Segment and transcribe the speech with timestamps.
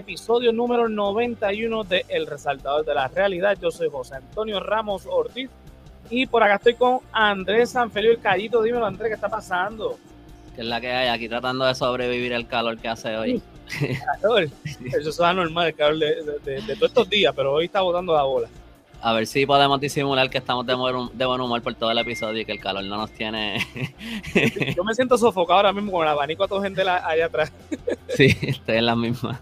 [0.00, 3.58] al episodio número 91 de El Resaltador de la Realidad.
[3.60, 5.50] Yo soy José Antonio Ramos Ortiz
[6.08, 8.62] y por acá estoy con Andrés Sanfelio el Callito.
[8.62, 9.98] Dímelo, Andrés, ¿qué está pasando?
[10.54, 13.42] Que es la que hay aquí tratando de sobrevivir el calor que hace hoy.
[14.22, 14.48] Calor.
[14.98, 18.14] Eso es normal, el calor de, de, de, todos estos días, pero hoy está botando
[18.14, 18.48] la bola.
[19.02, 21.98] A ver si podemos disimular que estamos de buen, de buen humor por todo el
[21.98, 23.58] episodio y que el calor no nos tiene.
[24.76, 27.52] Yo me siento sofocado ahora mismo con el abanico a toda gente allá atrás.
[28.16, 29.40] Sí, estoy en la misma.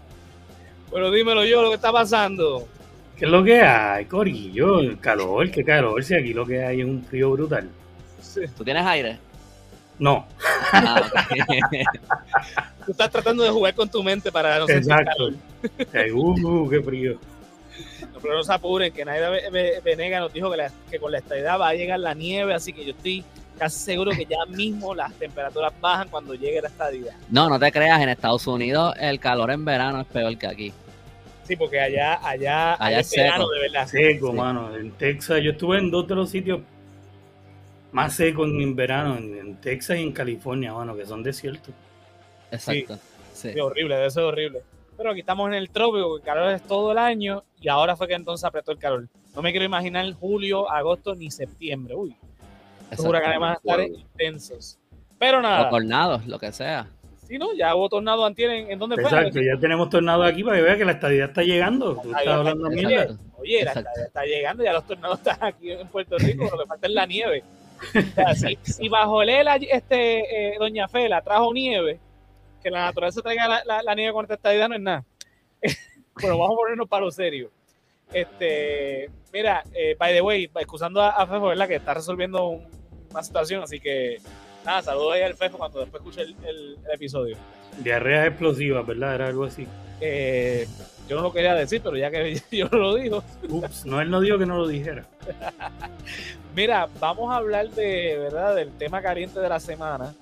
[0.91, 2.67] Bueno, dímelo yo, lo que está pasando.
[3.17, 4.79] ¿Qué es lo que hay, Corillo?
[4.79, 6.03] El calor, qué calor.
[6.03, 7.69] Si aquí lo que hay es un frío brutal.
[8.21, 8.41] Sí.
[8.57, 9.17] ¿Tú tienes aire?
[9.99, 10.25] No.
[10.71, 11.03] Ah,
[12.85, 15.11] Tú estás tratando de jugar con tu mente para no sentir Exacto.
[15.91, 16.13] calor.
[16.13, 17.19] Uh, qué frío.
[18.13, 20.99] No, pero no se apuren, que Naida Ve- Ve- Venega nos dijo que, la- que
[20.99, 23.23] con la estadidad va a llegar la nieve, así que yo estoy
[23.59, 27.13] casi seguro que ya mismo las temperaturas bajan cuando llegue la estadidad.
[27.29, 30.73] No, no te creas, en Estados Unidos el calor en verano es peor que aquí.
[31.43, 33.51] Sí, porque allá, allá, allá es es verano, seco.
[33.53, 33.87] de verdad.
[33.87, 34.37] Seco, Sí.
[34.37, 34.75] mano.
[34.75, 36.61] En Texas, yo estuve en dos de los sitios
[37.91, 41.73] más secos en verano, en, en Texas y en California, mano, que son desiertos.
[42.51, 42.97] Exacto.
[43.33, 43.51] Sí.
[43.53, 44.61] Sí, horrible, debe ser horrible.
[44.97, 48.07] Pero aquí estamos en el trópico, el calor es todo el año y ahora fue
[48.07, 49.07] que entonces apretó el calor.
[49.33, 51.95] No me quiero imaginar julio, agosto ni septiembre.
[51.95, 52.15] Uy.
[52.97, 54.77] Huracanes van a estar intensos.
[55.17, 56.87] Pero O nada, tornados, lo que sea.
[57.27, 59.03] si no, ya hubo tornado antier en, en dónde fue.
[59.03, 61.95] Exacto, ya tenemos tornado aquí para que vea que la estadía está llegando.
[62.01, 62.67] Tú estás hablando.
[63.37, 66.65] Oye, la estadía está llegando, ya los tornados están aquí en Puerto Rico, lo que
[66.67, 67.43] falta es la nieve.
[67.95, 71.99] O sea, si, si bajo el ELA, este, eh, Doña Fela trajo nieve,
[72.63, 75.05] que la naturaleza traiga la, la- la nieve con esta estadía no es nada.
[76.21, 77.51] bueno, vamos a ponernos para lo serio.
[78.11, 81.67] Este, mira, eh, by the way, excusando a, a Fefo, ¿verdad?
[81.67, 82.78] Que está resolviendo un-
[83.11, 84.17] una situación, así que
[84.65, 87.37] nada, saludos ahí al Fefo cuando después escuche el, el- el episodio.
[87.79, 89.15] Diarreas explosivas, ¿verdad?
[89.15, 89.67] Era algo así.
[90.01, 90.67] Eh,
[91.07, 94.21] yo no lo quería decir, pero ya que yo lo digo, Ups, no, él no
[94.21, 95.05] dijo que no lo dijera.
[96.55, 100.13] Mira, vamos a hablar de verdad del tema caliente de la semana,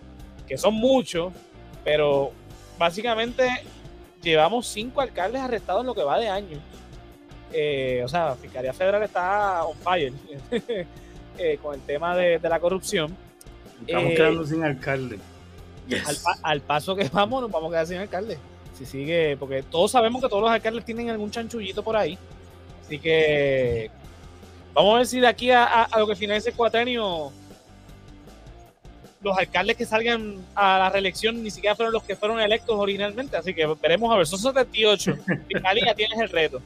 [0.47, 1.33] que son muchos,
[1.83, 2.31] pero
[2.77, 3.47] básicamente
[4.21, 6.59] llevamos cinco alcaldes arrestados en lo que va de año.
[7.53, 10.11] Eh, o sea, Fiscalía Federal está on fire
[11.37, 13.15] eh, con el tema de, de la corrupción.
[13.85, 15.19] Estamos Eh, quedando sin alcalde.
[16.05, 18.37] Al, pa- al paso que vamos, nos vamos a quedar sin alcalde.
[18.77, 22.17] Si sigue, porque todos sabemos que todos los alcaldes tienen algún chanchullito por ahí.
[22.85, 23.89] Así que
[24.73, 27.31] vamos a ver si de aquí a, a- a lo que finalice el cuatrenio,
[29.21, 33.35] los alcaldes que salgan a la reelección ni siquiera fueron los que fueron electos originalmente.
[33.35, 35.15] Así que veremos a ver, son 78.
[35.47, 36.61] Fiscalía, tienes el reto.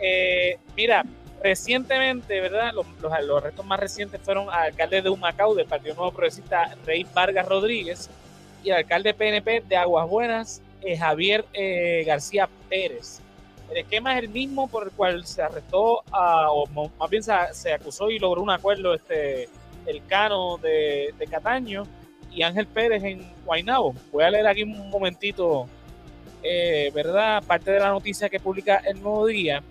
[0.00, 1.04] Eh, mira,
[1.42, 2.72] recientemente, ¿verdad?
[2.74, 7.46] Los, arrestos más recientes fueron al alcalde de Humacao del Partido Nuevo Progresista, Rey Vargas
[7.46, 8.10] Rodríguez,
[8.64, 13.20] y el alcalde PNP de Aguas Buenas, eh, Javier eh, García Pérez.
[13.70, 18.10] El esquema es el mismo por el cual se arrestó, o más bien se, acusó
[18.10, 19.48] y logró un acuerdo este,
[19.86, 21.86] el Cano de, de Cataño
[22.30, 23.94] y Ángel Pérez en Guaynabo.
[24.12, 25.66] Voy a leer aquí un momentito,
[26.42, 27.42] eh, ¿verdad?
[27.44, 29.62] Parte de la noticia que publica el Nuevo Día.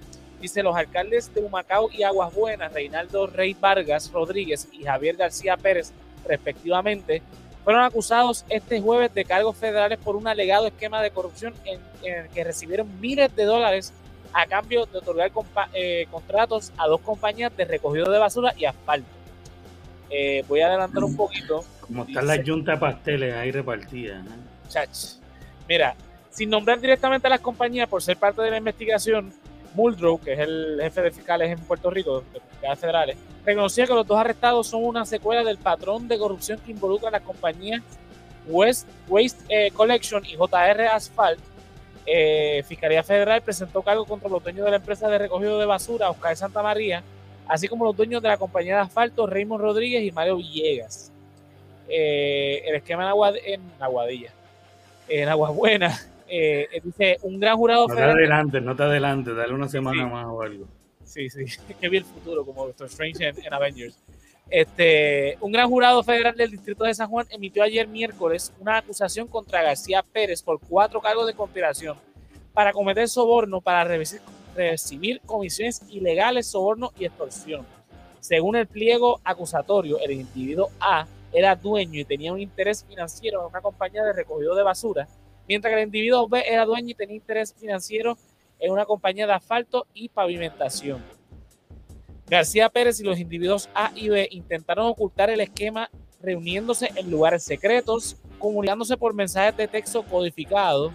[0.41, 5.57] Dice, los alcaldes de Humacao y Aguas Buenas, Reinaldo Rey Vargas Rodríguez y Javier García
[5.57, 5.91] Pérez,
[6.27, 7.21] respectivamente,
[7.63, 12.25] fueron acusados este jueves de cargos federales por un alegado esquema de corrupción en, en
[12.25, 13.93] el que recibieron miles de dólares
[14.33, 15.31] a cambio de otorgar
[15.73, 19.09] eh, contratos a dos compañías de recogido de basura y asfalto.
[20.09, 21.65] Eh, voy a adelantar un poquito.
[21.81, 24.23] Como están las yuntas pasteles ahí repartidas.
[24.23, 24.31] ¿no?
[24.69, 25.15] Chach.
[25.67, 25.95] Mira,
[26.29, 29.33] sin nombrar directamente a las compañías por ser parte de la investigación,
[29.77, 33.93] Muldrow, que es el jefe de fiscales en Puerto Rico, de fiscales federales, reconocía que
[33.93, 37.83] los dos arrestados son una secuela del patrón de corrupción que involucra a las compañías
[38.47, 41.39] West, Waste eh, Collection y JR Asphalt.
[42.05, 46.09] Eh, Fiscalía Federal presentó cargo contra los dueños de la empresa de recogido de basura,
[46.09, 47.03] Oscar Santa María,
[47.47, 51.11] así como los dueños de la compañía de asfalto, Raymond Rodríguez y Mario Villegas.
[51.89, 54.31] Eh, el esquema en, Agua, en Aguadilla,
[55.07, 58.65] en Aguas Buenas, eh, eh, dice un gran jurado No te federal.
[58.65, 60.09] no te adelantes, dale una semana Sí.
[60.09, 60.65] más o algo.
[61.03, 61.45] Sí, sí,
[61.81, 63.97] que vi el futuro como Doctor Strange en, en Avengers.
[64.49, 69.27] Este, un gran jurado federal del Distrito de San Juan emitió ayer miércoles una acusación
[69.27, 71.97] contra García Pérez por cuatro cargos de conspiración
[72.53, 74.21] para cometer soborno para recibir,
[74.55, 77.65] recibir comisiones ilegales, soborno y extorsión.
[78.21, 83.47] Según el pliego acusatorio, el individuo A era dueño y tenía un interés financiero en
[83.47, 85.07] una compañía de recogido de basura,
[85.47, 88.17] mientras que el individuo B era dueño y tenía interés financiero
[88.59, 91.03] en una compañía de asfalto y pavimentación.
[92.27, 95.89] García Pérez y los individuos A y B intentaron ocultar el esquema
[96.21, 100.91] reuniéndose en lugares secretos, comunicándose por mensajes de texto codificados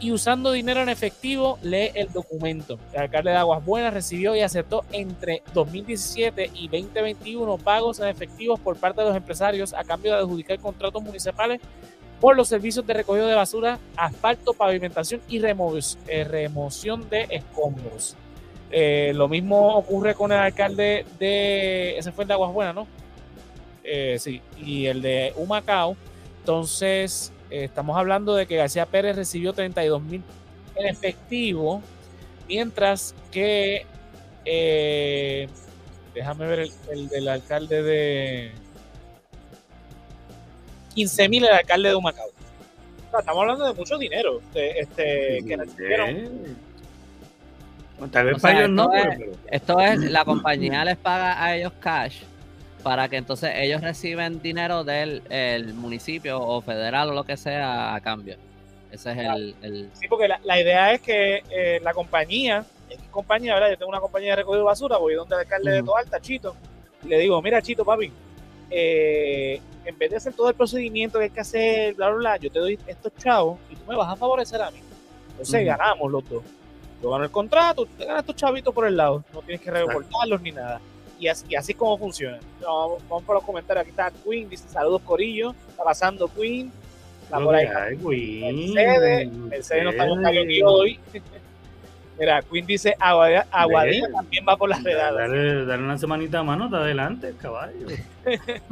[0.00, 2.78] y usando dinero en efectivo, lee el documento.
[2.92, 8.60] El alcalde de Aguas Buenas recibió y aceptó entre 2017 y 2021 pagos en efectivos
[8.60, 11.60] por parte de los empresarios a cambio de adjudicar contratos municipales
[12.20, 18.16] por los servicios de recogido de basura, asfalto, pavimentación y eh, remoción de escombros.
[18.70, 21.96] Eh, lo mismo ocurre con el alcalde de.
[21.96, 22.86] Ese fue el de Aguas Buenas, ¿no?
[23.84, 25.96] Eh, sí, y el de Humacao.
[26.40, 30.22] Entonces, estamos hablando de que García Pérez recibió 32 mil
[30.74, 31.82] en efectivo,
[32.48, 33.86] mientras que.
[36.14, 38.52] déjame ver el del alcalde de
[40.98, 42.26] 15 mil el alcalde de Humacao.
[43.16, 45.56] estamos hablando de mucho dinero este, que
[48.10, 48.90] Tal vez para ellos no.
[49.48, 52.22] Esto es, la compañía les paga a ellos cash
[52.82, 58.00] para que entonces ellos reciben dinero del municipio o federal o lo que sea a
[58.00, 58.36] cambio.
[58.90, 59.18] Ese es
[59.62, 63.70] el, Sí, porque la, idea es que eh, la compañía, es compañía, ¿verdad?
[63.70, 66.56] Yo tengo una compañía de recogido de basura, voy donde el alcalde de Toalta, Chito,
[67.04, 68.10] y le digo, mira, Chito, papi,
[68.70, 72.36] eh, en vez de hacer todo el procedimiento que hay que hacer, bla, bla, bla,
[72.36, 74.80] yo te doy estos chavos y tú me vas a favorecer a mí.
[75.30, 76.42] Entonces ganamos los dos.
[77.02, 79.70] Yo gano el contrato, tú te ganas estos chavitos por el lado, no tienes que
[79.70, 80.80] reportarlos ni nada.
[81.18, 82.38] Y así, así es como funciona.
[82.60, 83.82] vamos, por los comentarios.
[83.82, 85.54] Aquí está Queen, dice saludos Corillo.
[85.68, 86.70] Está pasando Queen.
[87.24, 87.66] Está por ahí.
[87.96, 90.06] Mercedes, Mercedes no está
[90.64, 91.00] hoy.
[92.18, 93.46] Mira, Queen dice Aguadilla
[94.12, 95.14] también va por las redadas.
[95.14, 97.86] Dale, dale, una semanita a mano, está adelante, caballo.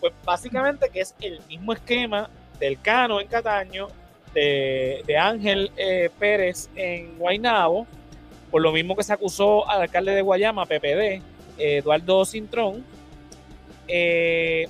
[0.00, 3.88] pues básicamente que es el mismo esquema del Cano en Cataño,
[4.34, 7.86] de, Ángel eh, Pérez en Guaynabo,
[8.50, 11.22] por lo mismo que se acusó al alcalde de Guayama, PPD,
[11.58, 12.84] Eduardo Cintrón,
[13.86, 14.68] eh,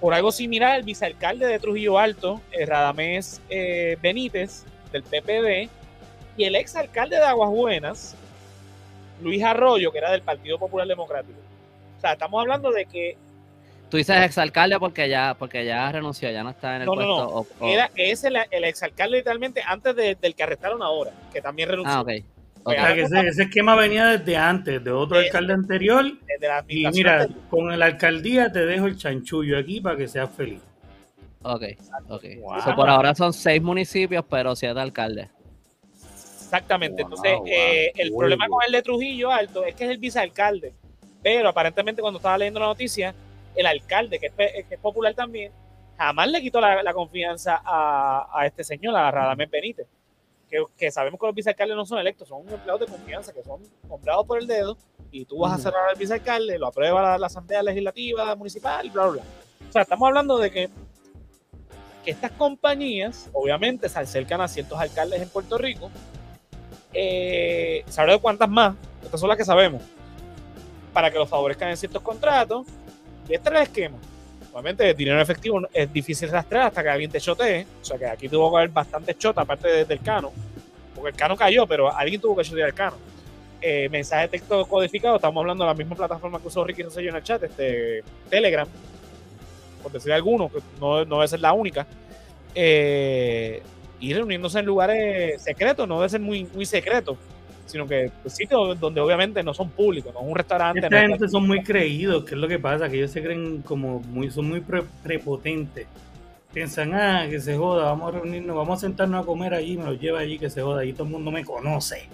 [0.00, 3.40] por algo similar, el vicealcalde de Trujillo Alto, eh, Radamés
[4.02, 5.70] Benítez, del PPD,
[6.36, 8.16] y el exalcalde de Aguas Buenas,
[9.22, 11.38] Luis Arroyo, que era del Partido Popular Democrático.
[11.98, 13.16] O sea, estamos hablando de que.
[13.90, 17.04] Tú dices exalcalde porque ya, porque ya renunció, ya no está en el puesto.
[17.04, 17.66] No, no.
[17.68, 21.94] Era, es el, exalcalde literalmente antes del que arrestaron ahora, que también renunció.
[21.94, 22.10] Ah, ok.
[22.66, 26.04] O sea, que ese, esquema venía desde antes, de otro alcalde anterior.
[26.66, 30.60] y mira, con la alcaldía te dejo el chanchullo aquí para que seas feliz.
[31.42, 31.62] Ok,
[32.08, 32.24] ok.
[32.74, 35.28] por ahora son seis municipios, pero siete alcaldes.
[36.54, 37.02] Exactamente.
[37.02, 40.72] Entonces, eh, el problema con el de Trujillo Alto es que es el vicealcalde.
[41.22, 43.14] Pero aparentemente, cuando estaba leyendo la noticia,
[43.56, 45.52] el alcalde, que es, popular también,
[45.96, 49.86] jamás le quitó la, confianza a, este señor, a Radamés Benítez.
[50.78, 54.24] Que, sabemos que los vicealcaldes no son electos, son empleados de confianza que son nombrados
[54.24, 54.76] por el dedo
[55.10, 59.12] y tú vas a cerrar al vicealcalde, lo aprueba la, Asamblea Legislativa Municipal, bla, bla,
[59.14, 59.22] bla.
[59.68, 60.70] O sea, estamos hablando de que,
[62.04, 65.90] que estas compañías, obviamente, se acercan a ciertos alcaldes en Puerto Rico
[66.94, 69.82] eh, sabré de cuántas más, estas son las que sabemos,
[70.92, 72.66] para que los favorezcan en ciertos contratos.
[73.28, 73.98] Y este es el esquema.
[74.52, 77.66] Obviamente, el dinero efectivo es difícil rastrear hasta que alguien te chotee.
[77.82, 80.32] O sea que aquí tuvo que haber bastante chota, aparte del cano.
[80.94, 82.96] Porque el cano cayó, pero alguien tuvo que chotear el cano.
[83.60, 87.08] Eh, mensaje de texto codificado, estamos hablando de la misma plataforma que usó Ricky Rosselló
[87.08, 88.68] en el chat, este, Telegram,
[89.82, 91.86] por decir alguno, que no, no debe ser la única.
[92.54, 93.62] Eh,
[94.04, 97.16] y reuniéndose en lugares secretos, no debe ser muy, muy secreto,
[97.64, 100.80] sino que pues, sitios donde obviamente no son públicos, no es un restaurante.
[100.84, 104.00] Esta gente son muy creídos, que es lo que pasa, que ellos se creen como
[104.00, 104.62] muy, son muy
[105.02, 105.86] prepotentes.
[106.52, 109.84] Piensan, ah, que se joda, vamos a reunirnos, vamos a sentarnos a comer allí, me
[109.84, 112.06] lo lleva allí, que se joda, allí todo el mundo me conoce.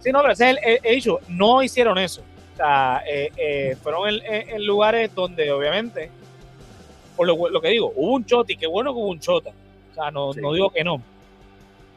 [0.00, 2.20] Sí, no, pero ese es el, he dicho, no hicieron eso.
[2.52, 6.10] O sea, eh, eh, fueron en, lugares donde obviamente,
[7.16, 9.50] por lo, lo, que digo, hubo un chota y qué bueno que hubo un chota
[9.94, 11.00] o sea, no, no digo que no.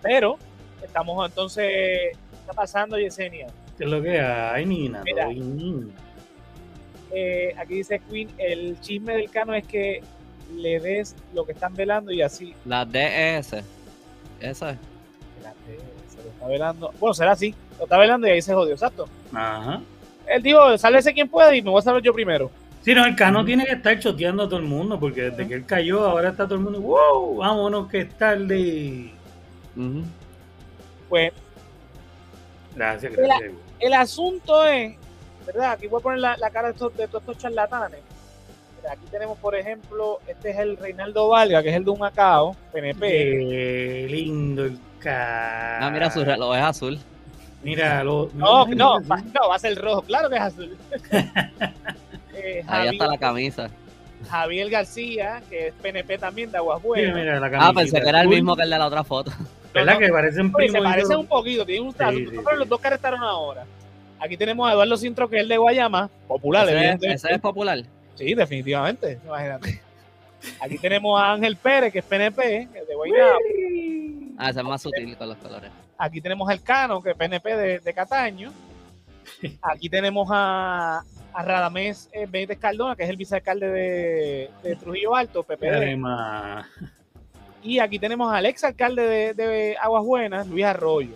[0.02, 0.38] Pero
[0.84, 3.48] estamos entonces, ¿qué está pasando, Yesenia?
[3.78, 5.02] ¿Qué es lo que hay, Nina?
[5.04, 5.30] Mira,
[7.12, 10.02] eh, aquí dice Queen, el chisme del cano es que
[10.56, 12.54] le des lo que están velando y así.
[12.66, 13.64] La DS.
[14.40, 14.78] Esa es.
[15.42, 16.94] La DS, lo está velando.
[17.00, 17.56] Bueno, será así.
[17.78, 19.08] Lo está velando y ahí se jodió, exacto.
[19.34, 19.82] Ajá.
[20.28, 22.52] Él dijo, sálvese quien pueda y me voy a salvar yo primero.
[22.88, 25.56] Sí, no, el Cano tiene que estar choteando a todo el mundo, porque desde que
[25.56, 29.12] él cayó, ahora está todo el mundo, wow, vámonos que es tarde.
[31.10, 31.34] Pues.
[32.74, 33.52] Gracias, gracias.
[33.82, 34.96] El, asunto es,
[35.46, 35.72] ¿verdad?
[35.72, 38.00] Aquí voy a poner la, cara de, estos, de todos estos charlatanes.
[38.90, 42.56] aquí tenemos, por ejemplo, este es el Reinaldo Valga, que es el de un Macao,
[42.72, 43.06] PNP.
[43.06, 45.82] Qué lindo el cara.
[45.82, 47.00] No, mira, su reloj es azul.
[47.64, 50.78] Mira, lo, no, no, no, va a ser rojo, claro que es azul.
[52.48, 53.70] Eh, Ahí está la camisa.
[54.30, 57.54] Javier García, que es PNP también de Aguas Buenas.
[57.60, 59.32] ah, pensé que era el mismo que el de la otra foto.
[59.74, 60.72] ¿Verdad que parecen primos?
[60.72, 62.18] Se parecen un poquito, tienen un trato.
[62.56, 63.66] Los dos que arrestaron ahora.
[64.20, 67.84] Aquí tenemos a Eduardo Sintro, que es el de Guayama, popular, ¿Ese, ¿Ese es popular?
[68.16, 69.82] Sí, definitivamente, imagínate.
[70.60, 73.38] Aquí tenemos a Ángel Pérez, que es PNP, de Guayama.
[74.40, 75.70] Ah, ese es más sutil con los colores.
[75.98, 78.52] Aquí tenemos al Cano, que es PNP de, Cataño.
[79.62, 81.04] Aquí tenemos a,
[81.38, 86.02] a Radamés eh, Benítez Cardona, que es el vicealcalde de, Trujillo Alto, PPD.
[87.62, 91.14] Y aquí tenemos al exalcalde de, Aguas Buenas, Luis Arroyo.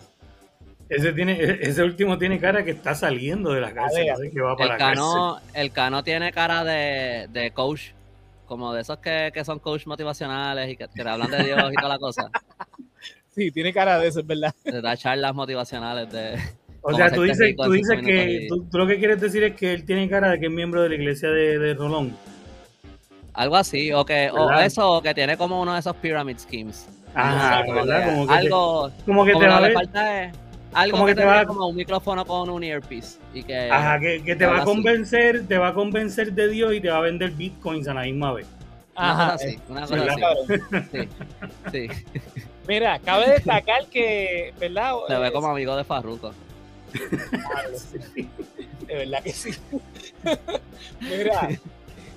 [0.89, 4.73] Ese, tiene, ese último tiene cara que está saliendo de la cárcel, que va para
[4.73, 7.93] el, cano, el Cano tiene cara de, coach,
[8.45, 11.89] como de esos que, son coach motivacionales y que, que hablan de Dios y toda
[11.89, 12.29] la cosa.
[13.33, 14.53] Sí, tiene cara de eso, es verdad.
[14.65, 16.37] De dar charlas motivacionales de...
[16.81, 19.85] O sea, tú dices, tú dices que tú, lo que quieres decir es que él
[19.85, 22.15] tiene cara de que es miembro de la iglesia de, Rolón.
[23.33, 26.87] Algo así, o que o eso, o que tiene como uno de esos pyramid schemes.
[27.13, 28.09] Ajá, ¿verdad?
[28.09, 30.33] Como que algo, como que te va a ver, falta es
[30.73, 34.23] algo como que, te va como un micrófono con un earpiece y que Ajá, que,
[34.23, 37.01] que te va a convencer, te va a convencer de Dios y te va a
[37.01, 38.47] vender bitcoins a la misma vez.
[38.95, 41.09] Ajá, sí, una cosa así.
[41.71, 41.87] Sí, sí.
[42.67, 44.93] Mira, cabe destacar que, ¿verdad?
[45.07, 46.31] Se ve como amigo de Farruko.
[48.87, 49.51] De verdad que sí.
[51.01, 51.49] Mira,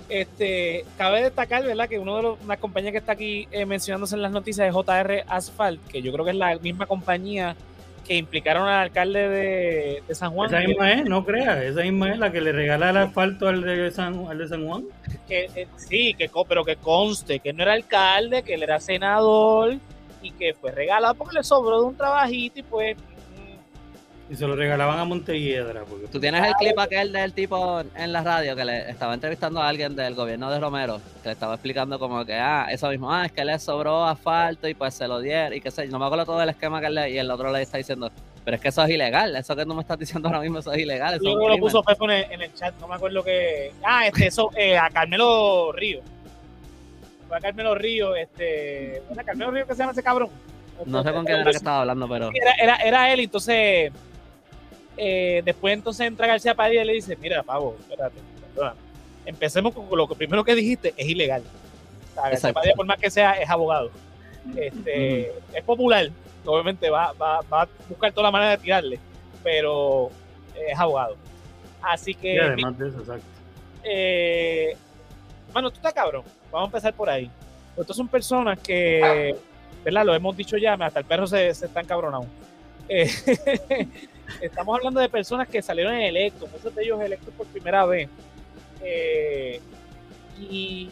[0.08, 1.88] este, cabe destacar, ¿verdad?
[1.88, 5.24] Que uno de las compañías que está aquí eh, mencionándose en las noticias es JR
[5.28, 7.56] Asphalt, que yo creo que es la misma compañía
[8.04, 10.54] que implicaron al alcalde de, San Juan.
[10.54, 13.62] Esa misma es, no creas, esa misma es la que le regala el asfalto al
[13.62, 14.84] de San, al de San Juan.
[15.26, 19.78] Que, eh, sí, que, pero que conste que no era alcalde, que él era senador
[20.22, 22.96] y que fue regalado porque le sobró de un trabajito y pues.
[24.30, 25.84] Y se lo regalaban a Montelledra.
[25.84, 26.06] Porque...
[26.06, 29.68] Tú tienes el clip aquel del tipo en la radio que le estaba entrevistando a
[29.68, 33.26] alguien del gobierno de Romero, que le estaba explicando como que, ah, eso mismo, ah,
[33.26, 36.06] es que le sobró asfalto y pues se lo dieron y qué sé, no me
[36.06, 38.10] acuerdo todo el esquema que le, y el otro le está diciendo,
[38.44, 40.72] pero es que eso es ilegal, eso que tú me estás diciendo ahora mismo, eso
[40.72, 41.14] es ilegal.
[41.14, 44.50] Eso Luego lo puso Pepo en el, chat, no me acuerdo que, ah, este, eso,
[44.56, 46.00] eh, a Carmelo Río
[47.28, 50.30] fue a Carmelo Río, este, ¿a Carmelo Río que se llama ese cabrón?
[50.86, 52.30] No sé con quién era que estaba hablando, pero.
[52.60, 53.92] Era, era, él, entonces.
[54.96, 58.16] Eh, después entonces entra García Padilla y le dice, mira, pavo, espérate,
[59.26, 61.42] Empecemos con lo que primero que dijiste, es ilegal.
[61.42, 63.90] O sea, García Padilla, por más que sea, es abogado.
[64.56, 66.10] Este, Es popular,
[66.44, 68.98] obviamente va, va, va, a buscar toda la manera de tirarle,
[69.42, 70.10] pero
[70.54, 71.16] es abogado.
[71.82, 72.34] Así que...
[72.34, 73.26] Y además de eso, exacto.
[73.82, 74.76] Eh,
[75.52, 76.24] mano, tú estás cabrón.
[76.50, 77.30] Vamos a empezar por ahí.
[77.76, 79.36] Estas son personas que,
[79.84, 80.04] ¿verdad?
[80.04, 82.26] Lo hemos dicho ya, hasta el perro se, se está encabronado.
[82.88, 83.10] Eh,
[84.40, 88.08] estamos hablando de personas que salieron electos, muchos de ellos electos por primera vez.
[88.82, 89.60] Eh,
[90.38, 90.90] y,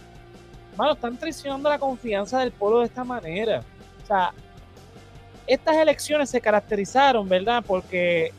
[0.76, 3.62] mano, están traicionando la confianza del pueblo de esta manera.
[4.02, 4.32] O sea,
[5.46, 7.62] estas elecciones se caracterizaron, ¿verdad?
[7.66, 8.32] Porque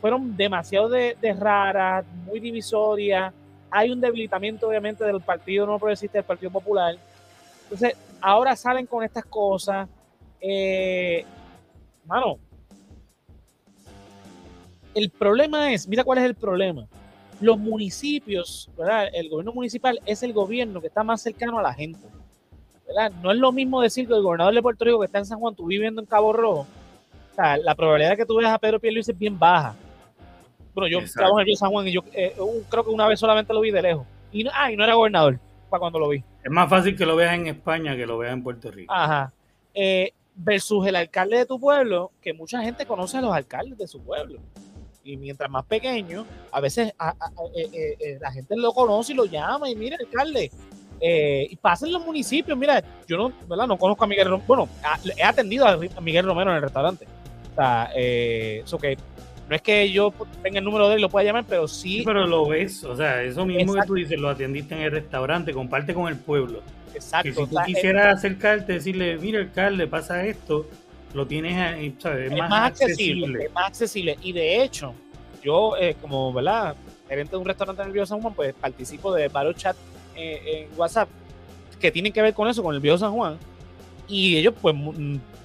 [0.00, 3.32] fueron demasiado de raras, muy divisorias
[3.70, 6.96] hay un debilitamiento obviamente del Partido No Progresista, del Partido Popular.
[7.64, 9.88] Entonces, ahora salen con estas cosas.
[10.40, 11.24] Eh,
[12.06, 12.38] mano,
[14.96, 16.86] el problema es, mira cuál es el problema.
[17.40, 19.08] Los municipios, ¿verdad?
[19.12, 22.00] El gobierno municipal es el gobierno que está más cercano a la gente.
[22.86, 23.12] ¿verdad?
[23.22, 25.38] No es lo mismo decir que el gobernador de Puerto Rico que está en San
[25.38, 28.58] Juan, tú viviendo en Cabo Rojo, o sea, la probabilidad de que tú veas a
[28.58, 29.76] Pedro Pierluisi es bien baja.
[30.74, 32.34] Bueno, yo trabajo en el San Juan y yo eh,
[32.70, 34.06] creo que una vez solamente lo vi de lejos.
[34.32, 35.38] Y no, ah, no era gobernador
[35.68, 36.24] para cuando lo vi.
[36.42, 38.90] Es más fácil que lo veas en España que lo veas en Puerto Rico.
[38.92, 39.30] Ajá.
[39.74, 43.86] Eh, versus el alcalde de tu pueblo, que mucha gente conoce a los alcaldes de
[43.86, 44.40] su pueblo.
[45.06, 46.92] Y mientras más pequeño, a veces
[47.54, 50.50] eh, la gente lo conoce y lo llama y mira, alcalde.
[51.00, 53.68] y pasa en los municipios, mira, yo no, ¿verdad?
[53.68, 54.68] no conozco a Miguel Romero, bueno,
[55.16, 57.06] he atendido a Miguel Romero en el restaurante.
[57.52, 58.98] O sea, eso que
[59.48, 62.02] no es que yo tenga el número de él y lo pueda llamar, pero sí.
[62.04, 65.52] pero lo ves, o sea, eso mismo que tú dices, lo atendiste en el restaurante,
[65.52, 66.62] comparte con el pueblo.
[66.94, 67.28] Exacto.
[67.28, 70.66] si tú quisieras acercarte, decirle, mira, alcalde, pasa esto,
[71.16, 72.30] lo tienes ahí, ¿sabes?
[72.30, 74.18] Es, más, accesible, Es más accesible.
[74.22, 74.94] Y de hecho,
[75.42, 76.76] yo, eh, como, ¿verdad?
[77.08, 79.78] Gerente de un restaurante en el Viejo San Juan, pues participo de varios chats
[80.14, 81.08] eh, en WhatsApp
[81.80, 83.38] que tienen que ver con eso, con el Viejo San Juan.
[84.08, 84.74] Y ellos, pues,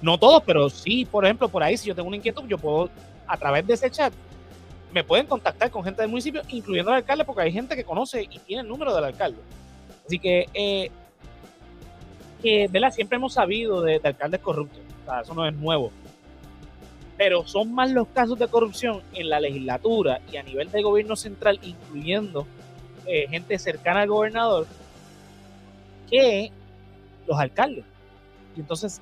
[0.00, 2.90] no todos, pero sí, por ejemplo, por ahí, si yo tengo una inquietud, yo puedo
[3.26, 4.12] a través de ese chat
[4.92, 8.22] me pueden contactar con gente del municipio, incluyendo al alcalde, porque hay gente que conoce
[8.22, 9.40] y tiene el número del alcalde.
[10.06, 10.90] Así que, eh,
[12.42, 12.92] que ¿verdad?
[12.92, 14.81] Siempre hemos sabido de, alcaldes corruptos,
[15.22, 15.90] eso no es nuevo.
[17.16, 21.16] Pero son más los casos de corrupción en la legislatura y a nivel de gobierno
[21.16, 22.46] central, incluyendo
[23.06, 24.66] eh, gente cercana al gobernador,
[26.08, 26.50] que
[27.26, 27.84] los alcaldes.
[28.56, 29.00] Y entonces,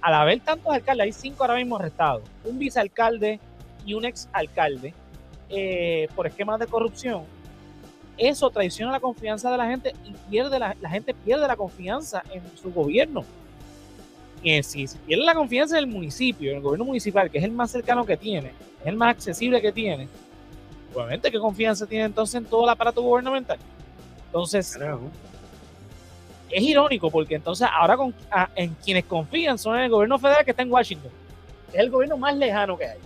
[0.00, 3.38] al haber tantos alcaldes, hay cinco ahora mismo arrestados, un vicealcalde
[3.84, 4.94] y un exalcalde
[5.48, 7.24] eh, por esquemas de corrupción,
[8.18, 12.42] eso traiciona la confianza de la gente y pierde la, gente pierde la confianza en
[12.56, 13.24] su gobierno.
[14.46, 17.42] Y si, si pierde la confianza en el municipio, en el gobierno municipal, que es
[17.42, 20.06] el más cercano que tiene, es el más accesible que tiene,
[20.94, 23.58] obviamente, ¿qué confianza tiene entonces en todo el aparato gubernamental?
[24.26, 24.78] Entonces,
[26.48, 28.14] es irónico porque entonces ahora con,
[28.54, 31.10] en quienes confían son en el gobierno federal que está en Washington,
[31.72, 32.98] es el gobierno más lejano que hay.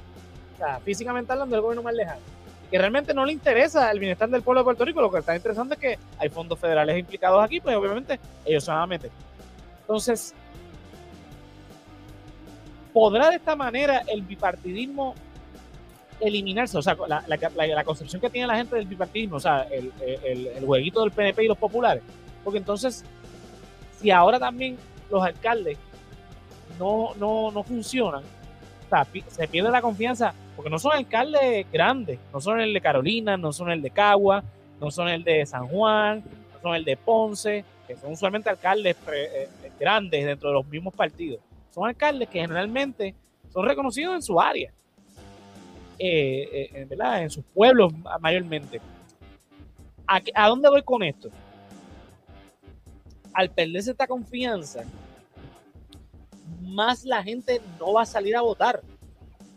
[0.57, 2.21] O sea, físicamente hablando, es el gobierno más lejano.
[2.67, 5.21] Y que realmente no le interesa el bienestar del pueblo de Puerto Rico, lo que
[5.21, 8.87] está interesante es que hay fondos federales implicados aquí, pues obviamente ellos se van a
[8.87, 9.11] meter.
[9.81, 10.35] Entonces,
[12.93, 15.15] ¿podrá de esta manera el bipartidismo
[16.21, 19.93] eliminarse, o sea, la, la, concepción que tiene la gente del bipartidismo, o sea, el,
[20.03, 22.03] el, jueguito del PNP y los populares.
[22.45, 23.05] Porque entonces,
[23.99, 24.77] si ahora también
[25.11, 25.79] los alcaldes
[26.79, 28.23] no, no, no funcionan,
[29.29, 33.53] se pierde la confianza, porque no son alcaldes grandes, no son el de Carolina, no
[33.53, 34.43] son el de Cagua,
[34.81, 36.23] no son el de San Juan,
[36.55, 40.67] no son el de Ponce, que son usualmente alcaldes eh, eh, grandes dentro de los
[40.67, 41.41] mismos partidos.
[41.71, 43.15] Son alcaldes que generalmente
[43.53, 44.73] son reconocidos en su área
[45.99, 48.81] eh, eh en sus pueblos mayormente.
[50.07, 51.29] ¿A, dónde voy con esto?
[53.33, 54.83] Al perderse esta confianza,
[56.63, 58.83] más la gente no va a salir a votar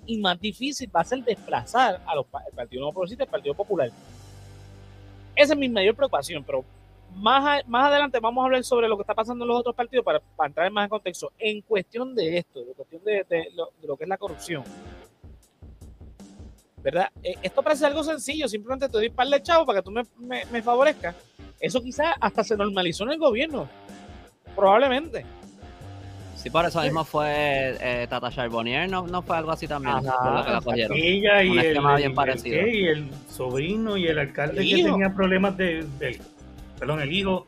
[0.06, 3.56] y más difícil va a ser desplazar a los Partido No Progresista y el Partido
[3.56, 3.90] Popular.
[5.36, 6.64] Esa es mi mayor preocupación, pero
[7.16, 10.06] más, más adelante vamos a hablar sobre lo que está pasando en los otros partidos
[10.06, 11.32] para, entrar más en contexto.
[11.38, 14.64] En cuestión de esto, en cuestión de, lo, que es la corrupción,
[16.82, 17.10] ¿verdad?
[17.24, 20.04] Eh, esto parece algo sencillo, simplemente te doy par de chavos para que tú me,
[20.52, 21.16] me, favorezcas.
[21.60, 23.70] Eso quizás hasta se normalizó en el gobierno,
[24.56, 25.26] probablemente.
[26.36, 29.96] Sí, por eso mismo fue eh, Tata Charbonnier, ¿no, no fue algo así también.
[30.94, 32.68] Ella y, el, bien parecido.
[32.68, 35.86] y el sobrino y el alcalde que tenía problemas de,
[36.84, 37.48] perdón, el hijo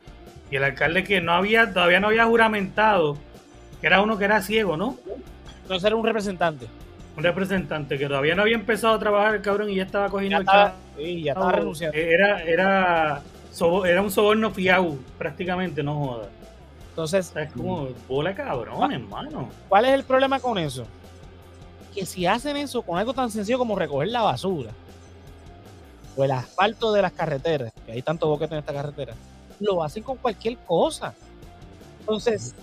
[0.50, 3.18] y el alcalde que no había, todavía no había juramentado,
[3.82, 4.96] que era uno que era ciego, ¿no?
[5.62, 6.66] Entonces era un representante
[7.16, 10.42] un representante que todavía no había empezado a trabajar el cabrón y ya estaba cogiendo
[10.42, 11.96] ya el ya estaba renunciando.
[11.96, 13.22] Era, era,
[13.86, 16.28] era un soborno fiau, prácticamente, no joda.
[16.90, 17.32] Entonces.
[17.34, 19.48] es como bola cabrón, hermano.
[19.68, 20.86] ¿Cuál es el problema con eso?
[21.94, 24.72] Que si hacen eso con algo tan sencillo como recoger la basura
[26.16, 29.14] o el asfalto de las carreteras, que hay tanto boquete en esta carretera,
[29.60, 31.14] lo hacen con cualquier cosa.
[32.00, 32.54] Entonces.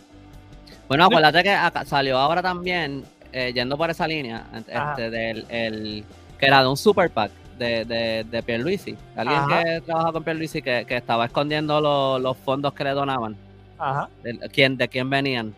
[0.87, 6.05] Bueno, acuérdate que salió ahora también eh, yendo por esa línea, este, del, el,
[6.37, 8.95] que era de un super pack de, de, de Pierluisi.
[9.15, 13.35] Alguien que trabaja con Pierluisi que, que estaba escondiendo los fondos que le donaban.
[13.79, 14.07] Ajá.
[14.21, 15.53] De, quién, de quién venían.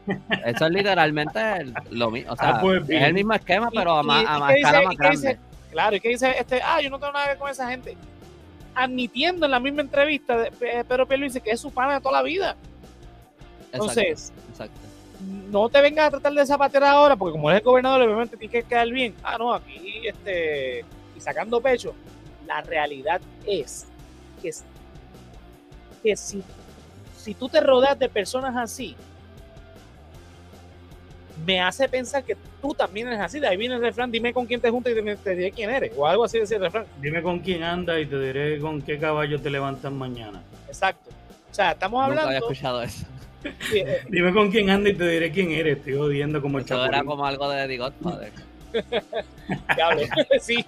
[0.46, 1.40] Eso es literalmente
[1.92, 2.34] lo mismo.
[2.34, 4.96] O sea, ah, pues es el mismo esquema, pero a, más, a más escala más
[4.96, 5.38] grande.
[5.72, 7.98] claro, y que dice, este, ah, yo no tengo nada que ver con esa gente.
[8.76, 12.24] Admitiendo en la misma entrevista de Pedro Pierluisi que es su pana de toda la
[12.24, 12.56] vida.
[13.72, 14.86] Entonces, exacto
[15.50, 18.64] no te vengas a tratar de zapatear ahora, porque como eres el gobernador, obviamente tienes
[18.64, 19.16] que quedar bien.
[19.24, 20.86] Ah, no, aquí, este,
[21.16, 21.94] y sacando pecho.
[22.46, 23.88] La realidad es
[24.42, 24.52] que,
[26.04, 26.44] que si,
[27.18, 28.96] si tú te rodeas de personas así,
[31.46, 32.36] me hace pensar que
[32.66, 33.40] tú también eres así.
[33.40, 35.92] De ahí viene el refrán, dime con quién te juntas y te, diré quién eres.
[35.96, 36.86] O algo así de ese refrán.
[37.00, 40.42] Dime con quién andas y te diré con qué caballo te levantas mañana.
[40.68, 41.12] Exacto.
[41.52, 42.24] O sea, estamos hablando...
[42.24, 43.06] Nunca había escuchado eso.
[44.10, 45.78] Dime con quién anda y te diré quién eres.
[45.78, 48.32] Estoy jodiendo como el Eso era como algo de The Godfather.
[50.42, 50.66] sí.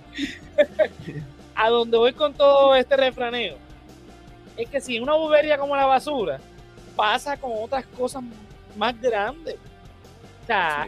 [1.56, 3.58] A donde voy con todo este refraneo
[4.56, 6.40] es que si una bobería como la basura
[6.96, 8.24] pasa con otras cosas
[8.76, 9.56] más grandes.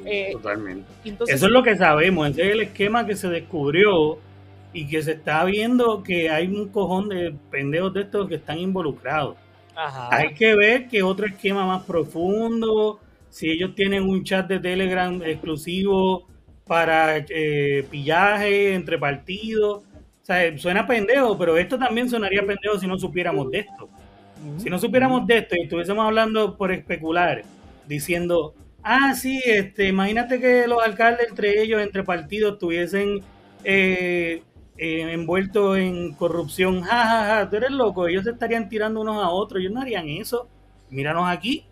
[0.06, 0.88] Eh, totalmente.
[1.04, 2.30] Eso es lo que sabemos.
[2.30, 4.20] Ese es el esquema que se descubrió
[4.74, 8.60] y que se está viendo que hay un cojón de pendejos de estos que están
[8.60, 9.36] involucrados.
[10.12, 15.22] Hay que ver que otro esquema más profundo, si ellos tienen un chat de Telegram
[15.24, 16.28] exclusivo
[16.68, 19.84] para eh, pillaje entre partidos.
[20.22, 23.90] O sea, suena pendejo, pero esto también sonaría pendejo si no supiéramos de esto.
[24.58, 27.44] Si no supiéramos de esto y estuviésemos hablando por especular,
[27.88, 33.22] diciendo, ah, sí, este, imagínate que los alcaldes entre ellos, entre partidos, tuviesen
[33.64, 34.44] eh,
[34.78, 39.24] eh, envuelto en corrupción, jajaja, ja, ja, tú eres loco, ellos se estarían tirando unos
[39.24, 40.48] a otros, ellos no harían eso.
[40.90, 41.66] Míranos aquí.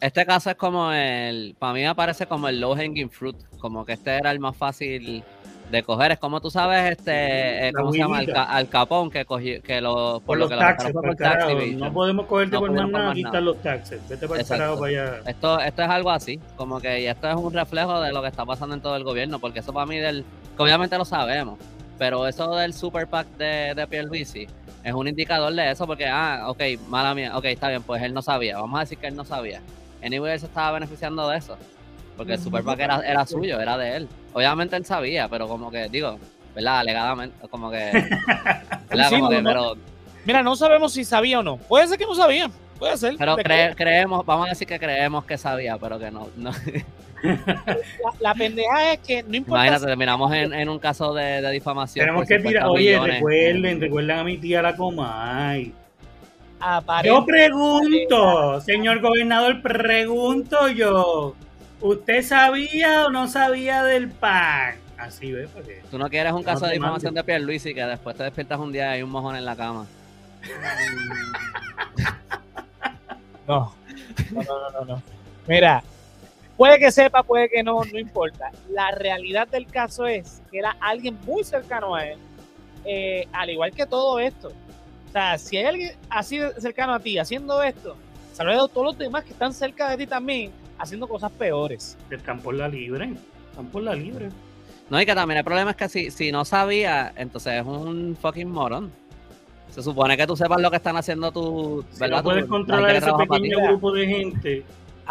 [0.00, 3.84] este caso es como el, para mí me parece como el low hanging fruit, como
[3.84, 5.24] que este era el más fácil
[5.70, 6.12] de coger.
[6.12, 8.18] Es como tú sabes, este, eh, ¿cómo se llama?
[8.18, 12.58] Al, capón que cogió, que lo, por, lo que taxes, por taxi, No podemos cogerte
[12.58, 14.00] por más nada, aquí están los taxes.
[14.08, 15.20] Vete para el para allá.
[15.26, 18.28] Esto, esto es algo así, como que y esto es un reflejo de lo que
[18.28, 20.24] está pasando en todo el gobierno, porque eso para mí, del,
[20.56, 21.58] obviamente lo sabemos,
[21.98, 24.46] pero eso del super PAC de, de Pierluisi
[24.84, 28.14] es un indicador de eso, porque, ah, ok, mala mía, ok, está bien, pues él
[28.14, 29.60] no sabía, vamos a decir que él no sabía.
[30.02, 31.56] Anyway, él se estaba beneficiando de eso.
[32.16, 34.08] Porque el Super era, era suyo, era de él.
[34.32, 36.18] Obviamente él sabía, pero como que, digo,
[36.54, 36.80] ¿verdad?
[36.80, 37.90] Alegadamente, como que.
[38.88, 39.10] ¿verdad?
[39.10, 39.74] como que, pero.
[40.24, 41.56] Mira, no sabemos si sabía o no.
[41.56, 42.50] Puede ser que no sabía.
[42.78, 43.14] Puede ser.
[43.18, 43.36] Pero
[43.76, 46.28] creemos, vamos a decir que creemos que sabía, pero que no.
[46.36, 46.52] no.
[48.20, 49.64] La, pendeja es que no importa.
[49.64, 52.06] Imagínate, terminamos en, en un caso de, de difamación.
[52.06, 52.66] Tenemos que tirar.
[52.68, 55.72] Oye, recuerden, recuerden a mi tía la Comay.
[57.04, 61.34] Yo pregunto, señor gobernador, pregunto yo.
[61.80, 64.78] ¿Usted sabía o no sabía del PAC?
[64.96, 65.82] Así ve, porque.
[65.90, 68.72] Tú no quieres un caso de difamación de Pierre y que después te despiertas un
[68.72, 69.86] día y hay un mojón en la cama.
[73.46, 73.74] no.
[74.32, 75.02] No, no, no, no.
[75.46, 75.82] Mira,
[76.56, 78.50] puede que sepa, puede que no, no importa.
[78.70, 82.18] La realidad del caso es que era alguien muy cercano a él,
[82.84, 84.48] eh, al igual que todo esto.
[84.48, 87.96] O sea, si hay alguien así cercano a ti haciendo esto,
[88.32, 91.96] saludos a todos los demás que están cerca de ti también haciendo cosas peores.
[92.10, 93.12] Están por la libre,
[93.50, 94.30] están por la libre.
[94.90, 98.16] No, y que también el problema es que si, si no sabía, entonces es un
[98.20, 98.90] fucking morón.
[99.70, 101.84] Se supone que tú sepas lo que están haciendo tu.
[101.90, 102.18] Si ¿verdad?
[102.18, 104.64] no puedes controlar ese pequeño grupo de gente,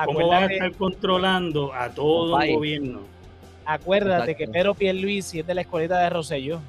[0.06, 3.02] ¿cómo vas a estar controlando a todo el gobierno?
[3.66, 6.60] Acuérdate que Pedro Pierluisi es de la escuelita de Rosselló.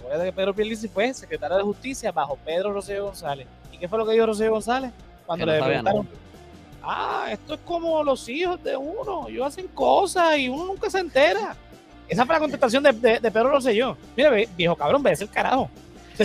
[0.00, 3.46] Acuérdate que Pedro Pierluisi fue secretario de Justicia bajo Pedro Rosselló González.
[3.72, 4.92] ¿Y qué fue lo que dijo Rosselló González?
[5.24, 6.08] Cuando le preguntaron
[6.82, 10.98] ah, esto es como los hijos de uno, ellos hacen cosas y uno nunca se
[10.98, 11.56] entera.
[12.08, 13.96] Esa fue la contestación de, de, de Pedro Rosselló.
[14.16, 15.70] Mira, viejo cabrón, ves el carajo.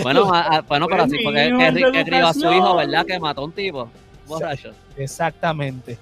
[0.02, 0.26] Bueno,
[0.66, 3.06] bueno, pero así, porque es que, a su hijo, ¿verdad?
[3.06, 3.88] Que mató a un tipo
[4.26, 4.72] borracho.
[4.96, 5.98] Exactamente.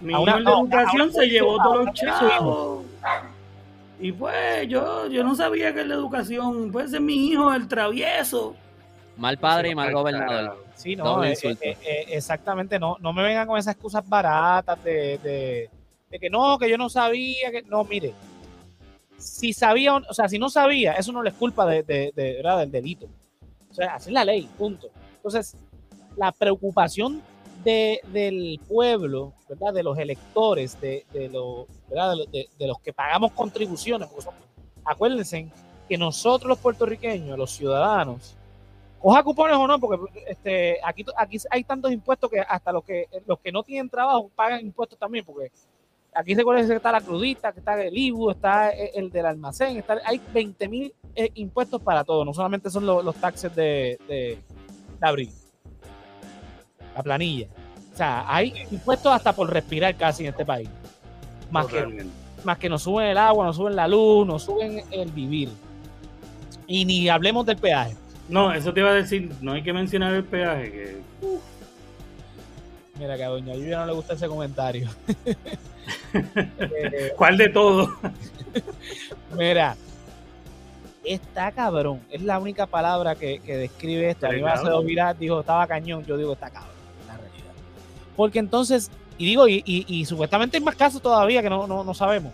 [0.00, 2.84] Mi hijo en la educación se llevó todos los chavos.
[4.00, 8.54] Y pues yo, yo no sabía que la educación puede ser mi hijo, el travieso.
[9.16, 10.64] Mal padre y mal gobernador.
[10.74, 15.70] Sí, no, eh, eh, eh, exactamente, no, no me vengan con esas excusas baratas de,
[16.10, 18.12] que no, que yo no sabía, que no, mire,
[19.16, 22.58] si sabía, o sea, si no sabía, eso no le es culpa de, ¿verdad?
[22.58, 23.08] del delito.
[23.70, 24.90] O sea, así es la ley, punto.
[25.16, 25.56] Entonces,
[26.16, 27.22] la preocupación
[27.64, 29.72] del pueblo, ¿verdad?
[29.72, 31.66] de los electores, de, los,
[32.30, 34.08] De, los que pagamos contribuciones,
[34.84, 35.50] acuérdense
[35.88, 38.36] que nosotros los puertorriqueños, los ciudadanos,
[39.04, 43.06] coja cupones o no, porque este, aquí, aquí hay tantos impuestos que hasta los que
[43.26, 45.52] los que no tienen trabajo pagan impuestos también, porque
[46.14, 49.76] aquí se acuerda que está la crudita, que está el IBU, está el del almacén,
[49.76, 54.38] está, hay 20 mil eh, impuestos para todo, no solamente son los, taxes de, de,
[55.02, 55.30] abril,
[56.96, 57.48] la planilla.
[57.92, 60.70] O sea, hay impuestos hasta por respirar casi en este país.
[61.50, 62.06] Más que,
[62.42, 65.50] más que nos suben el agua, nos suben la luz, nos suben el vivir.
[66.66, 67.94] Y ni hablemos del peaje.
[68.28, 70.70] No, eso te iba a decir, no hay que mencionar el peaje.
[70.70, 70.96] Que...
[72.98, 74.88] Mira que a Doña Lluvia no le gusta ese comentario.
[77.16, 77.94] ¿Cuál de todo?
[79.36, 79.76] Mira,
[81.04, 82.00] está cabrón.
[82.10, 84.26] Es la única palabra que, describe esto.
[84.26, 86.04] A mí me dijo, estaba cañón.
[86.04, 86.72] Yo digo, está cabrón,
[87.06, 87.52] la realidad.
[88.16, 92.32] Porque entonces, y digo, y, supuestamente hay más casos todavía que no, no, no sabemos.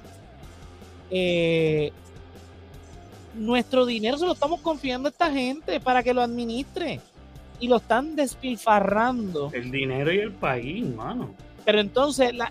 [1.10, 1.92] Eh,
[3.34, 7.00] nuestro dinero se lo estamos confiando a esta gente para que lo administre.
[7.58, 9.50] Y lo están despilfarrando.
[9.52, 11.34] El dinero y el país, mano.
[11.64, 12.50] Pero entonces la,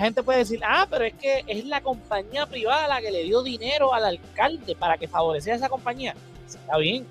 [0.00, 3.42] gente puede decir, ah, pero es que es la compañía privada la que le dio
[3.42, 6.14] dinero al alcalde para que favoreciera a esa compañía.
[6.46, 7.06] Está bien.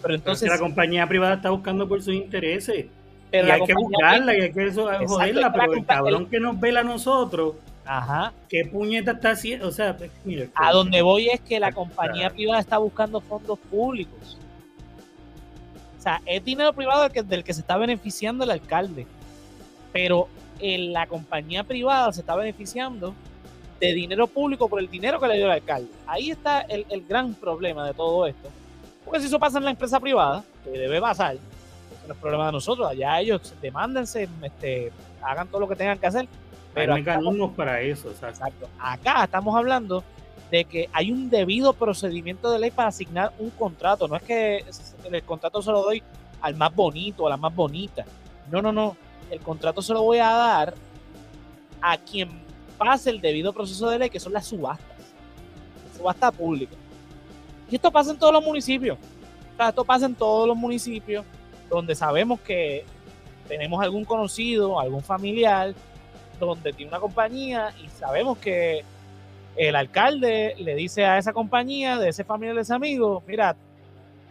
[0.00, 0.48] Pero entonces...
[0.48, 2.86] la compañía privada está buscando por sus intereses.
[3.30, 6.80] Pero y hay que buscarla y hay que joderla, pero el cabrón que nos vela
[6.80, 7.56] a nosotros
[7.88, 8.34] Ajá.
[8.50, 9.66] ¿Qué puñeta está haciendo?
[9.66, 10.10] O sea, pues,
[10.54, 14.36] a donde voy es que la compañía privada está buscando fondos públicos.
[15.98, 19.06] O sea, es dinero privado del que, del que se está beneficiando el alcalde.
[19.90, 20.28] Pero
[20.60, 23.14] en la compañía privada se está beneficiando
[23.80, 25.90] de dinero público por el dinero que le dio el alcalde.
[26.06, 28.50] Ahí está el, gran problema de todo esto.
[29.02, 31.36] Porque si eso pasa en la empresa privada, que debe pasar,
[32.06, 36.06] no es problema de nosotros, allá ellos demándense, este, hagan todo lo que tengan que
[36.06, 36.28] hacer,
[36.78, 38.10] pero hay mecanismos para eso.
[38.10, 38.68] Exacto.
[38.78, 40.04] Acá estamos hablando
[40.50, 44.08] de que hay un debido procedimiento de ley para asignar un contrato.
[44.08, 44.64] No es que
[45.10, 46.02] el contrato se lo doy
[46.40, 48.04] al más bonito, a la más bonita.
[48.50, 48.96] No, no, no.
[49.30, 50.74] El contrato se lo voy a dar
[51.80, 52.30] a quien
[52.78, 54.86] pase el debido proceso de ley, que son las subastas.
[55.96, 56.76] Subasta pública.
[57.70, 58.96] Y esto pasa en todos los municipios.
[59.58, 61.24] esto pasa en todos los municipios
[61.68, 62.84] donde sabemos que
[63.46, 65.74] tenemos algún conocido, algún familiar,
[66.38, 68.84] donde tiene una compañía y sabemos que
[69.56, 73.56] el alcalde le dice a esa compañía, de ese familiar, de ese amigo, mira,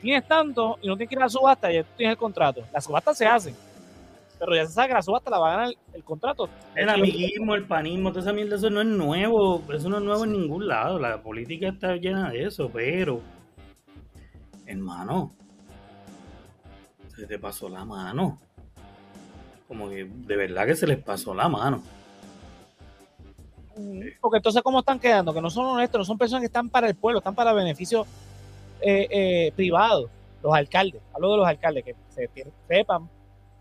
[0.02, 2.62] tienes tanto y no tienes que ir a la subasta, ya tienes el contrato.
[2.72, 3.54] La subasta se hace,
[4.40, 6.50] pero ya se sabe que la subasta la va a ganar el, contrato.
[6.76, 10.24] El amiguismo, el panismo, toda esa mierda, eso no es nuevo, eso no es nuevo
[10.24, 10.98] en ningún lado.
[10.98, 13.22] La política está llena de eso, pero,
[14.66, 15.32] hermano,
[17.16, 18.40] se te pasó la mano.
[19.68, 21.82] Como que de verdad que se les pasó la mano.
[24.22, 25.34] Porque entonces, ¿cómo están quedando?
[25.34, 28.06] Que no son honestos, no son personas que están para el pueblo, están para beneficio
[28.82, 30.10] eh, eh, privado.
[30.44, 32.30] Los alcaldes, hablo de los alcaldes, que se
[32.68, 33.10] sepan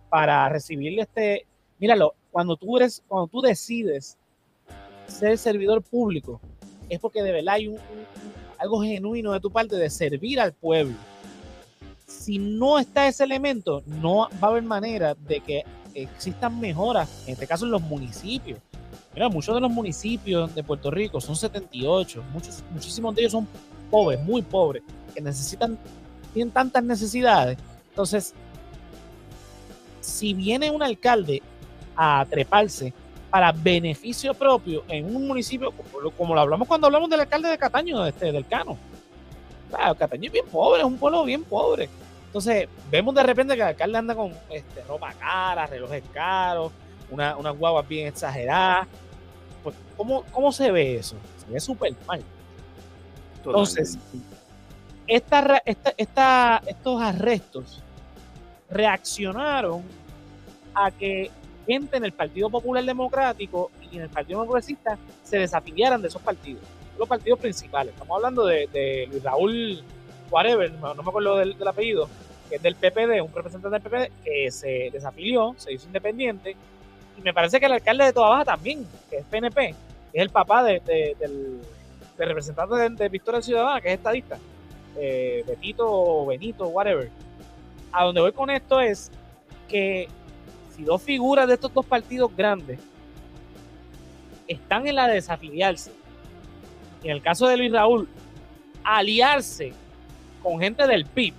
[0.09, 1.47] para recibirle este.
[1.79, 4.17] Míralo, cuando tú eres, cuando tú decides
[5.07, 6.41] ser servidor público,
[6.89, 7.79] es porque de verdad hay un,
[8.59, 10.97] algo genuino de tu parte de servir al pueblo.
[12.07, 17.33] Si no está ese elemento, no va a haber manera de que existan mejoras, en
[17.33, 18.59] este caso en los municipios.
[19.17, 23.49] Mira, muchos de los municipios de Puerto Rico son 78, muchos, muchísimos de ellos son
[23.91, 24.83] pobres, muy pobres,
[25.15, 25.79] que necesitan,
[26.35, 27.57] tienen tantas necesidades.
[27.89, 28.35] Entonces,
[30.03, 31.43] si viene un alcalde
[31.97, 32.93] a treparse
[33.31, 35.73] para beneficio propio en un municipio,
[36.15, 38.77] como, lo hablamos cuando hablamos del alcalde de Cataño, este, del Cano.
[39.71, 41.89] Claro, Cataño es bien pobre, es un pueblo bien pobre.
[42.27, 46.71] Entonces, vemos de repente que el alcalde anda con este, ropa cara, relojes caros,
[47.11, 48.87] una, unas guaguas bien exageradas.
[49.67, 51.17] Pues, ¿cómo, ¿cómo se ve eso?
[51.45, 52.23] Se ve súper mal.
[53.39, 53.99] Entonces,
[55.09, 57.83] esta, esta, estos arrestos
[58.71, 59.83] reaccionaron
[60.73, 61.33] a que
[61.67, 66.23] gente en el Partido Popular Democrático y en el Partido Progresista se desafiliaran de esos
[66.23, 66.63] partidos,
[66.97, 67.93] los partidos principales.
[67.93, 69.83] Estamos hablando de, Luis Raúl,
[70.31, 72.09] whatever, no, me acuerdo del, apellido,
[72.49, 76.55] que es del PPD, un representante del PPD, que se desafilió, se hizo independiente,
[77.17, 79.75] y me parece que el alcalde de Toda Baja también, que es PNP,
[80.13, 81.61] que es el papá del,
[82.19, 84.39] representante de, Victoria Ciudadana, que es estadista,
[84.97, 87.11] eh, Betito o Benito, whatever.
[87.93, 89.11] A donde voy con esto es
[89.69, 90.09] que
[90.75, 92.79] si dos figuras de estos dos partidos grandes
[94.47, 95.93] están en la de desafiliarse,
[97.03, 98.09] en el caso de Luis Raúl,
[98.85, 99.73] aliarse
[100.43, 101.35] con gente del PIB,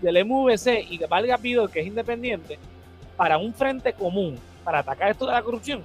[0.00, 2.58] del MVC y de Valga Pido, que es independiente,
[3.16, 4.38] para un frente común,
[4.68, 5.82] para atacar esto de la corrupción,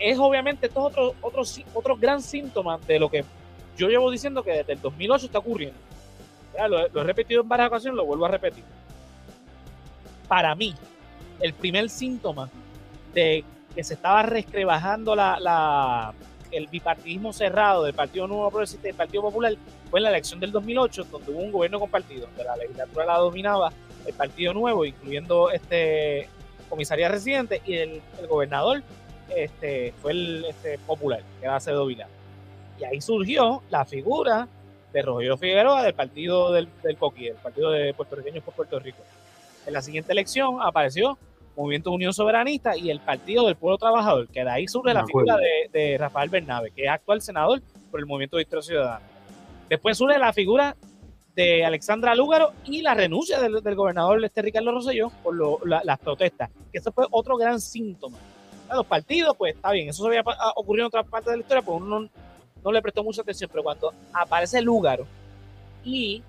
[0.00, 3.24] es obviamente esto otro, otro, otro gran síntoma de lo que
[3.76, 5.78] yo llevo diciendo que desde el 2008 está ocurriendo.
[6.68, 8.64] lo, he repetido en varias ocasiones, lo vuelvo a repetir.
[10.26, 10.74] Para mí,
[11.38, 12.50] el primer síntoma
[13.14, 13.44] de
[13.76, 16.12] que se estaba rescrebajando la,
[16.50, 19.54] el bipartidismo cerrado del Partido Nuevo Progresista y del Partido Popular
[19.88, 23.18] fue en la elección del 2008, donde hubo un gobierno compartido, donde la legislatura la
[23.18, 23.72] dominaba
[24.04, 26.28] el Partido Nuevo, incluyendo este
[26.68, 28.82] comisaría residente, y el, gobernador
[29.34, 32.08] este, fue el este, popular, que era Acevedo Villar.
[32.78, 34.48] Y ahí surgió la figura
[34.92, 39.02] de Rogelio Figueroa del partido del, del Coqui, el partido de puertorriqueños por Puerto Rico.
[39.66, 41.18] En la siguiente elección apareció
[41.58, 45.36] Movimiento Unión Soberanista y el Partido del Pueblo Trabajador, que de ahí surge la figura
[45.72, 49.06] de, Rafael Bernabe, que es actual senador por el Movimiento de Historia Ciudadana.
[49.68, 50.76] Después surge la figura
[51.38, 55.36] de Alexandra Lúgaro y la renuncia del, gobernador este Ricardo Rosselló por
[55.68, 58.18] las protestas, que eso fue otro gran síntoma.
[58.68, 60.24] los partidos, pues está bien, eso se había
[60.56, 62.08] ocurrido en otra parte de la historia, pues uno
[62.64, 65.06] no, le prestó mucha atención, pero cuando aparece Lúgaro
[65.84, 66.24] y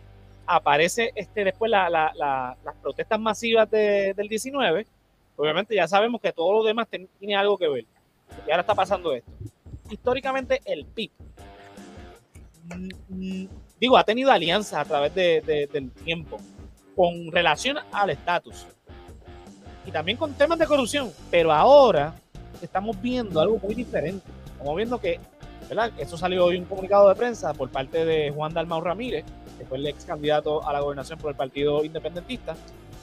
[0.45, 4.85] aparece este, después las protestas masivas del 19,
[5.37, 7.85] obviamente ya sabemos que todo lo demás tiene algo que ver.
[8.45, 9.31] Y ahora está pasando esto.
[9.89, 11.09] Históricamente el PIB,
[12.75, 13.47] mm, mm,
[13.79, 16.37] digo, ha tenido alianzas a través del tiempo
[16.95, 18.67] con relación al estatus
[19.85, 22.13] y también con temas de corrupción, pero ahora
[22.61, 24.25] estamos viendo algo muy diferente.
[24.45, 25.19] Estamos viendo que,
[25.67, 25.91] ¿verdad?
[25.97, 29.25] Eso salió hoy un comunicado de prensa por parte de Juan Dalmau Ramírez,
[29.57, 32.55] que fue el ex candidato a la gobernación por el Partido Independentista,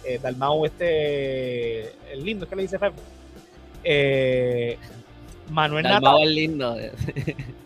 [0.05, 2.97] eh, Dalmau este, el lindo, es que le dice Febo.
[3.83, 4.79] Eh,
[5.51, 6.77] Manuel Dalmau el lindo.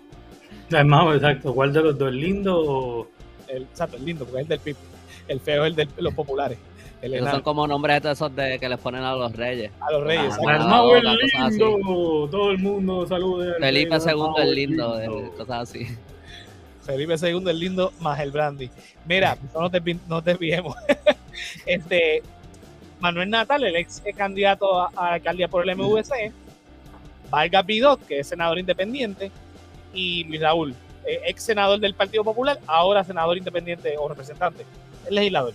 [0.78, 1.54] Dalmau, exacto.
[1.54, 2.08] ¿Cuál de los dos?
[2.08, 3.08] ¿El lindo
[3.48, 4.76] El, exacto, el lindo, porque es el del PIB.
[5.28, 6.58] El feo es el de los populares.
[7.02, 9.72] Esos son como nombres de esos de que les ponen a los reyes.
[9.80, 10.34] A los reyes.
[10.46, 12.28] Ah, el lindo.
[12.30, 13.54] Todo el mundo salude.
[13.58, 15.32] Felipe II el lindo, lindo.
[15.32, 15.86] cosas así.
[16.82, 18.70] Felipe II el lindo más el brandy.
[19.06, 20.76] Mira, no te, no te desviemos.
[21.66, 22.22] este,
[23.00, 26.32] Manuel Natal, el ex candidato a, alcaldía por el MVC,
[27.30, 29.30] Valga Pidot, que es senador independiente,
[29.92, 30.74] y Luis Raúl,
[31.04, 34.64] eh, ex senador del Partido Popular, ahora senador independiente o representante,
[35.08, 35.54] el legislador,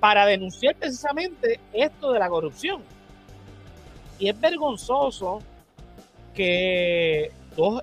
[0.00, 2.82] para denunciar precisamente esto de la corrupción.
[4.18, 5.40] Y es vergonzoso
[6.34, 7.82] que dos,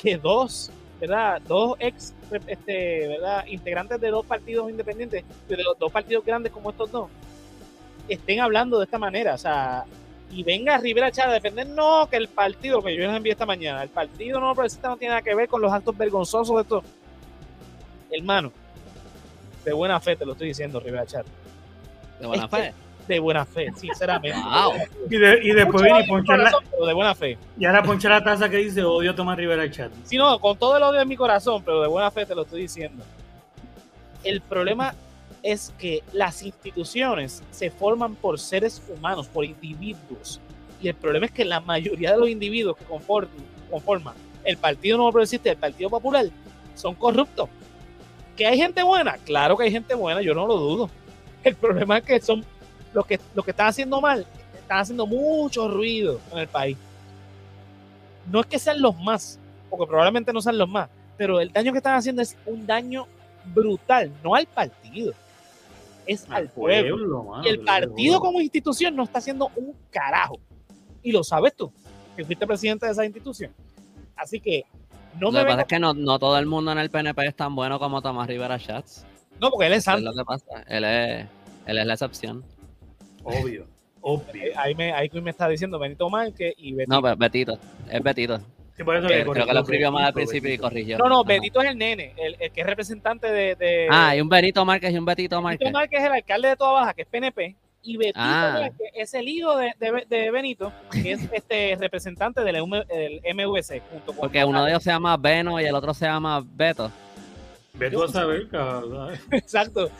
[0.00, 0.70] que dos,
[1.00, 1.40] ¿verdad?
[1.42, 2.14] Dos ex
[2.46, 3.44] este, ¿verdad?
[3.46, 7.10] integrantes de dos partidos independientes, de los dos partidos grandes como estos dos,
[8.08, 9.34] estén hablando de esta manera.
[9.34, 9.84] O sea,
[10.34, 13.46] y venga Rivera Chávez a defender, no, que el partido, que yo les envié esta
[13.46, 16.62] mañana, el partido no progresista no tiene nada que ver con los actos vergonzosos de
[16.62, 16.84] estos.
[18.10, 18.52] Hermano,
[19.64, 21.30] de buena fe te lo estoy diciendo, Rivera Chávez.
[22.20, 22.74] De buena fe.
[23.06, 24.38] De buena fe, sinceramente.
[25.10, 26.50] Y, y, después viene y ponchar la.
[26.50, 27.38] de buena fe.
[27.58, 29.92] Y ahora poncha la taza que dice odio a Tomás Rivera Chat.
[30.04, 32.42] Sí, no, con todo el odio en mi corazón, pero de buena fe te lo
[32.42, 33.04] estoy diciendo.
[34.24, 34.94] El problema
[35.44, 40.40] es que las instituciones se forman por seres humanos, por individuos.
[40.80, 45.12] Y el problema es que la mayoría de los individuos que conforman, el Partido Nuevo
[45.12, 46.26] Progresista y el Partido Popular
[46.74, 47.50] son corruptos.
[48.36, 49.18] ¿Que hay gente buena?
[49.18, 50.90] Claro que hay gente buena, yo no lo dudo.
[51.44, 52.44] El problema es que son
[52.92, 54.26] los que, los que están haciendo mal,
[54.58, 56.76] están haciendo mucho ruido en el país.
[58.30, 61.70] No es que sean los más, porque probablemente no sean los más, pero el daño
[61.70, 63.06] que están haciendo es un daño
[63.54, 65.12] brutal, no al partido,
[66.06, 67.42] es al, pueblo.
[67.44, 70.38] y el partido como institución no está haciendo un carajo.
[71.02, 71.72] Y lo sabes tú,
[72.16, 73.52] que fuiste presidente de esa institución.
[74.16, 74.64] Así que
[75.20, 77.36] no lo que pasa es que no, no, todo el mundo en el PNP es
[77.36, 79.04] tan bueno como Tomás Rivera Schatz.
[79.40, 80.10] No, porque él es santo.
[80.10, 80.62] Es lo que pasa.
[80.68, 81.26] Él es,
[81.66, 82.44] él es la excepción.
[83.22, 83.66] Obvio.
[84.00, 84.52] Obvio.
[84.56, 86.94] Ahí me, ahí me está diciendo Benito Márquez y Betito.
[86.94, 87.58] No, pero Betito.
[87.90, 88.40] Es Betito.
[88.76, 90.98] Creo que lo escribió mal al principio y corrigió.
[90.98, 94.20] No, no, Betito es el nene, el, el, que es representante de, de, Ah, hay
[94.20, 95.60] un Benito Márquez y un Betito Márquez.
[95.60, 97.56] Betito Márquez es el alcalde de Toda Baja, que es PNP.
[97.82, 98.70] Y Betito ah.
[98.94, 99.74] es el hijo de,
[100.08, 103.82] de, Benito, que es este representante del, del MVC.
[103.90, 106.90] Junto con Porque uno de ellos se llama Beno y el otro se llama Beto.
[107.74, 108.48] Beto a saber,
[109.32, 109.90] Exacto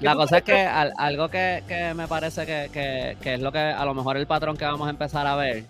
[0.00, 4.16] la cosa es que algo que, me parece que, es lo que a lo mejor
[4.16, 5.64] el patrón que vamos a empezar a ver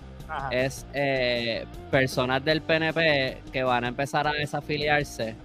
[0.51, 5.37] es eh, personas del PNP que van a empezar a desafiliarse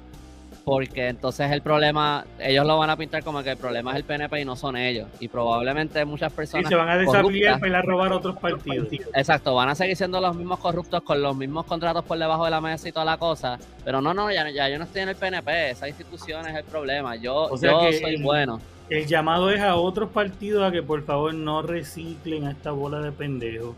[0.63, 4.03] porque entonces el problema, ellos lo van a pintar como que el problema es el
[4.03, 5.07] PNP y no son ellos.
[5.19, 6.65] Y probablemente muchas personas.
[6.65, 8.87] Y se van a desafiliar para ir a robar otros partidos.
[9.15, 12.51] Exacto, van a seguir siendo los mismos corruptos con los mismos contratos por debajo de
[12.51, 13.57] la mesa y toda la cosa.
[13.83, 16.63] Pero no, no, ya, ya yo no estoy en el PNP, esa institución es el
[16.63, 17.15] problema.
[17.15, 18.59] Yo, yo soy bueno.
[18.89, 22.99] El llamado es a otros partidos a que por favor no reciclen a esta bola
[22.99, 23.75] de pendejos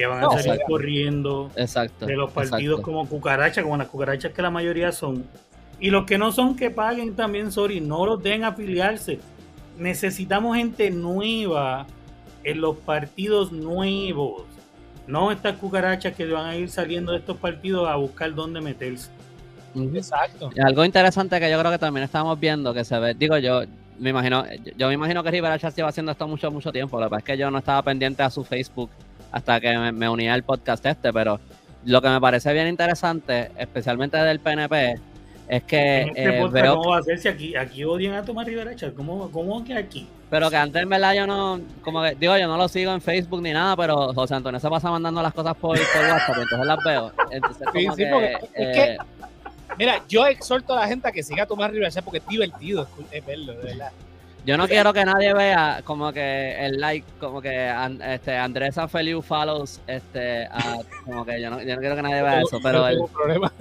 [0.00, 4.40] que van a salir corriendo exacto, de los partidos como cucarachas, como las cucarachas que
[4.40, 5.26] la mayoría son
[5.78, 9.18] y los que no son que paguen también, sorry, no los den afiliarse.
[9.78, 11.86] Necesitamos gente nueva
[12.44, 14.44] en los partidos nuevos.
[15.06, 19.10] No estas cucarachas que van a ir saliendo de estos partidos a buscar dónde meterse.
[19.74, 20.50] Exacto.
[20.64, 23.62] algo interesante que yo creo que también estamos viendo, que se ve, digo yo,
[23.98, 24.44] me imagino,
[24.76, 26.98] yo, me imagino que Rivera Chávez lleva haciendo esto mucho, mucho tiempo.
[26.98, 28.90] Lo que pasa es que yo no estaba pendiente a su Facebook
[29.32, 31.40] hasta que me, me unía al podcast este, pero
[31.84, 35.00] lo que me parece bien interesante, especialmente del PNP,
[35.48, 36.76] es que este eh, veo...
[36.76, 40.06] ¿Cómo va a ser si aquí, aquí odian a Tomás Rivera ¿Cómo, ¿Cómo que aquí?
[40.30, 43.00] Pero que antes en verdad yo no, como que, digo, yo no lo sigo en
[43.00, 46.66] Facebook ni nada, pero José Antonio se pasa mandando las cosas por, por WhatsApp, entonces
[46.66, 47.12] las veo.
[47.32, 48.98] Entonces, como sí, que, es que, eh,
[49.76, 52.86] mira, yo exhorto a la gente a que siga a Tomás Rivera porque es divertido
[53.10, 53.90] es verlo, de verdad.
[54.44, 57.72] Yo no quiero que nadie vea como que el like, como que
[58.06, 60.48] este, Andrés Feliu follows, este,
[61.04, 63.52] como que yo no, yo no quiero que nadie vea eso, pero problema.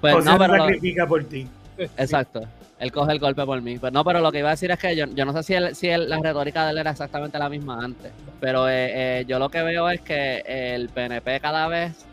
[0.00, 1.46] Pues no, pero sacrifica por ti.
[1.78, 2.42] Exacto.
[2.80, 3.78] Él coge el golpe por mí.
[3.78, 5.74] Pero no, pero lo que iba a decir es que yo, yo no sé si,
[5.76, 8.10] si la retórica de él era exactamente la misma antes.
[8.40, 12.04] Pero eh, eh, yo lo que veo es que el PNP cada vez,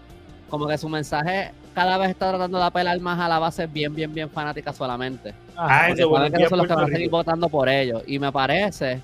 [0.50, 3.93] como que su mensaje cada vez está tratando de apelar más a la base bien,
[3.93, 5.34] bien, bien fanática solamente.
[5.56, 8.04] Ah, eso, que eso los que van a seguir votando por ellos.
[8.08, 9.02] Y me parece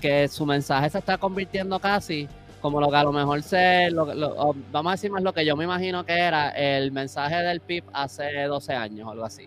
[0.00, 2.28] que su mensaje se está convirtiendo casi
[2.60, 3.90] como lo que a lo mejor se,
[4.72, 7.84] vamos a decir más lo que yo me imagino que era el mensaje del PIB
[7.92, 9.46] hace 12 años o algo así,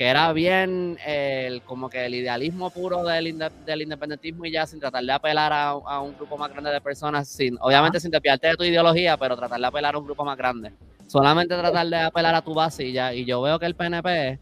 [0.00, 3.36] que era bien el, como que el idealismo puro del,
[3.66, 7.28] del independentismo y ya sin tratar de apelar a, un grupo más grande de personas,
[7.28, 10.38] sin, obviamente sin despiarte de tu ideología, pero tratar de apelar a un grupo más
[10.38, 10.72] grande.
[11.06, 14.38] Solamente tratar de apelar a tu base y ya, y yo veo que el PNP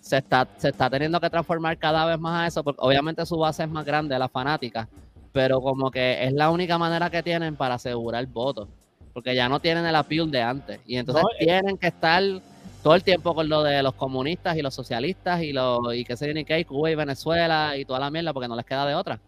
[0.00, 3.36] se está, se está teniendo que transformar cada vez más a eso, porque obviamente su
[3.36, 4.88] base es más grande, la fanática,
[5.30, 8.66] pero como que es la única manera que tienen para asegurar votos,
[9.12, 11.44] porque ya no tienen el appeal de antes, y entonces eh.
[11.44, 12.22] tienen que estar
[12.82, 16.16] todo el tiempo con lo de los comunistas y los socialistas y lo y que
[16.16, 18.94] se viene que Cuba y Venezuela y toda la mierda porque no les queda de
[18.94, 19.20] otra.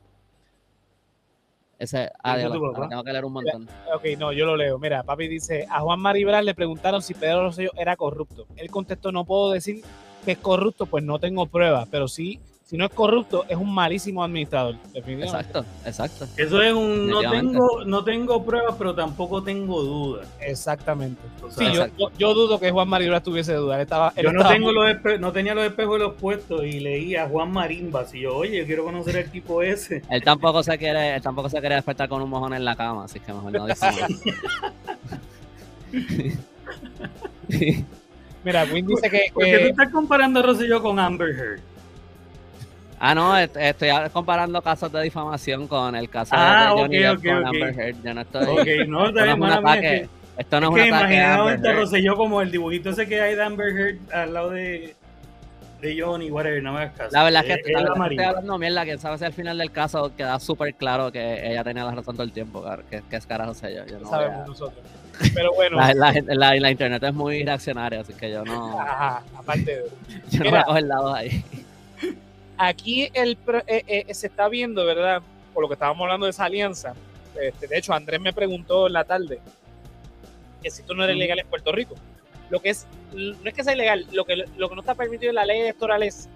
[1.79, 3.69] Ese, ah, tengo que leer un montón.
[3.95, 4.79] ok, no, yo lo leo.
[4.79, 8.47] Mira, papi dice, a Juan Maribral le preguntaron si Pedro Rosselló era corrupto.
[8.57, 9.83] Él contestó, no puedo decir
[10.25, 13.73] que es corrupto, pues no tengo pruebas, pero sí si no es corrupto, es un
[13.75, 16.27] malísimo administrador, Exacto, exacto.
[16.39, 20.27] Eso es un no tengo, no tengo pruebas, pero tampoco tengo dudas.
[20.41, 21.21] Exactamente.
[21.51, 21.67] sí,
[22.19, 23.81] yo, dudo que Juan Maribra tuviese dudas.
[23.81, 27.29] Estaba, yo no, tengo los no tenía los espejos de los puestos y leía a
[27.29, 28.07] Juan Marimba.
[28.15, 30.03] Y yo, oye, yo quiero conocer el tipo ese.
[30.09, 33.05] Él tampoco se quiere, él tampoco se quiere despertar con un mojón en la cama,
[33.05, 33.67] así que mejor no
[38.43, 39.27] Mira, Win dice que.
[39.35, 41.74] ¿Por qué tú estás comparando a Rosselló con Amber Heard?
[42.99, 47.47] Ah, no, estoy comparando casos de difamación con el caso de ah, Johnny Depp con
[47.47, 47.97] Amber Heard.
[48.03, 48.47] Yo no estoy.
[48.47, 50.09] Ok, no, esto no es un ataque.
[50.37, 51.15] Esto no es, un ataque.
[51.15, 54.95] Imaginadamente Rosselló como el dibujito ese que hay de Amber Heard al lado de,
[55.81, 57.11] de Johnny, whatever, no me hagas caso.
[57.13, 60.41] La verdad es que estoy, estoy hablando mierda, que sabes al final del caso queda
[60.41, 63.75] súper claro que ella tenía la razón todo el tiempo, que, que es carajo sé
[63.75, 63.87] yo.
[63.87, 64.83] yo no sabemos nosotros.
[65.35, 65.77] Pero bueno.
[65.77, 68.81] La, la, la, internet es muy reaccionaria, así que yo no.
[68.81, 69.85] Ajá, aparte de.
[70.31, 71.45] Yo no voy a coger lados ahí.
[72.57, 73.37] Aquí el,
[73.67, 75.23] eh, eh, se está viendo, ¿verdad?
[75.53, 76.95] Por lo que estábamos hablando de esa alianza.
[77.41, 79.41] Este, de hecho, Andrés me preguntó en la tarde
[80.63, 81.95] que si esto no era ilegal en Puerto Rico.
[82.51, 85.31] Lo que es, no es que sea ilegal, lo que, lo que no está permitido
[85.31, 86.29] en la ley electoral es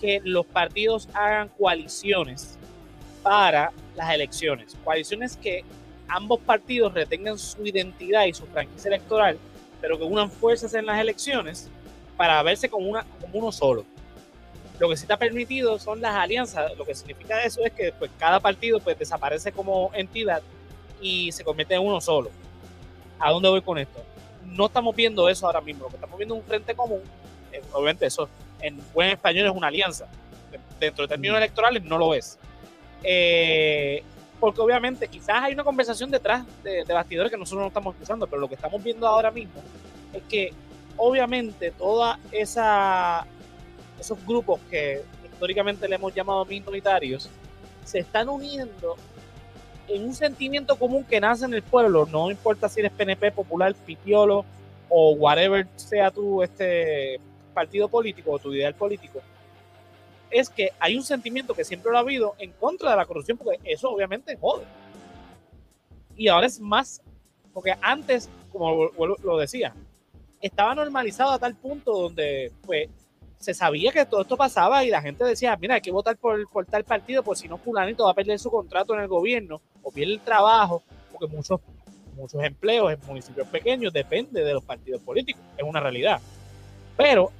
[0.00, 2.58] que los partidos hagan coaliciones
[3.22, 4.76] para las elecciones.
[4.82, 5.64] Coaliciones que
[6.08, 9.38] ambos partidos retengan su identidad y su franquicia electoral,
[9.80, 11.68] pero que unan fuerzas en las elecciones
[12.16, 13.84] para verse como, una, como uno solo.
[14.80, 16.74] Lo que sí está permitido son las alianzas.
[16.78, 20.40] Lo que significa eso es que pues, cada partido pues, desaparece como entidad
[21.02, 22.30] y se convierte en uno solo.
[23.18, 24.02] ¿A dónde voy con esto?
[24.46, 25.84] No estamos viendo eso ahora mismo.
[25.84, 27.02] Lo que estamos viendo es un frente común.
[27.52, 28.26] Eh, obviamente eso
[28.62, 30.08] en buen español es una alianza.
[30.80, 31.42] Dentro de términos mm.
[31.42, 32.38] electorales no lo es.
[33.02, 34.02] Eh,
[34.40, 38.26] porque obviamente quizás hay una conversación detrás de, de, bastidores que nosotros no estamos escuchando,
[38.26, 39.62] pero lo que estamos viendo ahora mismo
[40.14, 40.54] es que
[40.96, 43.26] obviamente toda esa
[44.00, 47.28] esos grupos que históricamente le hemos llamado minoritarios,
[47.84, 48.96] se están uniendo
[49.88, 53.74] en un sentimiento común que nace en el pueblo, no importa si eres PNP, Popular,
[53.74, 54.44] Pitiolo
[54.88, 57.20] o whatever sea tu este
[57.52, 59.20] partido político o tu ideal político,
[60.30, 63.36] es que hay un sentimiento que siempre lo ha habido en contra de la corrupción,
[63.36, 64.64] porque eso obviamente jode.
[66.16, 67.02] Y ahora es más,
[67.52, 68.90] porque antes, como
[69.24, 69.74] lo decía,
[70.40, 72.88] estaba normalizado a tal punto donde pues
[73.40, 76.46] se sabía que todo esto pasaba y la gente decía, mira, hay que votar por,
[76.50, 79.62] por tal partido, por si no fulanito va a perder su contrato en el gobierno
[79.82, 81.58] o pierde el trabajo, porque muchos,
[82.14, 86.20] muchos empleos en municipios pequeños dependen de los partidos políticos, es una realidad.
[86.98, 87.32] Pero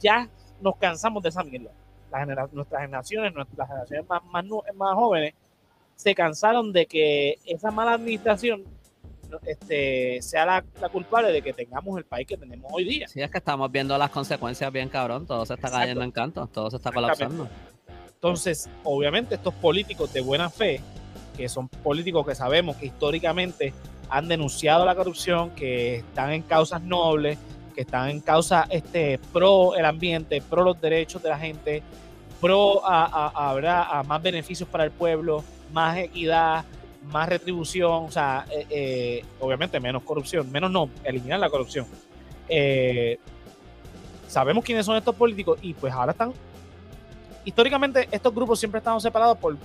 [0.00, 0.28] ya
[0.60, 1.70] nos cansamos de esa mierda.
[2.52, 4.44] nuestras generaciones, nuestras generaciones más, más,
[4.74, 5.32] más jóvenes,
[5.96, 8.64] se cansaron de que esa mala administración
[9.46, 13.08] este, sea la, culpable de que tengamos el país que tenemos hoy día.
[13.08, 16.46] Sí, es que estamos viendo las consecuencias bien cabrón, todo se está cayendo en canto,
[16.46, 17.48] todo se está colapsando.
[18.08, 20.80] Entonces, obviamente estos políticos de buena fe,
[21.36, 23.72] que son políticos que sabemos que históricamente
[24.10, 27.38] han denunciado la corrupción, que están en causas nobles,
[27.74, 31.82] que están en causa este, pro el ambiente, pro los derechos de la gente,
[32.40, 36.64] pro a, a más beneficios para el pueblo, más equidad,
[37.04, 41.86] más retribución, o sea, eh, eh, obviamente menos corrupción, menos no, eliminar la corrupción.
[42.48, 43.18] Eh,
[44.26, 46.32] sabemos quiénes son estos políticos y pues ahora están,
[47.44, 49.56] históricamente estos grupos siempre están separados por,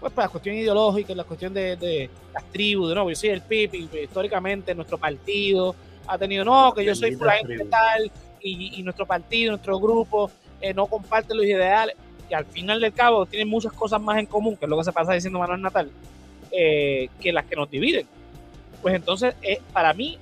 [0.00, 3.74] pues, la cuestión ideológica, la cuestión de, las tribus, de nuevo, yo soy el PIB
[3.74, 5.74] y históricamente nuestro partido
[6.06, 8.10] ha tenido, no, que yo soy tal
[8.40, 10.30] y, y, nuestro partido, nuestro grupo
[10.74, 11.96] no comparte los ideales
[12.30, 14.84] y al final del cabo tienen muchas cosas más en común, que es lo que
[14.84, 15.90] se pasa diciendo Manuel Natal
[16.50, 18.06] eh, que las que nos dividen.
[18.82, 20.18] Pues entonces, eh, para mí,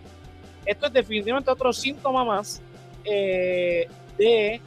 [0.64, 2.62] esto es definitivamente otro síntoma más
[3.04, 4.60] eh, de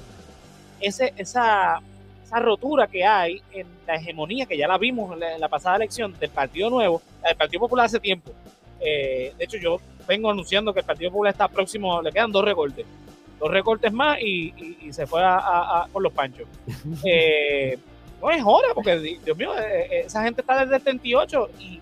[0.80, 1.82] ese, esa,
[2.24, 6.18] esa rotura que hay en la hegemonía, que ya la vimos en la, pasada elección
[6.20, 8.32] del Partido Nuevo, del Partido Popular hace tiempo.
[8.80, 12.86] de hecho, yo vengo anunciando que el Partido Popular está próximo, le quedan dos recortes.
[13.40, 16.48] Dos recortes más y, se fue a, por los panchos.
[18.22, 21.80] no es hora, porque Dios mío, eh, eh, esa gente está desde el 78 y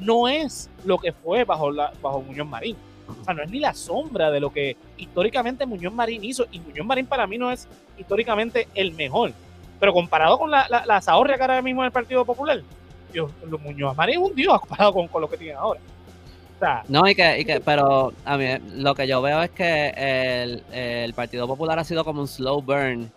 [0.00, 2.76] no es lo que fue bajo, la, bajo Muñoz Marín.
[3.08, 6.46] O sea, no es ni la sombra de lo que históricamente Muñoz Marín hizo.
[6.52, 7.66] Y Muñoz Marín para mí no es
[7.96, 9.32] históricamente el mejor.
[9.80, 12.62] Pero comparado con la, la, la que ahora mismo en el Partido Popular,
[13.12, 13.30] Dios,
[13.62, 15.80] Muñoz Marín es un dios comparado con, con lo que tiene ahora.
[16.88, 20.62] no, y que, y que, pero a mí lo que yo veo es que el,
[20.72, 23.10] el Partido Popular ha sido como un slow burn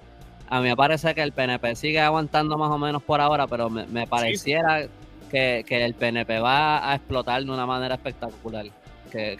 [0.51, 3.69] a mí me parece que el PNP sigue aguantando más o menos por ahora, pero
[3.69, 4.85] me, pareciera
[5.29, 8.65] que, el PNP va a explotar de una manera espectacular.
[9.09, 9.37] Que,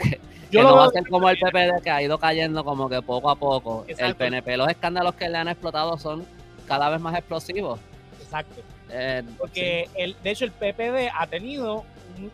[0.52, 3.30] Yo no va a ser como el PPD que ha ido cayendo como que poco
[3.30, 3.86] a poco.
[3.90, 6.26] El PNP, los escándalos que le han explotado son
[6.66, 7.78] cada vez más explosivos.
[8.22, 8.62] Exacto.
[8.90, 11.84] Eh, Porque el, de hecho el PPD ha tenido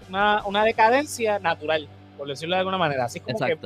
[0.08, 3.06] una, una, decadencia natural, por decirlo de alguna manera.
[3.06, 3.58] Así como que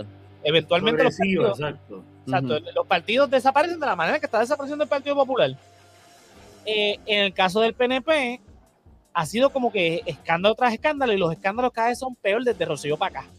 [0.44, 2.04] eventualmente los partidos, exacto.
[2.74, 5.52] los partidos desaparecen de la manera que está desapareciendo el Partido Popular.
[6.66, 8.40] Eh, en el caso del PNP,
[9.14, 12.66] ha sido como que escándalo tras escándalo y los escándalos cada vez son peor desde
[12.66, 13.30] Rocío para acá.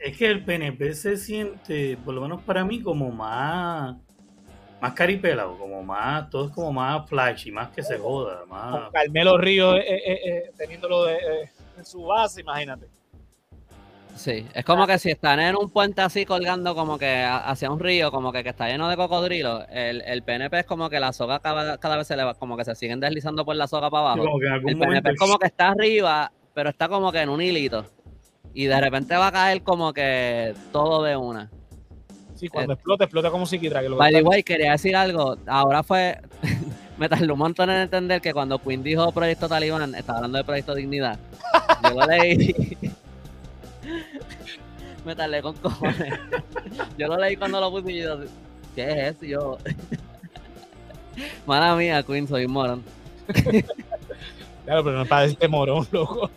[0.00, 3.96] Es que el PNP se siente, por lo menos para mí, como más
[4.82, 8.44] más caripelado, como más, todo es como más flashy, más que se joda.
[8.46, 8.90] Más...
[8.90, 12.88] Carmelo Río eh, eh, eh, teniéndolo en su base, imagínate.
[14.14, 17.80] Sí, es como que si están en un puente así colgando como que hacia un
[17.80, 21.40] río, como que, está lleno de cocodrilos, el, el PNP es como que la soga
[21.40, 24.12] cada, cada, vez se le va, como que se siguen deslizando por la soga para
[24.12, 24.38] abajo.
[24.66, 27.86] el PNP es como que está arriba, pero está como que en un hilito.
[28.54, 31.50] Y de repente va a caer como que todo de una.
[32.34, 33.82] Sí, cuando explota, explota como psiquiatra.
[33.82, 35.36] Que By the way, quería decir algo.
[35.46, 36.18] Ahora fue.
[36.98, 40.44] me tardó un montón en entender que cuando Quinn dijo Proyecto Talibán, estaba hablando de
[40.44, 41.18] Proyecto Dignidad.
[41.82, 42.76] Yo lo leí.
[45.04, 46.14] me tardé con cojones.
[46.98, 48.20] yo lo leí cuando lo puse y yo,
[48.74, 49.24] ¿qué es eso?
[49.24, 49.58] Yo,
[51.46, 52.82] mala mía, Queen, soy morón.
[54.64, 56.30] claro, pero no para este morón, loco.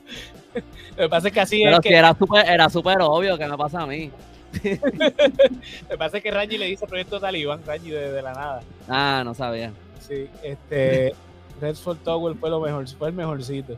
[0.95, 3.45] Lo que pasa es que así pero es si era súper era super obvio que
[3.45, 4.11] me pasa a mí.
[4.63, 8.61] Lo que pasa es que Rangi le dice proyecto talibán, Rangi de, de, la nada.
[8.88, 9.74] Ah, no sabía.
[9.99, 11.13] Sí, este
[11.61, 13.76] Redford Tower fue lo mejor, fue el mejorcito.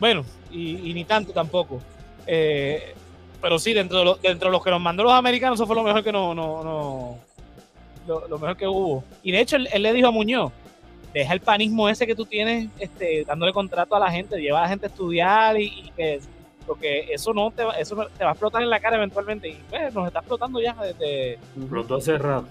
[0.00, 1.80] Bueno, y, y ni tanto tampoco.
[2.26, 2.94] Eh,
[3.44, 5.76] pero sí, dentro de, lo, dentro de los que nos mandó los americanos, eso fue
[5.76, 7.18] lo mejor que no, no, no
[8.06, 9.04] lo, mejor que hubo.
[9.22, 10.50] Y de hecho, él, le dijo a Muñoz,
[11.12, 14.62] deja el panismo ese que tú tienes, este, dándole contrato a la gente, lleva a
[14.62, 16.20] la gente a estudiar y, que
[16.66, 19.58] porque eso no te va, eso te va a explotar en la cara eventualmente y
[19.68, 22.48] pues nos está explotando ya desde explotó hace rato.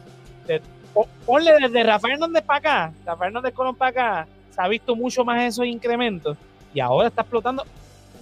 [1.25, 5.25] ponle desde Rafael Hernández para acá Rafael Hernández Colón para acá se ha visto mucho
[5.25, 6.37] más esos incrementos
[6.75, 7.65] y ahora está explotando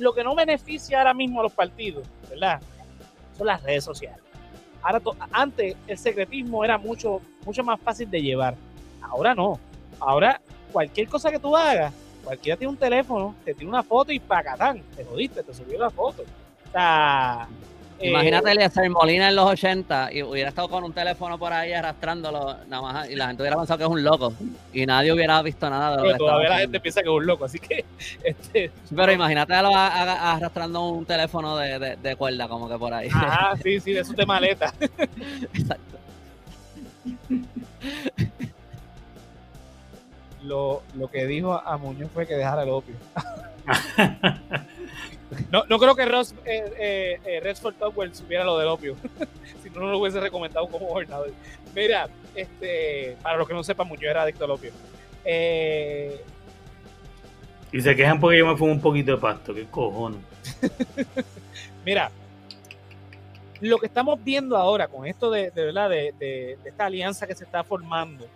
[0.01, 2.59] lo que no beneficia ahora mismo a los partidos, ¿verdad?
[3.37, 4.19] Son las redes sociales.
[4.81, 8.55] Ahora, antes el secretismo era mucho, mucho más fácil de llevar.
[9.01, 9.59] Ahora no.
[9.99, 10.41] Ahora,
[10.71, 11.93] cualquier cosa que tú hagas,
[12.23, 15.91] cualquiera tiene un teléfono, te tiene una foto y pacatán, te jodiste, te subió la
[15.91, 16.23] foto.
[16.23, 17.47] O sea,
[18.01, 21.73] Imagínate eh, Eliezer Molina en los 80 y hubiera estado con un teléfono por ahí
[21.73, 24.33] arrastrándolo nada más y la gente hubiera pensado que es un loco
[24.73, 27.25] y nadie hubiera visto nada de lo pero todavía la gente piensa que es un
[27.25, 27.85] loco, así que...
[28.23, 33.09] Este, pero imagínate arrastrando un teléfono de, de, cuerda como que por ahí.
[33.13, 34.73] Ah, sí, sí, de eso de maleta.
[35.53, 35.97] Exacto.
[40.43, 42.95] Lo, lo que dijo a Muñoz fue que dejara el opio.
[45.49, 47.75] No, no creo que Ross, eh, eh, eh Redford
[48.13, 48.95] supiera lo del opio.
[49.63, 51.31] si no, no lo hubiese recomendado como gobernador.
[51.73, 54.71] Mira, este, para los que no sepan, mucho era adicto al opio.
[55.23, 56.21] Eh,
[57.71, 59.53] y se quejan porque yo me fumo un poquito de pasto.
[59.53, 60.19] ¿Qué cojones?
[61.85, 62.11] Mira,
[63.61, 67.35] lo que estamos viendo ahora con esto de, de verdad de, de, esta alianza que
[67.35, 68.27] se está formando,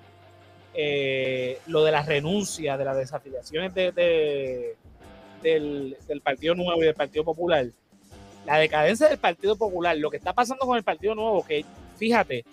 [0.73, 4.75] eh, lo de la renuncia, de las desafiliaciones de,
[5.45, 7.67] del, Partido Nuevo y del Partido Popular,
[8.45, 11.65] la decadencia del Partido Popular, lo que está pasando con el Partido Nuevo, que
[11.97, 12.45] fíjate,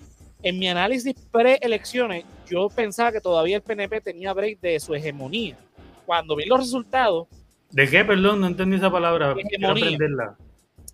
[0.43, 5.57] en mi análisis pre-elecciones, yo pensaba que todavía el PNP tenía break de su hegemonía.
[6.05, 7.28] Cuando vi los resultados.
[7.70, 8.05] ¿De qué?
[8.05, 9.34] Perdón, no entendí esa palabra.
[9.38, 9.99] Hegemonía.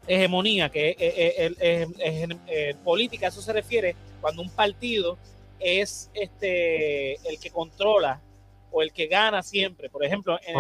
[0.07, 0.97] Hegemonía, que
[2.49, 5.19] es, política, eso se refiere cuando un partido
[5.59, 8.21] es este el que controla
[8.71, 9.89] o el que gana siempre.
[9.89, 10.57] Por ejemplo, en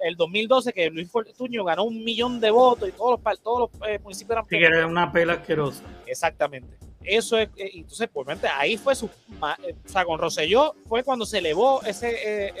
[0.00, 3.88] el, 2012 que Luis Fortuño ganó un millón de votos y todos los, todos los
[3.88, 4.44] eh, municipios eran...
[4.44, 5.82] Sí, que era una pela asquerosa.
[6.06, 6.76] Exactamente.
[7.02, 8.26] Eso es, eh, entonces, pues,
[8.56, 12.52] ahí fue su, eh, o sea, con Rosselló fue cuando se elevó ese,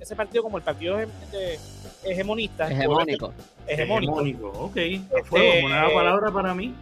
[0.00, 0.98] ese partido como el partido
[2.04, 2.70] hegemonista.
[2.70, 3.32] Hegemónico.
[3.66, 4.12] Hegemónico.
[4.12, 4.74] Hegemónico, ok.
[5.24, 6.74] Fue este, una palabra para mí.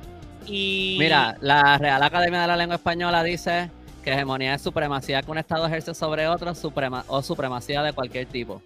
[0.47, 0.97] Y...
[0.99, 3.71] Mira, la Real Academia de la Lengua Española dice
[4.03, 8.27] que hegemonía es supremacía que un Estado ejerce sobre otro suprema, o supremacía de cualquier
[8.27, 8.63] tipo.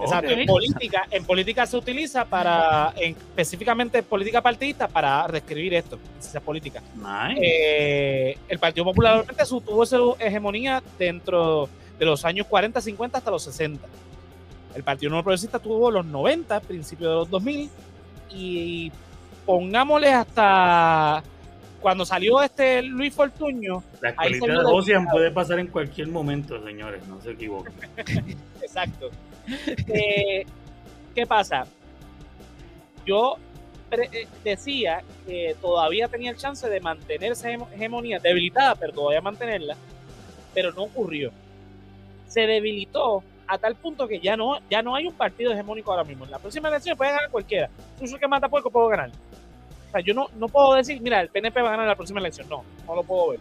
[0.00, 5.98] Exacto, en política, en política se utiliza para, específicamente en política partidista, para describir esto,
[6.18, 6.82] esa política.
[7.40, 11.68] Eh, el Partido Popular obviamente tuvo su hegemonía dentro
[11.98, 13.86] de los años 40, 50 hasta los 60.
[14.74, 17.70] El Partido Nuevo Progresista tuvo los 90, principios de los 2000,
[18.30, 18.90] y
[19.46, 21.22] pongámosle hasta
[21.84, 23.82] cuando salió este Luis Fortuño.
[24.00, 27.74] La escuelita de Ocean puede pasar en cualquier momento, señores, no se equivoquen.
[28.62, 29.10] Exacto.
[29.88, 30.46] Eh,
[31.14, 31.66] ¿Qué pasa?
[33.04, 33.36] Yo
[33.90, 39.76] eh, decía que todavía tenía el chance de mantener esa hegemonía debilitada, pero todavía mantenerla,
[40.54, 41.32] pero no ocurrió.
[42.28, 46.04] Se debilitó a tal punto que ya no, ya no hay un partido hegemónico ahora
[46.04, 46.24] mismo.
[46.24, 47.68] En la próxima elección puede ganar cualquiera.
[48.00, 49.10] Tú que mata puerco puedo ganar.
[49.94, 52.18] O sea, yo no, no puedo decir, mira, el PNP va a ganar la próxima
[52.18, 52.48] elección.
[52.48, 53.40] No, no lo puedo ver.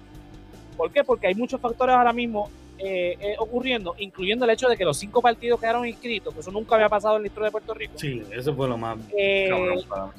[0.77, 1.03] ¿Por qué?
[1.03, 2.47] Porque hay muchos factores ahora mismo
[2.77, 6.51] eh, eh, ocurriendo, incluyendo el hecho de que los cinco partidos quedaron inscritos, que eso
[6.51, 7.93] nunca había pasado en la historia de Puerto Rico.
[7.95, 8.99] Sí, eso fue lo más.
[9.17, 9.49] Eh,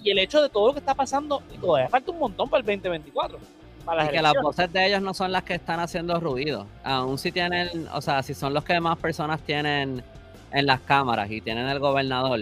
[0.03, 2.63] y el hecho de todo lo que está pasando, y todavía falta un montón para
[2.63, 3.39] el 2024.
[3.85, 6.67] Para y que las voces de ellos no son las que están haciendo ruido.
[6.83, 10.03] Aún si tienen, o sea, si son los que más personas tienen
[10.51, 12.41] en las cámaras y tienen el gobernador,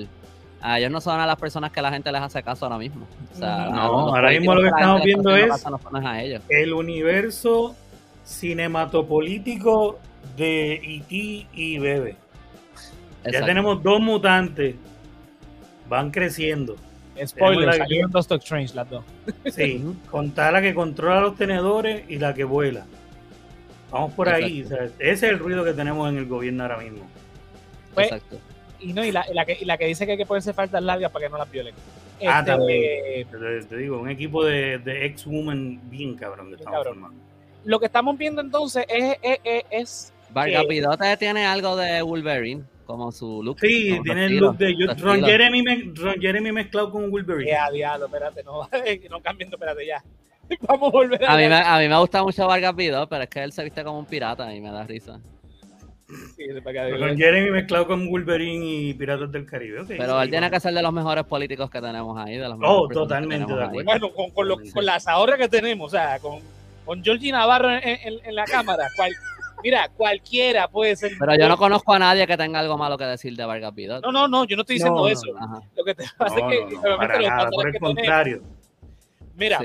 [0.63, 3.07] a ellos no son a las personas que la gente les hace caso ahora mismo.
[3.39, 5.67] no, ahora mismo lo que estamos viendo es
[6.49, 7.75] el universo
[8.25, 9.99] cinematopolítico
[10.37, 11.47] de E.T.
[11.53, 12.17] y Bebe.
[13.31, 14.77] Ya tenemos dos mutantes.
[15.89, 16.77] Van creciendo.
[17.27, 19.05] Spoiler, salieron dos Strange las dos.
[19.51, 22.87] Sí, contar la que controla los tenedores y la que vuela.
[23.91, 24.63] Vamos por ahí.
[24.63, 27.07] ese es el ruido que tenemos en el gobierno ahora mismo.
[27.95, 28.39] Pues, Exacto.
[28.83, 30.83] Y, no, y, la, la que, y la que dice que hay que ponerse faltas
[30.83, 31.75] largas para que no las violen.
[32.27, 33.69] Ah, este, también.
[33.69, 37.21] Te, digo, un equipo de, de ex-woman bien cabrón que estamos formando.
[37.65, 43.13] Lo que estamos viendo entonces es, es, es Vargas Pidote tiene algo de Wolverine, como
[43.13, 43.61] su look.
[43.61, 47.51] Sí, tiene el look de Ron Jeremy, Ron Jeremy mezclado con Wolverine.
[47.51, 48.69] Ya, diablo, espérate, no,
[49.11, 50.03] no cambien, espérate ya.
[50.69, 53.23] Vamos a volver a, a mí, me, a mí me gusta mucho Vargas Pidote, pero
[53.23, 55.21] es que él se viste como un pirata y me da risa.
[56.37, 56.45] Sí,
[56.99, 59.85] Ron Jeremy mezclado con Wolverine y Piratas del Caribe.
[59.87, 62.37] pero él tiene que ser de los mejores políticos que tenemos ahí.
[62.37, 63.85] De los oh, totalmente de acuerdo.
[63.85, 66.41] Bueno, con, con, con las ahorras que tenemos, o sea, con,
[66.85, 69.13] con Georgie Navarro en, en, la cámara, cual,
[69.63, 71.13] Mira, cualquiera puede ser.
[71.19, 74.03] Pero yo no conozco a nadie que tenga algo malo que decir de Vargas Vidal.
[74.03, 75.27] No, no, no, yo no estoy diciendo eso.
[75.77, 76.77] Lo que te pasa es que.
[77.53, 78.43] por el contrario.
[79.37, 79.61] Mira,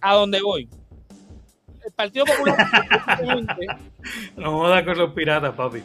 [0.00, 0.68] a dónde voy.
[1.84, 2.66] El Partido Popular.
[4.36, 5.82] no joda con los piratas, papi.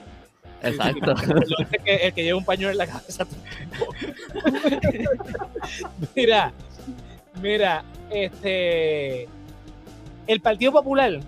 [0.61, 1.13] Exacto.
[1.71, 3.25] el, que, el que lleva un pañuelo en la cabeza.
[6.15, 6.53] mira,
[7.41, 9.27] mira, este.
[10.27, 11.19] El Partido Popular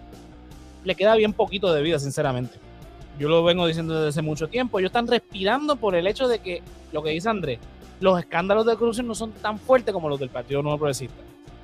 [0.83, 2.57] le queda bien poquito de vida, sinceramente.
[3.19, 4.79] Yo lo vengo diciendo desde hace mucho tiempo.
[4.79, 6.61] Ellos están respirando por el hecho de que,
[6.91, 7.59] lo que dice Andrés,
[7.99, 11.15] los escándalos de corrupción no son tan fuertes como los del Partido Nuevo Progresista.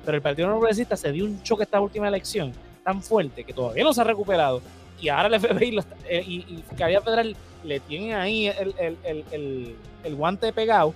[0.04, 2.52] Pero el Partido Nuevo Progresista se dio un choque esta última elección
[2.84, 4.62] tan fuerte que todavía no se ha recuperado.
[5.00, 10.14] Y ahora el FBI eh, y, y, Fiscalía Federal le tienen ahí el, el, el
[10.14, 10.94] guante pegado.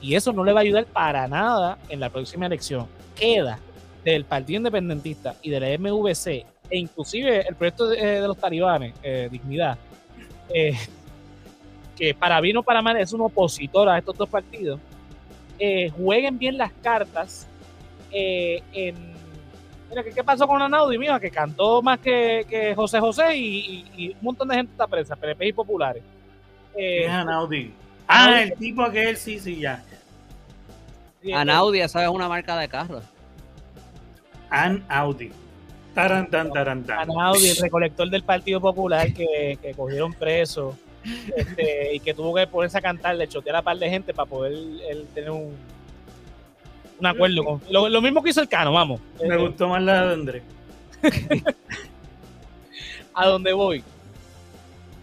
[0.00, 2.86] Y eso no le va a ayudar para nada en la próxima elección.
[3.14, 3.58] Queda
[4.04, 6.26] del Partido Independentista y de la MVC
[6.70, 9.76] e inclusive el proyecto de, eh, los talibanes, eh, Dignidad,
[11.96, 14.80] que para bien o para mal es un opositor a estos dos partidos,
[15.96, 17.46] jueguen bien las cartas
[18.12, 19.17] en...
[19.88, 24.48] Mira, ¿qué, pasó con Anaudi, mira, que cantó más que, José José y, un montón
[24.48, 26.02] de gente está presa, PNP y populares.
[26.76, 27.72] es Anaudi?
[28.06, 29.82] Ah, el tipo aquel, sí, sí, ya.
[31.34, 33.04] Anaudi, esa es una marca de carros.
[34.50, 35.30] An Audi.
[35.94, 37.10] Tarantan, tarantan.
[37.10, 40.76] Audi, el recolector del Partido Popular que, que cogieron preso
[41.36, 44.28] este, y que tuvo que ponerse a cantar, le chotear a par de gente para
[44.28, 45.54] poder él, tener un,
[46.98, 47.62] un acuerdo con.
[47.70, 49.00] Lo, mismo que hizo el Cano, vamos.
[49.26, 50.42] Me gustó más la de Andrés.
[53.14, 53.82] a dónde voy.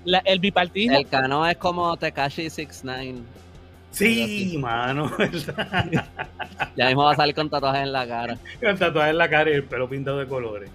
[0.05, 0.97] el bipartidismo.
[0.97, 3.35] El Cano es como Tekashi 69.
[3.91, 5.09] Sí, mano.
[6.75, 8.37] ya mismo va a salir con tatuajes en la cara.
[8.61, 10.69] Con tatuajes en la cara y el pelo pintado de colores.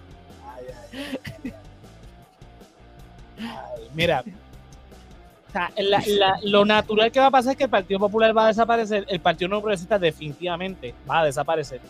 [3.94, 4.24] mira,
[6.44, 9.20] lo natural que va a pasar es que el Partido Popular va a desaparecer, el
[9.20, 11.80] Partido No Progresista definitivamente va a desaparecer.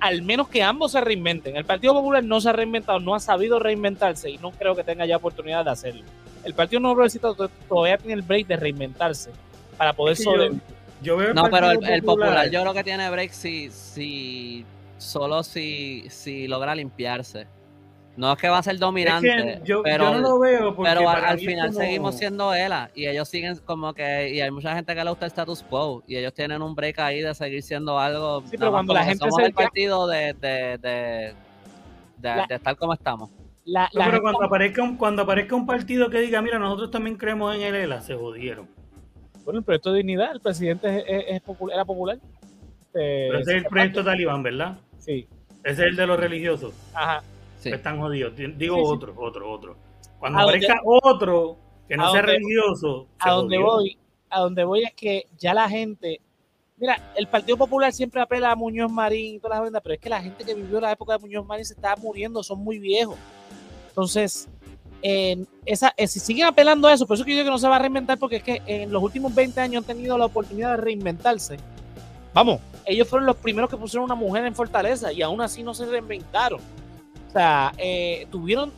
[0.00, 1.56] Al menos que ambos se reinventen.
[1.56, 4.82] El Partido Popular no se ha reinventado, no ha sabido reinventarse y no creo que
[4.82, 6.04] tenga ya oportunidad de hacerlo.
[6.44, 7.28] El Partido No Progresista
[7.68, 9.30] todavía tiene el break de reinventarse
[9.76, 10.16] para poder
[11.02, 12.50] Yo, no, pero el, popular.
[12.50, 14.64] yo creo que tiene break si, si
[14.98, 17.46] solo si, si logra limpiarse.
[18.16, 21.38] No es que va a ser dominante, yo, pero, no lo veo porque pero al,
[21.38, 25.10] final seguimos siendo ELA y ellos siguen como que, y hay mucha gente que le
[25.10, 28.42] gusta el status quo y ellos tienen un break ahí de seguir siendo algo.
[28.42, 31.34] Sí, pero cuando la gente somos el partido de, de, de,
[32.18, 33.30] de, estar como estamos.
[33.64, 37.54] La, pero cuando, aparezca un, cuando aparezca un partido que diga, mira, nosotros también creemos
[37.54, 38.68] en el ELA, se jodieron.
[39.44, 41.42] Bueno, el proyecto de dignidad, el presidente es,
[41.72, 42.18] era popular.
[42.92, 44.78] Pero ese es el proyecto talibán, ¿verdad?
[44.98, 45.28] Sí.
[45.62, 46.74] Ese es el de los religiosos.
[46.92, 47.22] Ajá.
[47.60, 47.70] Sí.
[47.70, 48.32] Están jodidos.
[48.36, 49.76] Digo otro, otro, otro.
[50.18, 51.56] Cuando aparezca otro
[51.88, 53.06] que no sea religioso.
[53.18, 53.98] A donde voy,
[54.28, 56.20] a donde voy es que ya la gente,
[56.76, 60.00] mira, el Partido Popular siempre apela a Muñoz Marín y todas las vendas, pero es
[60.00, 62.78] que la gente que vivió la época de Muñoz Marín se estaba muriendo, son muy
[62.78, 63.16] viejos.
[63.88, 64.48] Entonces,
[65.02, 67.68] esa, eh, si siguen apelando a eso, por eso que yo digo que no se
[67.68, 70.72] va a reinventar, porque es que en los últimos 20 años han tenido la oportunidad
[70.72, 71.56] de reinventarse.
[72.32, 75.74] Vamos, ellos fueron los primeros que pusieron una mujer en Fortaleza y aún así no
[75.74, 76.60] se reinventaron.
[77.30, 78.72] O sea, eh, tuvieron,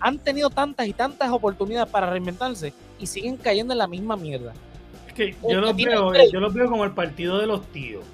[0.00, 4.52] han tenido tantas y tantas oportunidades para reinventarse y siguen cayendo en la misma mierda.
[5.08, 8.04] Es que yo los, veo, yo los veo como el partido de los tíos.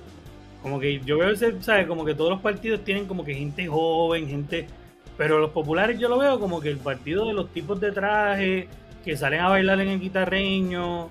[0.63, 1.87] Como que yo veo, ¿sabes?
[1.89, 4.69] Como que todos los partidos tienen como que gente joven, gente
[5.17, 8.69] pero los populares yo lo veo como que el partido de los tipos de traje
[9.05, 11.11] que salen a bailar en el guitarreño,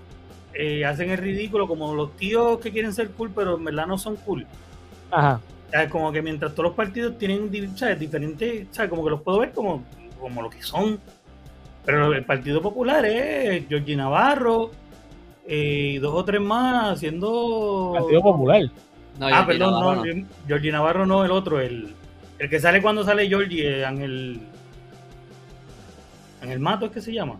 [0.53, 3.97] eh, hacen el ridículo, como los tíos que quieren ser cool, pero en verdad no
[3.97, 4.45] son cool.
[5.11, 5.41] Ajá.
[5.89, 7.99] Como que mientras todos los partidos tienen ¿sabes?
[7.99, 8.89] diferentes, ¿sabes?
[8.89, 9.83] como que los puedo ver como,
[10.19, 10.99] como lo que son.
[11.85, 14.71] Pero el Partido Popular es Georgie Navarro
[15.47, 17.93] y eh, dos o tres más haciendo.
[17.93, 18.69] Partido Popular.
[19.19, 21.93] ah, perdón, no, Georgie Navarro no, el otro, el.
[22.37, 24.39] El que sale cuando sale Georgie, Ángel.
[26.41, 27.39] Ángel Mato es que se llama.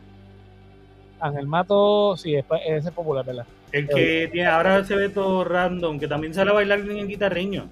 [1.20, 3.46] Ángel Mato, sí, es, ese popular, ¿verdad?
[3.72, 7.68] El que tiene, ahora se ve todo random, que también sale a bailar en guitarreño.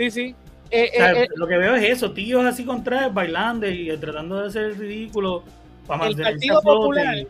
[0.00, 0.34] Sí, sí.
[0.70, 4.40] Eh, eh, eh, lo que veo es eso, tíos así con trajes bailando y tratando
[4.40, 5.42] de hacer el ridículo
[5.86, 7.26] para el Partido Popular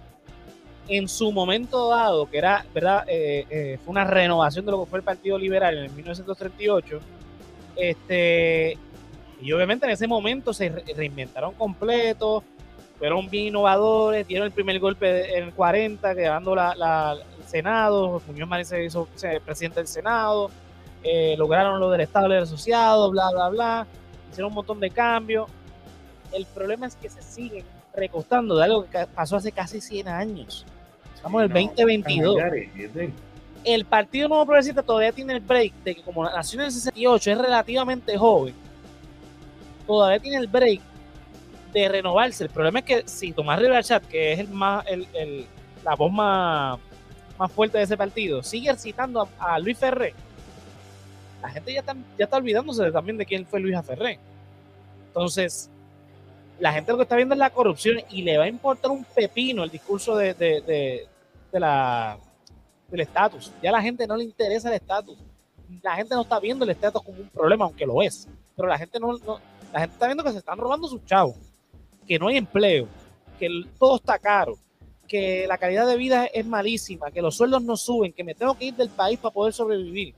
[0.87, 3.05] en su momento dado, que era, ¿verdad?
[3.07, 7.01] fue una renovación de lo que fue el Partido Liberal en 1938,
[7.75, 8.79] este,
[9.43, 12.45] y obviamente en ese momento se reinventaron completos,
[13.01, 18.49] fueron bien innovadores, dieron el primer golpe en el 40, quedando la, el Senado, Muñoz
[18.49, 19.09] Marín se hizo
[19.45, 20.53] presidente del Senado,
[21.03, 23.87] eh, lograron lo del Estado del Asociado, bla, bla, bla,
[24.31, 25.49] hicieron un montón de cambios.
[26.33, 30.65] El problema es que se siguen recostando de algo que pasó hace casi 100 años.
[31.15, 32.43] Estamos en el 2022.
[33.63, 37.33] El Partido Nuevo Progresista todavía tiene el break de que como nació en el 68,
[37.33, 38.55] es relativamente joven
[39.91, 40.81] todavía tiene el break
[41.73, 42.45] de renovarse.
[42.45, 45.47] El problema es que si Tomás Rivera Chat, que es el más, el,
[45.85, 46.79] la voz más,
[47.37, 50.15] más fuerte de ese partido, sigue citando a, Luis Ferré,
[51.43, 54.19] la gente ya está, ya olvidándose también de quién fue Luis Ferré.
[55.09, 55.71] Entonces,
[56.59, 59.05] la gente lo que está viendo es la corrupción y le va a importar un
[59.05, 61.07] pepino el discurso de,
[61.53, 62.19] la,
[62.89, 63.53] del estatus.
[63.63, 65.19] Ya a la gente no le interesa el estatus.
[65.83, 68.29] La gente no está viendo el estatus como un problema, aunque lo es.
[68.57, 69.17] Pero la gente no,
[69.73, 71.37] la gente está viendo que se están robando sus chavos,
[72.07, 72.87] que no hay empleo,
[73.39, 74.59] que todo está caro,
[75.09, 78.57] que la calidad de vida es malísima, que los sueldos no suben, que me tengo
[78.57, 80.15] que ir del país para poder sobrevivir.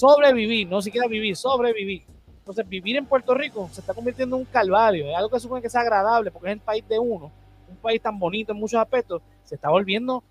[0.00, 2.04] Sobrevivir, no siquiera vivir, sobrevivir.
[2.38, 5.60] Entonces, vivir en Puerto Rico se está convirtiendo en un calvario, es algo que supone
[5.60, 7.30] que sea agradable porque es el país de uno,
[7.68, 10.24] un país tan bonito en muchos aspectos, se está volviendo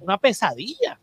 [0.00, 1.00] una pesadilla.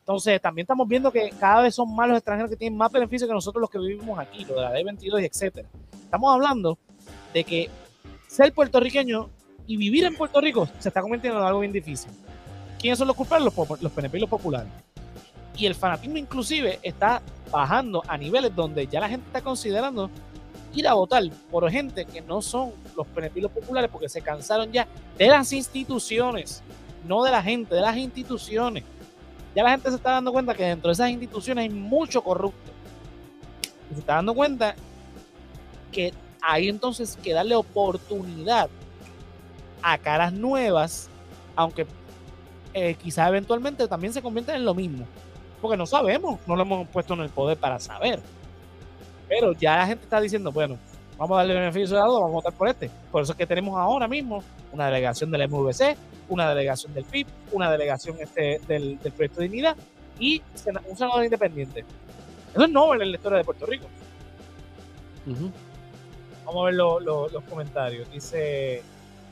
[0.00, 3.26] Entonces, también estamos viendo que cada vez son más los extranjeros que tienen más beneficios
[3.26, 5.68] que nosotros los que vivimos aquí, lo de la D22 y etcétera.
[6.04, 6.76] Estamos hablando
[7.32, 7.70] de que
[8.28, 9.30] ser puertorriqueño
[9.66, 12.10] y vivir en Puerto Rico se está convirtiendo en algo bien difícil.
[12.78, 13.50] ¿Quiénes son los culpables?
[13.56, 14.70] Los, los PNP y los populares.
[15.60, 20.10] Y el fanatismo inclusive está bajando a niveles donde ya la gente está considerando
[20.74, 24.22] ir a votar por gente que no son los PNP y los populares porque se
[24.22, 24.88] cansaron ya
[25.18, 26.62] de las instituciones,
[27.06, 28.84] no de la gente, de las instituciones
[29.54, 32.70] ya la gente se está dando cuenta que dentro de esas instituciones hay mucho corrupto.
[33.90, 34.74] Y se está dando cuenta
[35.90, 38.70] que hay entonces que darle oportunidad
[39.82, 41.08] a caras nuevas,
[41.56, 41.86] aunque
[42.74, 45.04] eh, quizás eventualmente también se convierten en lo mismo.
[45.60, 48.20] Porque no sabemos, no lo hemos puesto en el poder para saber.
[49.28, 50.78] Pero ya la gente está diciendo, bueno,
[51.16, 52.90] vamos a darle beneficio a vamos a votar por este.
[53.12, 54.42] Por eso es que tenemos ahora mismo
[54.72, 55.96] una delegación del MVC,
[56.28, 59.76] una delegación del PIB, una delegación este, del, Proyecto de Dignidad
[60.18, 60.42] y
[60.88, 61.84] un senador independiente.
[62.52, 63.86] Eso es novel en la historia de Puerto Rico.
[66.46, 68.10] Vamos a ver los comentarios.
[68.10, 68.82] Dice,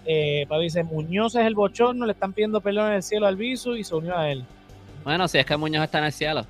[0.05, 3.77] eh, dice, Muñoz es el bochorno, le están pidiendo perdón en el cielo al viso
[3.77, 4.45] y se unió a él.
[5.05, 6.47] Bueno, si es que Muñoz está en el cielo.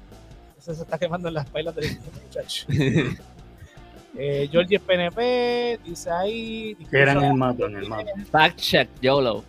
[0.59, 2.67] Eso se está quemando en las pailas del muchacho.
[4.19, 6.77] eh, Georgie PNP, dice ahí.
[6.91, 8.11] Que eran el mato, en el mato.
[8.31, 9.45] Fact check, YOLO.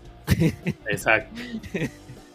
[0.87, 1.41] Exacto.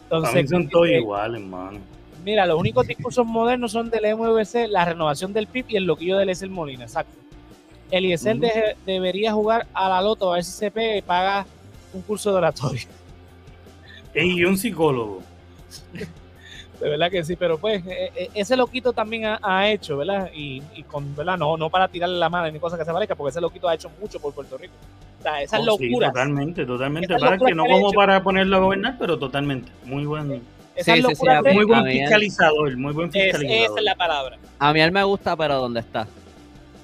[0.02, 1.78] Entonces, son todos iguales, hermano.
[2.24, 6.16] Mira, los únicos discursos modernos son del MVC, la renovación del PIB y el loquillo
[6.16, 7.12] de Eliezer Molina, exacto.
[7.90, 8.38] Eliezer
[8.86, 11.46] debería jugar a la loto a ver si se pega y paga
[11.92, 12.82] un curso de oratoria.
[14.14, 15.22] Y un psicólogo.
[16.84, 20.30] De verdad que sí, pero pues e, e, ese loquito también ha, hecho, ¿verdad?
[20.34, 21.38] Y, con, ¿verdad?
[21.38, 23.74] No, no para tirarle la mano ni cosa que se parezca, porque ese loquito ha
[23.74, 24.74] hecho mucho por Puerto Rico.
[25.18, 26.12] O sea, esas oh, locuras.
[26.12, 27.16] totalmente, totalmente.
[27.18, 29.72] para que no como para ponerlo a gobernar, pero totalmente.
[29.86, 30.34] Muy bueno.
[30.76, 33.70] Sí, sí, sí, muy buen fiscalizador, muy buen fiscalizador.
[33.70, 34.36] esa es la palabra.
[34.58, 36.06] A mí él me gusta, pero ¿dónde está?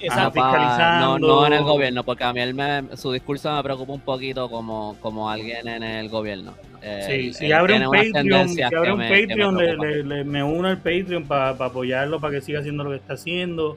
[0.00, 0.40] Exacto.
[0.40, 4.00] no, no, en el gobierno, porque a mí él me, su discurso me preocupa un
[4.00, 6.54] poquito como, como alguien en el gobierno.
[6.82, 10.78] Eh, sí, si abre un Patreon, si abre un Patreon, me, le, me, uno al
[10.78, 13.76] Patreon para apoyarlo, para que siga haciendo lo que está haciendo,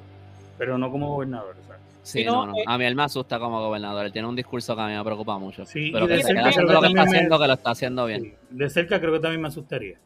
[0.57, 1.55] pero no como gobernador.
[2.03, 2.57] Sí, no, no.
[2.57, 4.05] Eh, a mí él me asusta como gobernador.
[4.05, 5.65] Él tiene un discurso que a mí me preocupa mucho.
[5.65, 8.35] Sí, pero que se queda haciendo lo que está haciendo, que lo está haciendo bien.
[8.49, 9.97] de cerca creo que también me asustaría.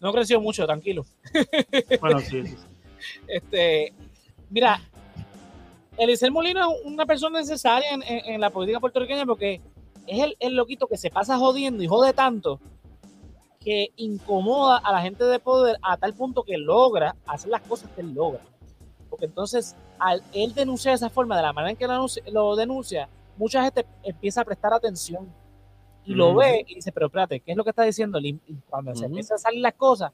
[0.00, 1.04] No creció mucho, tranquilo.
[2.00, 2.42] Bueno, sí.
[3.28, 3.92] Este,
[4.50, 4.80] mira,
[5.96, 9.60] Elisel Molina es una persona necesaria en, la política puertorriqueña porque
[10.06, 12.60] es el, el, loquito que se pasa jodiendo y jode tanto
[13.60, 17.90] que incomoda a la gente de poder a tal punto que logra hacer las cosas
[17.90, 18.40] que él logra.
[19.10, 23.08] Porque entonces, al él denunciar de esa forma, de la manera en que lo denuncia,
[23.36, 25.28] mucha gente empieza a prestar atención
[26.04, 28.20] y lo ve y dice, pero espérate, ¿qué es lo que está diciendo?
[28.20, 28.38] Y
[28.68, 30.12] cuando se empiezan a salir las cosas,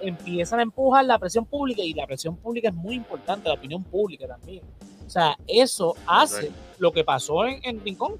[0.00, 3.82] empiezan a empujar la presión pública y la presión pública es muy importante, la opinión
[3.84, 4.62] pública también.
[5.06, 8.14] O sea, eso hace lo que pasó en, en Rincón.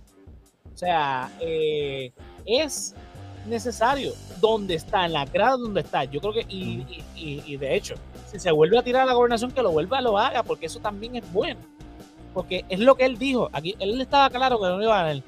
[0.75, 2.13] O sea, eh,
[2.45, 2.95] es
[3.47, 6.05] necesario donde está, en la grada donde está.
[6.05, 6.85] Yo creo que, y,
[7.17, 7.95] y, y, de hecho,
[8.31, 10.81] si se vuelve a tirar a la gobernación, que lo vuelva, lo haga, porque eso
[10.81, 11.61] también es bueno.
[12.35, 13.51] Porque es lo que él dijo.
[13.53, 15.23] Aquí él estaba claro que no iba a ganar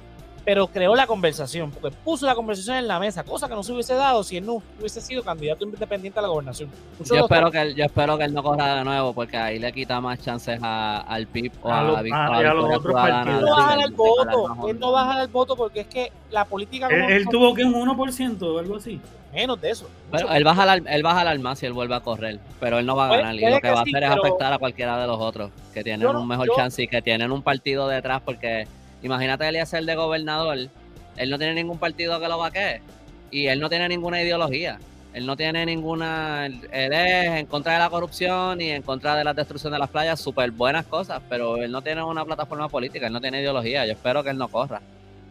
[0.45, 3.73] pero creó la conversación, porque puso la conversación en la mesa, cosa que no se
[3.73, 6.69] hubiese dado si él no hubiese sido candidato independiente a la gobernación.
[7.03, 9.73] yo espero, que él, yo espero que él no corra de nuevo, porque ahí le
[9.73, 12.53] quita más chances al PIB o a, la victoria.
[12.53, 13.39] los otros partidos.
[13.39, 16.87] Él no baja el voto, él no baja el voto porque es que la política...
[16.89, 19.01] Él, tuvo que un 1% o algo así.
[19.33, 19.89] Menos de eso.
[20.11, 22.85] Pero él baja, al, él baja al más si él vuelve a correr, pero él
[22.85, 23.35] no va a pues, ganar.
[23.35, 26.07] Y lo que va a hacer es afectar a cualquiera de los otros que tienen
[26.07, 28.65] un mejor chance y que tienen un partido detrás porque
[29.05, 32.81] Imagínate él ser de gobernador, él no tiene ningún partido que lo vaquee
[33.29, 34.79] y él no tiene ninguna ideología.
[35.13, 36.47] Él no tiene ninguna.
[36.47, 39.89] Él es en contra de la corrupción y en contra de la destrucción de las
[39.89, 43.85] playas, súper buenas cosas, pero él no tiene una plataforma política, él no tiene ideología.
[43.85, 44.81] Yo espero que él no corra.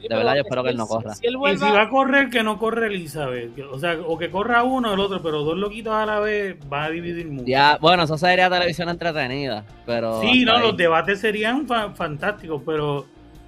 [0.00, 1.12] De verdad, yo espero que él no corra.
[1.20, 3.58] Y si va a correr, que no corre Elizabeth.
[3.72, 6.56] O sea, o que corra uno o el otro, pero dos loquitos a la vez
[6.72, 7.46] va a dividir mucho.
[7.46, 9.64] Ya, bueno, eso sería televisión entretenida.
[9.84, 13.06] pero Sí, no, los debates serían fantásticos, pero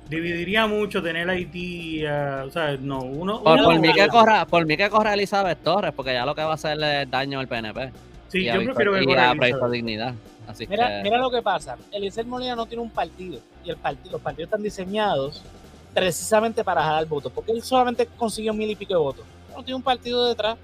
[0.08, 3.42] dividiría mucho tener Haití, o sea, no, uno...
[3.42, 6.52] Por, mí que corra, por mí que corra Elizabeth Torres, porque ya lo que va
[6.52, 7.92] a hacerle es daño al PNP.
[8.28, 10.14] Sí, yo prefiero que corra Dignidad.
[10.46, 14.12] Así mira, mira lo que pasa, Eliezer Molina no tiene un partido, y el partido,
[14.12, 15.42] los partidos están diseñados
[15.92, 19.24] precisamente para jalar votos, porque él solamente consiguió mil y pico de votos.
[19.56, 20.56] No tiene un partido detrás,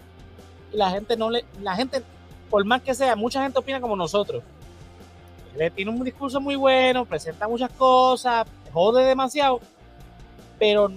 [0.73, 2.01] y la gente no le, la gente,
[2.49, 4.45] por más que sea, mucha gente opina como nosotros.
[5.57, 9.61] Le tiene un discurso muy bueno, presenta muchas cosas, jode demasiado,
[10.59, 10.89] pero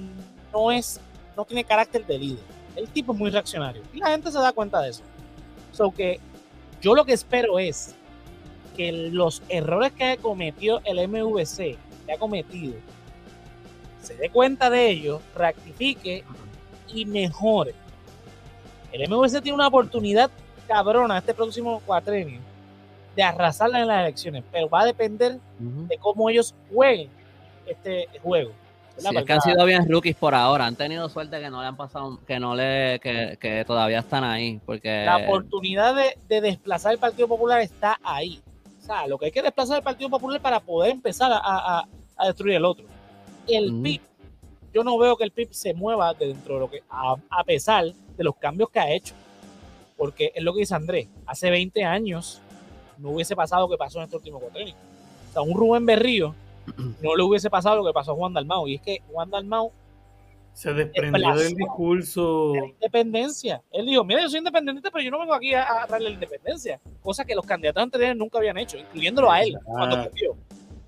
[0.54, 1.00] no es,
[1.36, 2.44] no tiene carácter de líder.
[2.76, 5.04] El tipo es muy reaccionario y la gente se da cuenta de eso.
[5.72, 6.20] So que
[6.82, 7.96] yo lo que espero es
[8.76, 12.76] que los errores que cometió el MVC, que ha cometido,
[14.02, 16.24] se dé cuenta de ellos, rectifique
[16.94, 17.74] y mejore.
[18.92, 20.30] El MVC tiene una oportunidad
[20.68, 22.40] cabrona este próximo cuatrenio
[23.16, 27.10] de arrasarla en las elecciones, pero va a depender de cómo ellos jueguen
[27.68, 28.52] este juego.
[28.98, 31.68] Sí, es que han sido bien rookies por ahora, han tenido suerte que no le
[31.68, 37.00] han pasado, que no le, que, todavía están ahí, porque la oportunidad de, desplazar el
[37.00, 38.42] Partido Popular está ahí.
[38.82, 41.86] O sea, lo que hay que desplazar el Partido Popular para poder empezar a,
[42.26, 42.86] destruir el otro.
[43.48, 44.02] El PIB,
[44.74, 48.24] yo no veo que el PIB se mueva dentro de lo que, a, pesar de
[48.24, 49.14] los cambios que ha hecho,
[49.98, 52.42] porque es lo que dice Andrés, hace 20 años
[52.98, 56.34] no hubiese pasado lo que pasó en este último cuatro O sea, un Rubén Berrío
[57.02, 58.68] no le hubiese pasado lo que pasó a Juan Dalmau.
[58.68, 59.72] Y es que Juan Dalmau
[60.56, 63.62] se desprendió del discurso de la independencia.
[63.72, 66.80] Él dijo, mira, yo soy independiente, pero yo no vengo aquí a, darle la independencia.
[67.02, 70.38] Cosa que los candidatos anteriores nunca habían hecho, incluyéndolo a él, cuando corrió.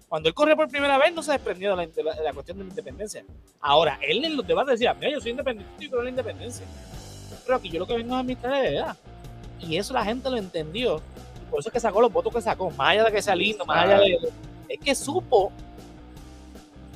[0.08, 1.88] Cuando él corrió por primera vez, no se desprendió de
[2.24, 3.26] la, cuestión de la independencia.
[3.60, 6.66] Ahora, él en los debates decía, mira, yo soy independiente y quiero la independencia.
[7.44, 8.98] Pero aquí yo lo que vengo es a administrar de edad.
[9.60, 11.02] Y eso la gente lo entendió.
[11.50, 13.66] por eso es que sacó los votos que sacó, más allá de que sea lindo,
[13.66, 14.18] más allá de...
[14.70, 15.52] Es que supo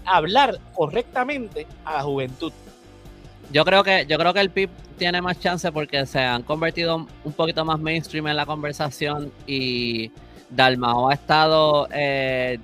[0.06, 2.52] hablar correctamente a la juventud.
[3.52, 7.08] Yo creo que, yo creo que el PIB tiene más chance porque se han convertido
[7.24, 10.12] un poquito más mainstream en la conversación y
[10.50, 12.60] Dalmao ha estado eh,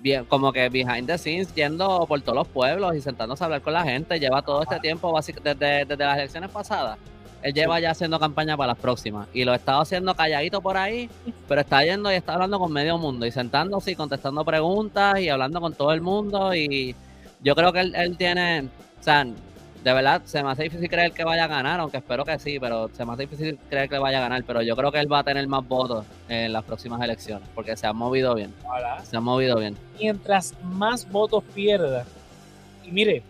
[0.00, 3.60] bien, como que behind the scenes yendo por todos los pueblos y sentándose a hablar
[3.60, 4.18] con la gente.
[4.18, 6.98] Lleva todo este tiempo desde, desde las elecciones pasadas
[7.42, 11.08] él lleva ya haciendo campaña para las próximas y lo está haciendo calladito por ahí,
[11.48, 15.28] pero está yendo y está hablando con medio mundo y sentándose y contestando preguntas y
[15.28, 16.94] hablando con todo el mundo y
[17.42, 18.68] yo creo que él, tiene,
[19.00, 22.24] o sea, de verdad, se me hace difícil creer que vaya a ganar, aunque espero
[22.24, 24.44] que sí, pero se me hace difícil creer que vaya a ganar.
[24.44, 27.76] Pero yo creo que él va a tener más votos en las próximas elecciones, porque
[27.76, 28.52] se ha movido bien.
[29.04, 29.76] Se ha movido bien.
[29.98, 32.04] Mientras más votos pierda,
[32.84, 33.22] y mire,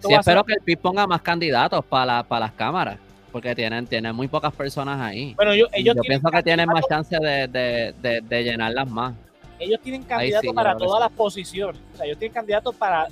[0.00, 2.98] sí, espero que el PIB ponga más candidatos para, para las cámaras,
[3.32, 5.34] porque tienen, tienen muy pocas personas ahí.
[5.34, 9.14] Bueno, yo, ellos yo pienso que tienen más chance de, de, de llenarlas más
[9.62, 11.80] ellos tienen candidatos para todas las posiciones.
[11.94, 13.08] O sea, ellos tienen candidatos para,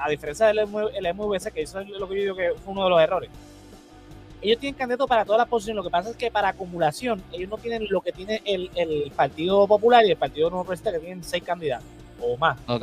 [0.00, 2.90] a, diferencia del MVC, que eso es lo que yo digo que fue uno de
[2.90, 3.30] los errores.
[4.40, 5.76] Ellos tienen candidatos para todas las posiciones.
[5.76, 9.12] Lo que pasa es que para acumulación, ellos no tienen lo que tiene el, el
[9.14, 11.86] Partido Popular y el Partido Nuevo Progresista, que tienen seis candidatos
[12.20, 12.58] o más.
[12.66, 12.82] Ok.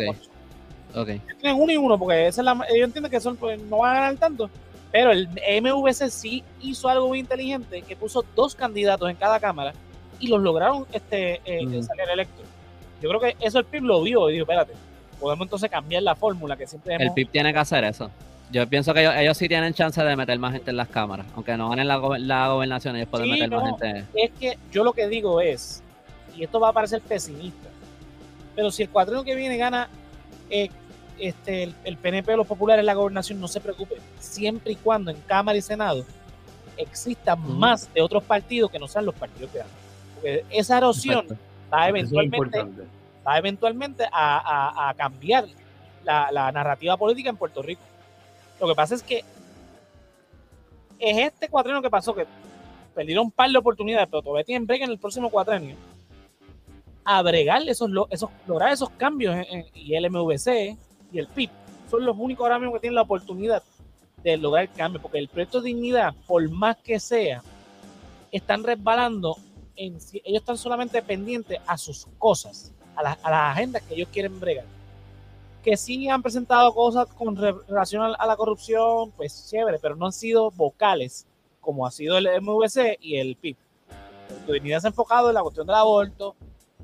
[0.96, 1.22] okay.
[1.42, 3.92] Tienen uno y uno, porque esa es la, ellos entienden que son, pues, no van
[3.92, 4.50] a ganar tanto.
[4.92, 9.74] Pero el MVC sí hizo algo muy inteligente, que puso dos candidatos en cada cámara
[10.20, 12.46] y los lograron este, eh, salir electos.
[13.02, 14.74] Yo creo que eso el PIB lo vio y dijo, espérate,
[15.20, 18.10] podemos entonces cambiar la fórmula que siempre El PIB tiene que hacer eso.
[18.52, 21.56] Yo pienso que ellos, sí tienen chance de meter más gente en las cámaras, aunque
[21.56, 24.06] no ganen la, la gobernación, ellos pueden meter más gente.
[24.16, 25.84] Es que yo lo que digo es,
[26.36, 27.70] y esto va a parecer pesimista,
[28.56, 29.88] pero si el cuatrino que viene gana
[30.50, 30.70] eh,
[31.20, 35.12] este, el, PNP o los populares en la gobernación, no se preocupe, siempre y cuando
[35.12, 36.06] en Cámara y Senado
[36.78, 39.60] existan más de otros partidos que no sean los partidos que.
[40.16, 41.28] Porque esa erosión
[41.74, 42.66] va eventualmente,
[43.28, 45.46] va eventualmente a, cambiar
[46.04, 47.82] la, narrativa política en Puerto Rico.
[48.60, 49.24] Lo que pasa es que
[51.00, 52.26] es este cuatrenio que pasó, que
[52.94, 55.76] perdieron un par de oportunidades, pero todavía tienen break en el próximo cuatrenio,
[57.06, 59.36] a bregar esos, esos, lograr esos cambios
[59.74, 60.78] y el MVC
[61.12, 61.50] y el PIB
[61.90, 63.64] son los únicos ahora mismo que tienen la oportunidad
[64.24, 67.42] de lograr el cambio, porque el proyecto de dignidad, por más que sea,
[68.32, 69.38] están resbalando
[69.80, 74.66] ellos están solamente pendientes a sus cosas, a, las agendas que ellos quieren bregar.
[75.64, 80.12] Que sí han presentado cosas con relación a, la corrupción, pues chévere, pero no han
[80.12, 81.26] sido vocales,
[81.62, 83.58] como ha sido el MVC y el PIB.
[84.48, 86.36] La dignidad se ha enfocado en la cuestión del aborto,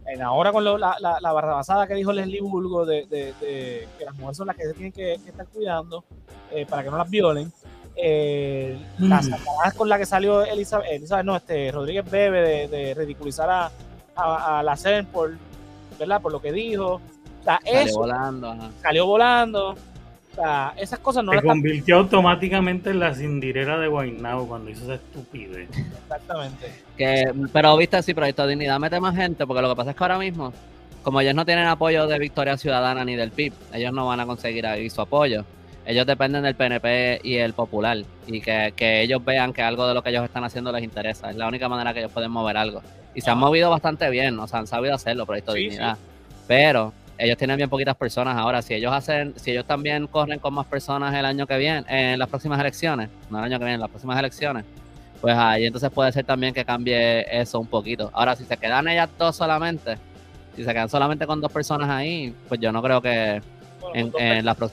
[0.08, 4.38] en ahora con la, la, la basada que dijo Leslie Bulgo de, que las mujeres
[4.38, 6.04] son las que se tienen que, estar cuidando
[6.52, 7.52] eh, para que no las violen
[7.96, 9.30] eh, las
[9.76, 13.72] con la que salió Elizabeth, Elizabeth no, este, Rodríguez Bebe de, ridiculizar a,
[14.16, 15.34] a, la CERN por,
[15.98, 16.22] ¿verdad?
[16.22, 17.00] por lo que dijo.
[17.44, 18.56] salió volando.
[18.82, 19.76] Salió volando.
[20.38, 24.84] O sea, esas cosas no Se convirtió automáticamente en la cindirera de Guaynabo cuando hizo
[24.84, 25.70] esa estupidez.
[26.04, 26.72] Exactamente.
[26.98, 30.04] Que, pero viste, sí, Proyecto Dignidad mete más gente, porque lo que pasa es que
[30.04, 30.54] ahora mismo,
[31.04, 34.26] como ellos no tienen apoyo de Victoria Ciudadana ni del PIB, ellos no van a
[34.26, 35.46] conseguir ahí su apoyo
[35.86, 40.02] ellos dependen del PNP y el Popular y que, ellos vean que algo de lo
[40.02, 41.30] que ellos están haciendo les interesa.
[41.30, 42.82] Es la única manera que ellos pueden mover algo.
[43.14, 45.98] Y se han movido bastante bien, o sea, han sabido hacerlo, Proyecto de Dignidad.
[46.48, 48.62] Pero ellos tienen bien poquitas personas ahora.
[48.62, 52.20] Si ellos hacen, si ellos también corren con más personas el año que viene, en
[52.20, 54.66] las próximas elecciones, no el año que viene, en las próximas elecciones,
[55.22, 58.10] pues ahí entonces puede ser también que cambie eso un poquito.
[58.14, 59.98] Ahora, si se quedan ellas dos solamente,
[60.56, 63.42] si se quedan solamente con dos personas ahí, pues yo no creo que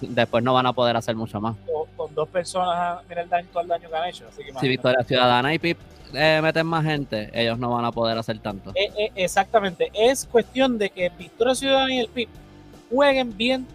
[0.08, 1.54] después no van a poder hacer mucho más.
[1.96, 4.24] Con, dos personas, mira el daño, todo el daño que han hecho.
[4.60, 5.78] si Victoria Ciudadana y PIP
[6.14, 8.70] eh, meten más gente, ellos no van a poder hacer tanto.
[8.74, 9.90] Eh, eh, exactamente.
[9.94, 12.28] Es cuestión de que Victoria Ciudadana y el PIB
[12.90, 13.66] jueguen bien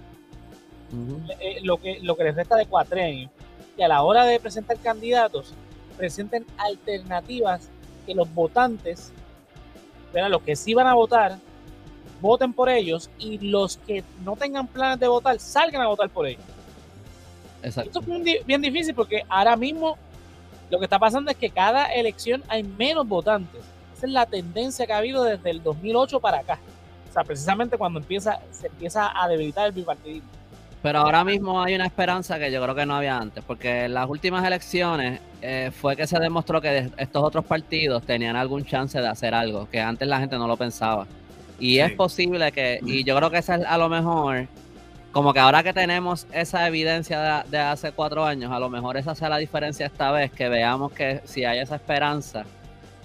[1.64, 3.30] lo, que, lo que les resta de cuatrenio
[3.78, 5.54] y a la hora de presentar candidatos
[5.98, 7.70] presenten alternativas
[8.06, 9.12] que los votantes,
[10.14, 11.38] los que sí van a votar,
[12.22, 16.26] voten por ellos y los que no tengan planes de votar salgan a votar por
[16.26, 16.44] ellos.
[17.62, 18.00] Exacto.
[18.00, 19.98] Esto es bien difícil porque ahora mismo
[20.70, 23.62] lo que está pasando es que cada elección hay menos votantes.
[23.96, 26.60] Esa es la tendencia que ha habido desde el 2008 para acá.
[27.10, 30.30] O sea, precisamente cuando empieza, se empieza a debilitar el bipartidismo.
[30.84, 33.96] Pero ahora mismo hay una esperanza que yo creo que no había antes, porque en
[33.96, 39.00] las últimas elecciones eh, fue que se demostró que estos otros partidos tenían algún chance
[39.00, 41.08] de hacer algo, que antes la gente no lo pensaba.
[41.60, 44.48] Y es posible que, y yo creo que esa es a lo mejor,
[45.18, 49.16] como que ahora que tenemos esa evidencia de, hace cuatro años, a lo mejor esa
[49.16, 52.46] sea la diferencia esta vez, que veamos que si hay esa esperanza,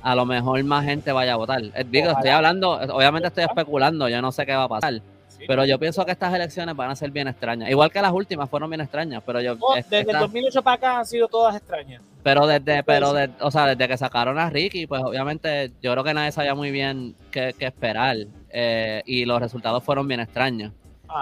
[0.03, 1.63] a lo mejor más gente vaya a votar.
[1.63, 5.01] Eh, digo, estoy hablando, obviamente estoy especulando, yo no sé qué va a pasar.
[5.47, 7.71] Pero yo pienso que estas elecciones van a ser bien extrañas.
[7.71, 9.57] Igual que las últimas fueron bien extrañas, pero yo...
[9.75, 12.03] desde el 2008 para acá han sido todas extrañas.
[12.23, 16.05] Pero desde, pero de, o sea, desde que sacaron a Ricky, pues obviamente yo creo
[16.05, 18.19] que nadie sabía muy bien qué, qué esperar.
[18.51, 20.73] Eh, y los resultados fueron bien extraños.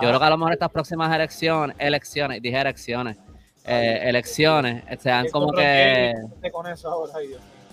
[0.00, 3.16] Yo creo que a lo mejor estas próximas elecciones, elecciones, dije elecciones,
[3.64, 6.14] eh, elecciones, sean como que...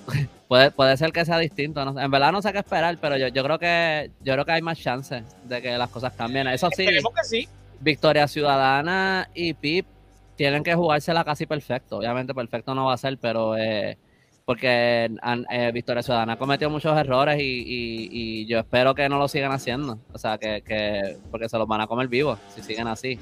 [0.47, 1.81] puede, puede ser que sea distinto.
[1.81, 4.61] En verdad no sé qué esperar, pero yo, yo creo que yo creo que hay
[4.61, 6.47] más chances de que las cosas cambien.
[6.47, 7.47] Eso sí, que sí.
[7.79, 9.85] Victoria Ciudadana y PIP
[10.35, 11.97] tienen que jugársela casi perfecto.
[11.97, 13.97] Obviamente perfecto no va a ser, pero eh,
[14.47, 15.11] porque
[15.51, 19.99] eh, Victoria Ciudadana ha cometido muchos errores y, yo espero que no lo sigan haciendo.
[20.13, 23.19] O sea, que, porque se los van a comer vivos si siguen así.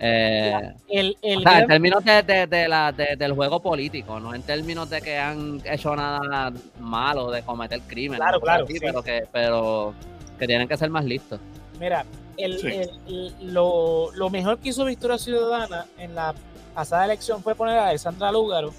[0.00, 5.62] Eh, el, en términos de, la, del juego político, no en términos de que han
[5.64, 8.18] hecho nada malo de cometer crímenes.
[8.18, 8.66] Claro, claro.
[8.66, 9.94] Pero, que, pero
[10.40, 11.38] que tienen que ser más listos.
[11.78, 12.04] Mira,
[12.36, 12.90] el,
[13.42, 16.34] lo, lo, mejor que hizo Victoria Ciudadana en la
[16.74, 18.72] pasada elección fue poner a Alessandra Lúgaro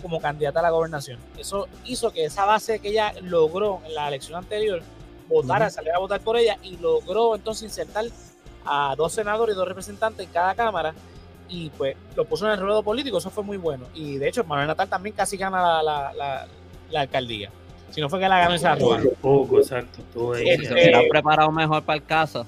[0.00, 1.18] como candidata a la gobernación.
[1.38, 4.82] Eso hizo que esa base que ella logró en la elección anterior
[5.28, 8.04] votara, saliera a votar por ella y logró entonces insertar
[8.64, 10.92] a dos senadores y dos representantes en cada cámara
[11.48, 13.86] y pues lo puso en el ruedo político, eso fue muy bueno.
[13.94, 16.46] Y de hecho, Manuel Natal también casi gana la,
[16.94, 17.50] alcaldía.
[17.90, 19.02] Si no fue que la ganó esa rueda.
[19.20, 20.00] Poco, exacto.
[20.14, 20.64] Todo ahí.
[20.64, 22.46] se hubiera preparado mejor para el caso.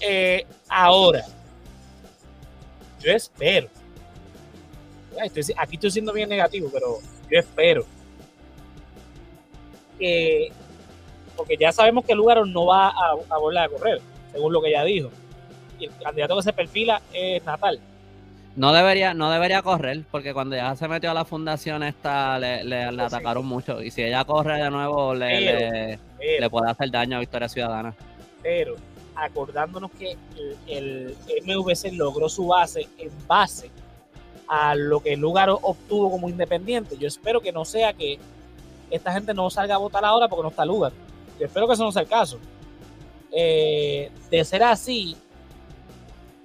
[0.00, 1.24] Eh, ahora,
[3.00, 3.68] yo espero.
[5.56, 6.98] Aquí estoy siendo bien negativo, pero
[7.30, 7.84] yo espero
[9.98, 10.50] que.
[11.36, 14.00] Porque ya sabemos que el lugar no va a, a volver a correr
[14.32, 15.10] según lo que ella dijo.
[15.78, 17.80] Y el candidato que se perfila es Natal.
[18.56, 22.64] No debería, no debería correr, porque cuando ya se metió a la fundación esta le,
[22.64, 23.82] le, atacaron mucho.
[23.82, 27.94] Y si ella corre de nuevo, le, le, puede hacer daño a Victoria Ciudadana.
[28.42, 28.76] Pero
[29.14, 30.16] acordándonos que
[30.66, 31.14] el,
[31.44, 33.70] MVC logró su base en base
[34.48, 36.96] a lo que lugar obtuvo como independiente.
[36.96, 38.18] Yo espero que no sea que
[38.90, 40.92] esta gente no salga a votar ahora porque no está lugar.
[41.38, 42.38] Yo espero que eso no sea el caso.
[43.32, 45.16] Eh, de ser así,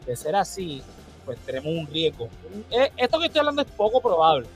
[0.05, 0.81] de ser así,
[1.25, 2.27] pues tenemos un riesgo.
[2.69, 4.47] Eh, esto que estoy hablando es poco probable,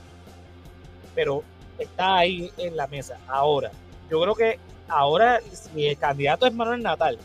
[1.14, 1.44] pero
[1.78, 3.20] está ahí en la mesa.
[3.28, 3.72] Ahora,
[4.10, 7.18] yo creo que ahora, si el candidato es Manuel Natal,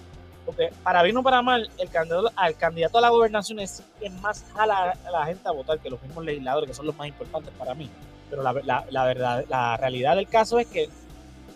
[0.51, 4.20] porque para bien o para mal, el candidato, al candidato a la gobernación es quien
[4.20, 7.07] más jala a la gente a votar que los mismos legisladores, que son los más
[7.07, 7.88] importantes para mí.
[8.28, 10.88] Pero la, verdad, la realidad del caso es que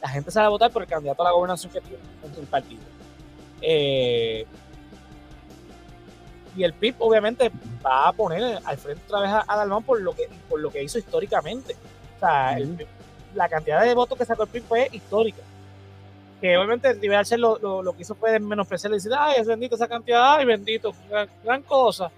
[0.00, 2.46] la gente va a votar por el candidato a la gobernación que tiene en el
[2.46, 2.82] partido.
[3.62, 4.46] Eh,
[6.56, 7.50] y el PIB obviamente
[7.84, 10.84] va a poner al frente otra vez a, Dalmán por lo que por lo que
[10.84, 11.74] hizo históricamente.
[12.16, 12.56] O sea,
[13.34, 15.42] la cantidad de votos que sacó el PIB fue histórica.
[16.40, 19.46] Que obviamente el Liberal lo, lo, lo, que hizo fue menospreciarle y decir, ay, es
[19.46, 20.92] bendito esa cantidad, ay, bendito,
[21.42, 22.10] gran, cosa.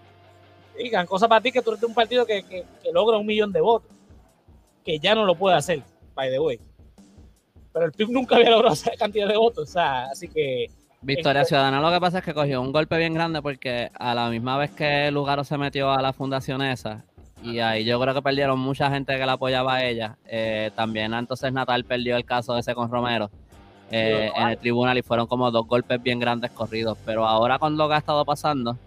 [0.79, 3.27] Y gran cosa para ti que tú eres de un partido que, que, logra un
[3.27, 3.91] millón de votos.
[4.85, 5.83] Que ya no lo puede hacer,
[6.15, 6.61] by the way.
[7.73, 9.69] Pero el PIB nunca había logrado esa cantidad de votos.
[9.69, 10.71] O sea, así que
[11.03, 14.29] Victoria Ciudadana lo que pasa es que cogió un golpe bien grande porque a la
[14.29, 17.05] misma vez que Lugaro se metió a la fundación esa,
[17.43, 21.15] y ahí yo creo que perdieron mucha gente que la apoyaba a ella, eh, también
[21.15, 23.31] entonces Natal perdió el caso ese con Romero
[23.91, 26.99] eh, en el tribunal y fueron como dos golpes bien grandes corridos.
[27.05, 28.79] Pero ahora con lo que ha estado pasando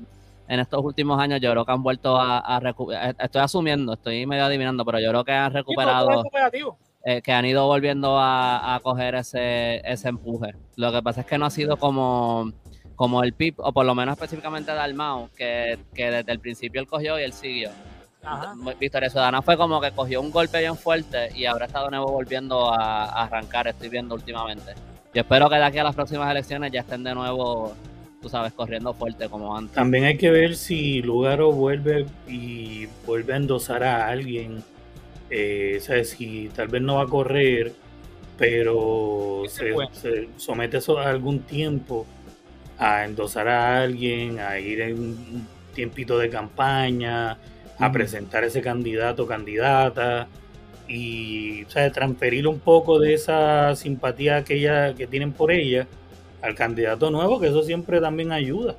[0.48, 4.46] en estos últimos años, yo creo que han vuelto a, recuperar, estoy asumiendo, estoy medio
[4.46, 6.24] adivinando, pero yo creo que han recuperado...
[7.06, 10.54] Eh, que han ido volviendo a, coger ese, ese empuje.
[10.76, 12.52] Lo que pasa es que no ha sido como,
[12.96, 16.88] como el PIP, o por lo menos específicamente Dalmau, que, que desde el principio él
[16.88, 17.70] cogió y él siguió.
[18.80, 22.12] Victoria Ciudadana fue como que cogió un golpe bien fuerte y ahora está de nuevo
[22.12, 24.74] volviendo a, arrancar, estoy viendo últimamente.
[25.14, 27.74] Yo espero que de aquí a las próximas elecciones ya estén de nuevo,
[28.22, 29.74] tú sabes, corriendo fuerte como antes.
[29.74, 34.64] También hay que ver si Lugaro vuelve y vuelve a endosar a alguien
[35.30, 37.74] eh, Si tal vez no va a correr,
[38.38, 42.06] pero se, somete a algún tiempo
[42.78, 47.38] a endosar a alguien, a ir en un tiempito de campaña,
[47.80, 50.28] a presentar ese candidato o candidata
[50.88, 55.88] y o transferir un poco de esa simpatía que, ella, que tienen por ella
[56.42, 58.76] al candidato nuevo, que eso siempre también ayuda.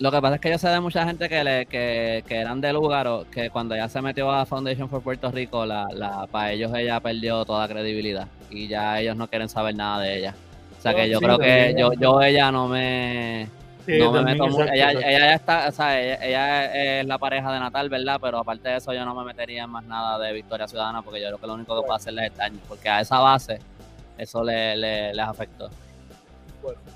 [0.00, 2.60] Lo que pasa es que yo sé de mucha gente que, le, que, que eran
[2.60, 6.26] de lugar o que cuando ya se metió a Foundation for Puerto Rico, la, la,
[6.26, 10.34] para ellos ella perdió toda credibilidad y ya ellos no quieren saber nada de ella.
[10.78, 13.48] O sea que yo creo que yo, yo ella no me,
[13.86, 14.72] no me meto mucho.
[14.72, 18.18] Ella, ella, ya está, o sea, ella, es la pareja de Natal, ¿verdad?
[18.20, 21.20] Pero aparte de eso, yo no me metería en más nada de Victoria Ciudadana porque
[21.20, 23.58] yo creo que lo único que puede hacerle es daño, porque a esa base
[24.16, 25.70] eso le, le, les afectó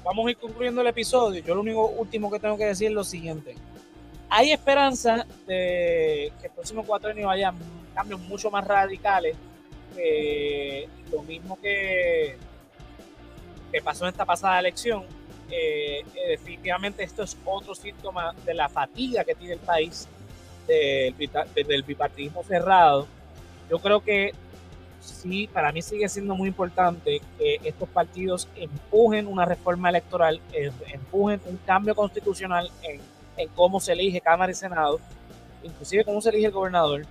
[0.05, 1.43] vamos a ir concluyendo el episodio.
[1.43, 3.55] Yo lo único último que tengo que decir es lo siguiente.
[4.31, 7.53] Hay esperanza de que el próximo cuatro años haya
[7.95, 9.37] cambios mucho más radicales.
[11.11, 12.37] lo mismo que,
[13.73, 15.05] que pasó en esta pasada elección.
[15.51, 20.07] Eh, eh, definitivamente esto es otro síntoma de la fatiga que tiene el país
[20.67, 21.15] del,
[21.67, 23.07] del bipartidismo cerrado.
[23.71, 24.33] Yo creo que
[25.01, 30.71] sí, para mí sigue siendo muy importante que estos partidos empujen una reforma electoral, eh,
[30.93, 33.01] empujen un cambio constitucional en,
[33.55, 34.99] cómo se elige Cámara y Senado,
[35.63, 37.07] inclusive cómo se elige el gobernador,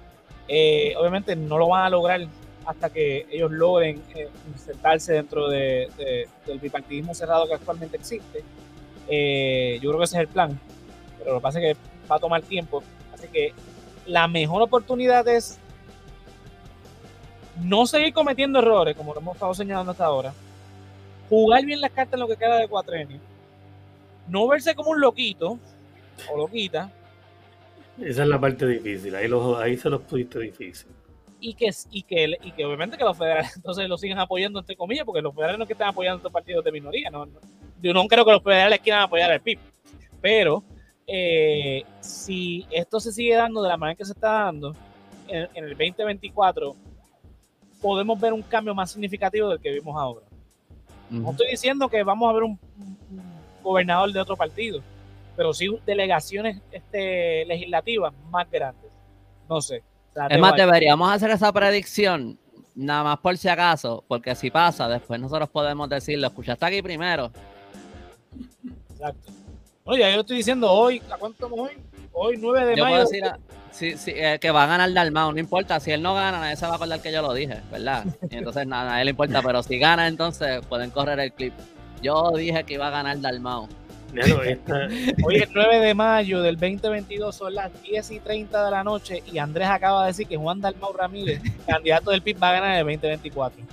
[0.50, 2.20] eh, obviamente no lo van a lograr
[2.68, 5.90] hasta que ellos logren eh, insertarse dentro del
[6.62, 8.44] bipartidismo cerrado que actualmente existe.
[9.08, 10.60] Eh, yo creo que ese es el plan,
[11.18, 11.82] pero lo que pasa es que
[12.12, 12.84] va a tomar tiempo.
[13.14, 13.54] Así que
[14.06, 15.58] la mejor oportunidad es
[17.64, 20.34] no seguir cometiendo errores, como lo hemos estado señalando hasta ahora,
[21.30, 23.20] jugar bien las cartas en lo que queda de cuatrenio,
[24.28, 25.58] no verse como un loquito
[26.30, 26.92] o loquita.
[27.98, 30.97] Esa es la parte difícil, ahí, ahí se los pusiste difícil.
[31.40, 34.76] Y que, y, que, y que obviamente que los federales entonces lo sigan apoyando entre
[34.76, 37.28] comillas, porque los federales no que están apoyando estos partidos de minoría, no,
[37.82, 39.60] yo no creo que los federales quieran apoyar al PIB,
[40.20, 40.64] pero
[41.06, 44.76] eh, si esto se sigue dando de la manera que se está dando
[45.28, 46.76] en, en el 2024,
[47.82, 50.26] podemos ver un cambio más significativo del que vimos ahora.
[51.10, 52.60] No estoy diciendo que vamos a ver un,
[53.64, 54.82] gobernador de otro partido,
[55.36, 58.92] pero sí delegaciones este, legislativas más grandes.
[59.50, 59.84] No sé.
[60.30, 62.38] Es más, deberíamos hacer esa predicción,
[62.76, 67.32] nada más por si acaso, porque si pasa, después nosotros podemos decirlo, escuchaste aquí primero.
[68.92, 69.32] Exacto.
[69.84, 71.78] Oye, yo estoy diciendo hoy, ¿a cuánto estamos hoy?
[72.12, 73.06] Hoy, 9 de mayo.
[73.72, 76.56] Sí, sí, eh, que va a ganar Dalmau, no importa, si él no gana, nadie
[76.56, 78.06] se va a acordar que yo lo dije, ¿verdad?
[78.32, 81.54] Y entonces nada, a él le importa, pero si gana, entonces pueden correr el clip.
[82.02, 83.68] Yo dije que iba a ganar Dalmau.
[85.24, 89.22] Hoy es 9 de mayo del 2022, son las 10 y 30 de la noche
[89.32, 92.72] y Andrés acaba de decir que Juan Dalmau Ramírez, candidato del PIB, va a ganar
[92.72, 93.64] en el 2024.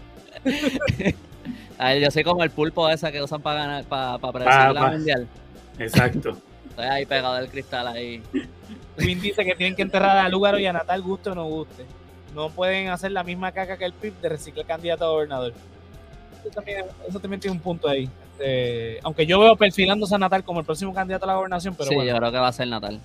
[2.01, 5.29] yo soy como el pulpo ese que usan para ganar, para, para predecir la mundial.
[5.79, 6.37] Exacto.
[6.69, 8.23] Estoy ahí pegado del cristal ahí.
[8.99, 11.85] Quinn dice que tienen que enterrar a Lugaro y a Natal guste o no guste.
[12.35, 15.55] No pueden hacer la misma caca que el PIB de reciclar candidato a gobernador.
[16.45, 18.09] Eso también, tiene un punto ahí.
[18.33, 21.89] Este, aunque yo veo perfilándose a Natal como el próximo candidato a la gobernación, pero
[21.89, 23.01] sí, yo creo que va a ser Natal.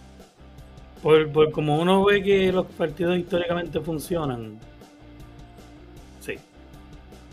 [1.02, 4.60] Por, como uno ve que los partidos históricamente funcionan.
[6.20, 6.36] Sí.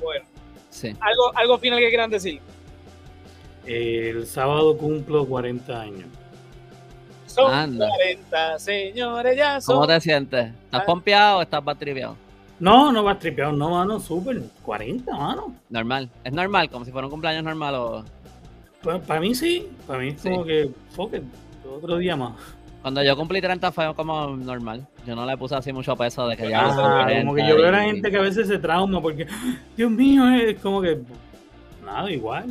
[0.01, 0.25] Bueno.
[0.71, 0.95] Sí.
[1.01, 2.41] ¿Algo, algo final que quieran decir?
[3.65, 6.07] El sábado cumplo 40 años.
[7.27, 9.75] Son 40, señores, ya son.
[9.77, 10.53] ¿Cómo te sientes?
[10.65, 12.17] ¿Estás pompeado o estás batripeado?
[12.59, 14.43] No, no batripeado, no, mano, súper.
[14.63, 15.55] 40, mano.
[15.69, 16.09] Normal.
[16.25, 16.71] ¿Es normal?
[16.71, 18.05] ¿Como si fuera un cumpleaños normal o...?
[18.83, 19.69] Pues, para mí sí.
[19.87, 20.71] Para mí es como que...
[20.91, 21.23] Foque,
[21.71, 22.33] otro día más.
[22.81, 24.87] Cuando yo cumplí 30 fue como normal.
[25.07, 26.67] Yo no le puse así mucho peso de que ya...
[26.67, 29.27] Ah, como que yo veo a la gente que a veces se trauma porque...
[29.77, 31.01] Dios mío, es como que...
[31.85, 32.47] Nada, igual.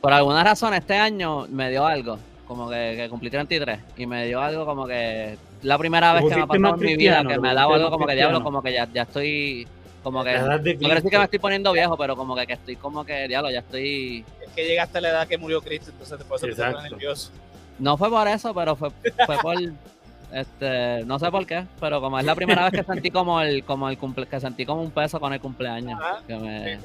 [0.00, 4.40] Por alguna razón este año me dio algo como que, cumplí 33 y me dio
[4.40, 7.50] algo como que la primera vez que me ha pasado en mi vida que me
[7.50, 9.66] ha dado algo como que diablo, como que ya, ya estoy
[10.02, 12.76] como que no quiero decir que me estoy poniendo viejo, pero como que, que estoy
[12.76, 16.18] como que diablo, ya estoy es que llegaste a la edad que murió Cristo, entonces
[16.18, 17.30] te puedes poner nervioso.
[17.78, 18.90] No fue por eso, pero fue,
[19.26, 19.56] fue por
[20.32, 23.64] este, no sé por qué, pero como es la primera vez que sentí como el
[23.64, 26.78] como el cumple, que sentí como un peso con el cumpleaños, que me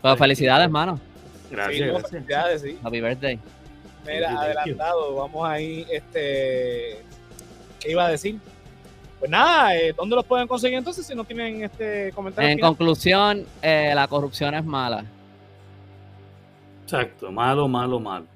[0.00, 1.00] Pues felicidades, mano.
[1.50, 2.78] Gracias, Felicidades, sí.
[2.82, 3.38] Happy birthday.
[4.06, 7.02] Mira, adelantado, vamos ahí, este,
[7.80, 8.38] ¿qué iba a decir?
[9.18, 12.50] Pues nada, eh, ¿dónde los pueden conseguir entonces si no tienen este comentario?
[12.50, 15.04] En conclusión, eh, la corrupción es mala.
[16.82, 18.26] Exacto, malo, malo, malo.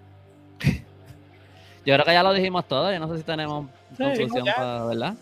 [1.85, 3.67] yo creo que ya lo dijimos todo, yo no sé si tenemos
[3.97, 5.15] conclusión para, ¿verdad?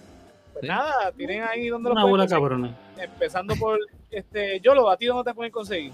[0.52, 2.70] Pues nada, tienen ahí donde los pueden conseguir.
[2.96, 3.78] Empezando por,
[4.10, 5.92] este, Yolo, ¿a ti dónde te pueden conseguir?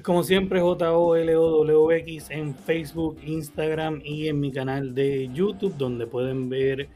[0.00, 6.88] Como siempre, J-O-L-O-W-X en Facebook, Instagram y en mi canal de YouTube, donde pueden ver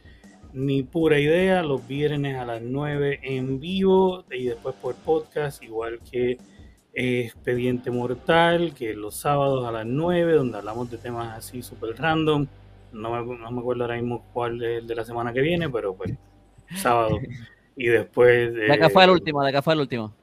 [0.54, 6.00] mi pura idea los viernes a las 9 en vivo y después por podcast, igual
[6.10, 6.38] que
[6.94, 12.46] Expediente Mortal, que los sábados a las 9, donde hablamos de temas así súper random.
[12.92, 15.68] No me, no me acuerdo ahora mismo cuál es el de la semana que viene,
[15.68, 16.12] pero pues
[16.76, 17.18] sábado.
[17.78, 18.54] Y después...
[18.54, 19.44] ¿De qué fue el último?
[19.44, 20.14] ¿De qué fue el último?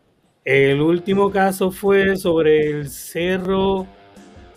[0.46, 3.88] El último caso fue sobre el cerro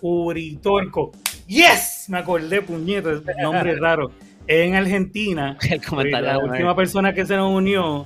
[0.00, 1.12] Uritorco.
[1.46, 2.06] ¡Yes!
[2.08, 4.10] Me acordé, puñetas, nombre raro.
[4.48, 5.56] En Argentina,
[6.20, 8.04] la última persona que se nos unió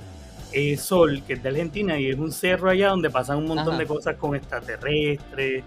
[0.53, 3.77] es Sol, que es de Argentina, y es un cerro allá donde pasan un montón
[3.77, 5.63] de cosas con extraterrestres.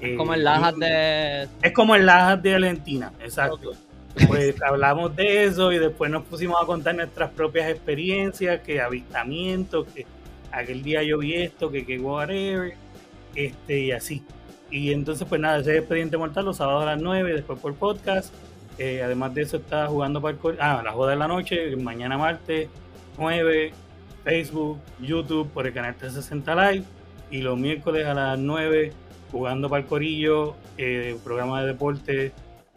[0.00, 1.48] Es como el Lajas de...
[1.62, 3.72] Es como el Lajas de Argentina, exacto.
[4.26, 9.86] Pues hablamos de eso y después nos pusimos a contar nuestras propias experiencias, que avistamientos,
[9.94, 10.06] que
[10.52, 12.74] aquel día yo vi esto, que que whatever,
[13.34, 14.24] este, y así.
[14.70, 18.32] Y entonces, pues nada, ese expediente mortal los sábados a las 9, después por podcast.
[18.78, 20.38] Eh, además de eso, está jugando el.
[20.60, 22.68] Ah, a las de la noche, mañana martes,
[23.18, 23.72] 9,
[24.24, 26.84] Facebook, YouTube, por el canal 360 Live.
[27.30, 28.92] Y los miércoles a las 9,
[29.30, 32.32] jugando Corillo, eh, programa de deporte,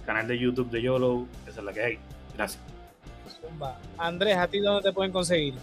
[0.06, 1.28] canal de YouTube de YOLO.
[1.48, 2.00] Esa es la que hay.
[2.36, 2.62] Gracias.
[3.98, 5.54] Andrés, ¿a ti dónde te pueden conseguir?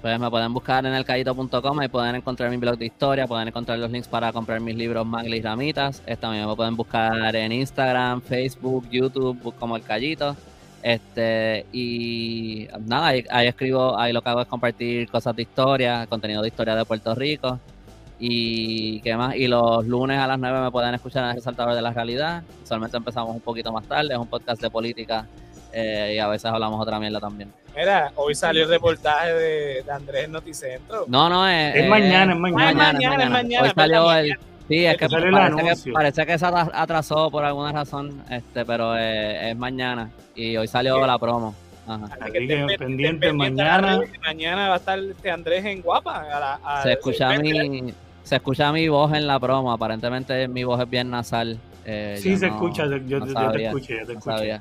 [0.00, 3.78] Pues me pueden buscar en elcadito.com, y pueden encontrar mi blog de historia, pueden encontrar
[3.80, 6.02] los links para comprar mis libros Maglis Ramitas.
[6.06, 10.36] Eh, también me pueden buscar en Instagram, Facebook, YouTube, como El Callito.
[10.82, 16.42] Este, y nada, ahí, escribo, ahí lo que hago es compartir cosas de historia, contenido
[16.42, 17.58] de historia de Puerto Rico.
[18.20, 21.74] Y qué más, y los lunes a las 9 me pueden escuchar en el Resaltador
[21.74, 22.44] de la Realidad.
[22.64, 25.26] Solamente empezamos un poquito más tarde, es un podcast de política
[25.80, 27.52] eh, y a veces hablamos otra mierda también.
[27.76, 31.04] Mira, hoy salió el reportaje de, Andrés en Noticentro.
[31.06, 32.70] No, no, es, es, mañana, es mañana.
[32.70, 33.68] es mañana, es mañana.
[33.68, 34.38] Hoy salió el.
[34.68, 39.56] Sí, es que parece, que parece, que se atrasó por alguna razón, este, pero es
[39.56, 40.10] mañana.
[40.34, 41.54] Y hoy salió la promo.
[41.86, 42.08] Ajá.
[42.20, 44.00] Así que pendiente mañana.
[44.22, 46.82] Mañana va a estar este Andrés en Guapa.
[46.82, 47.94] se, escucha mi,
[48.24, 49.72] se escucha mi voz en la promo.
[49.72, 51.58] Aparentemente mi voz es bien nasal.
[51.86, 52.84] Eh, sí, se escucha.
[53.06, 54.04] Yo, te escuché.
[54.04, 54.60] te escuché.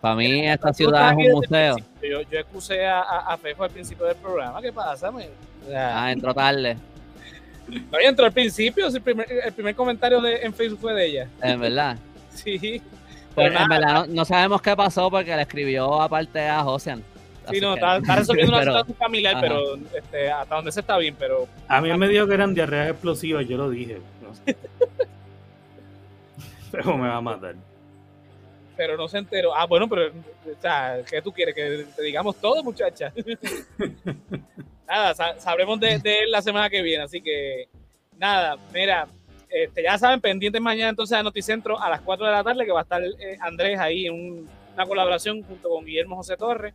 [0.00, 1.76] Para mí esta ciudad es un museo.
[2.02, 4.60] Yo, yo excusé a, a, Fefo al principio del programa.
[4.60, 5.10] ¿Qué pasa?
[5.74, 6.76] ah, entró tarde.
[7.90, 8.88] No, entró al principio.
[8.88, 11.28] El primer, el primer comentario de, en Facebook fue de ella.
[11.42, 11.96] En verdad.
[12.34, 12.82] Sí.
[13.34, 17.02] Pues en verdad no, sabemos qué pasó porque le escribió aparte a Josian.
[17.48, 21.46] Sí, no, está, resolviendo una situación familiar, pero este, hasta donde se está bien, pero...
[21.68, 23.98] A mí me dijo que eran diarreas explosivas, yo lo dije.
[26.72, 27.54] pero me va a matar.
[28.76, 29.54] Pero no se enteró.
[29.54, 31.54] Ah, bueno, pero, o sea, ¿qué tú quieres?
[31.54, 33.12] Que te digamos todo, muchacha.
[34.88, 37.68] nada, sabremos de, de él la semana que viene, así que,
[38.18, 39.06] nada, mira,
[39.54, 42.72] este, ya saben, pendientes mañana entonces a Noticentro a las 4 de la tarde, que
[42.72, 46.74] va a estar eh, Andrés ahí en una colaboración junto con Guillermo José Torres,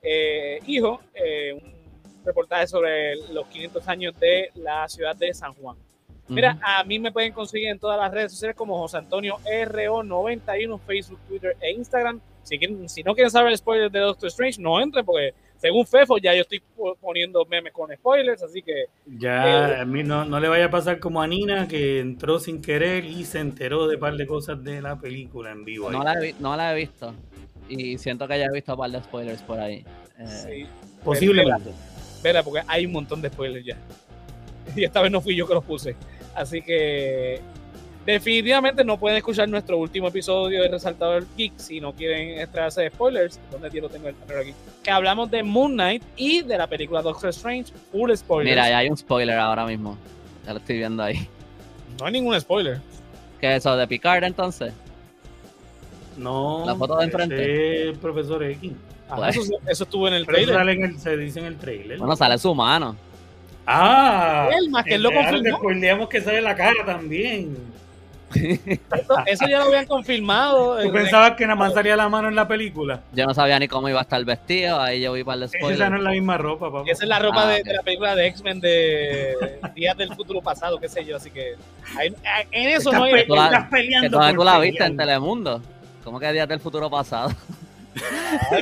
[0.00, 5.76] eh, hijo, eh, un reportaje sobre los 500 años de la ciudad de San Juan.
[6.32, 10.80] Mira, a mí me pueden conseguir en todas las redes sociales como José Antonio RO91,
[10.80, 12.20] Facebook, Twitter e Instagram.
[12.42, 16.18] Si, si no quieren saber el spoiler de Doctor Strange, no entren porque según Fefo,
[16.18, 16.60] ya yo estoy
[17.00, 18.86] poniendo memes con spoilers, así que...
[19.06, 22.40] Ya, eh, a mí no, no, le vaya a pasar como a Nina, que entró
[22.40, 25.88] sin querer y se enteró de un par de cosas de la película en vivo.
[25.88, 27.14] No, la he, no la he visto.
[27.68, 29.84] Y siento que ya he visto un par de spoilers por ahí.
[30.18, 30.66] Eh, sí.
[31.04, 31.70] Posiblemente.
[32.16, 33.78] Espera, porque hay un montón de spoilers ya.
[34.74, 35.94] Y esta vez no fui yo que los puse.
[36.34, 37.40] Así que
[38.04, 42.90] Definitivamente no pueden escuchar nuestro último episodio de Resaltador Geek si no quieren extraerse de
[42.90, 43.38] spoilers.
[43.50, 44.54] donde yo lo tengo el aquí?
[44.82, 47.72] Que hablamos de Moon Knight y de la película Doctor Strange.
[47.92, 48.54] Full spoiler.
[48.54, 49.96] Mira, ya hay un spoiler ahora mismo.
[50.44, 51.28] Ya lo estoy viendo ahí.
[52.00, 52.80] No hay ningún spoiler.
[53.40, 53.76] ¿Qué es eso?
[53.76, 54.72] ¿De Picard entonces?
[56.16, 56.64] No.
[56.66, 57.92] La foto de enfrente.
[58.00, 58.72] profesor X.
[59.08, 59.42] Ah, eso,
[59.84, 60.56] estuvo en el trailer.
[60.56, 61.98] Sale en el, se dice en el trailer.
[61.98, 62.96] Bueno, sale su mano.
[63.66, 65.58] Ah, más que él lo confirmó.
[65.74, 67.56] Después que sale la cara también.
[69.26, 70.82] Eso, ya lo habían confirmado.
[70.82, 73.00] ¿Tú pensabas que nada más salía la mano en la película?
[73.12, 75.74] Yo no sabía ni cómo iba a estar vestido, ahí yo vi para el spoiler.
[75.74, 76.90] Esa no es la misma ropa, papá.
[76.90, 80.78] Esa es la ropa ah, de, la película de X-Men de Días del Futuro Pasado,
[80.78, 81.56] qué sé yo, así que
[81.98, 83.14] en eso no hay...
[83.14, 85.62] Estás peleando que tú la viste en Telemundo.
[86.04, 87.30] ¿Cómo que Días del Futuro Pasado?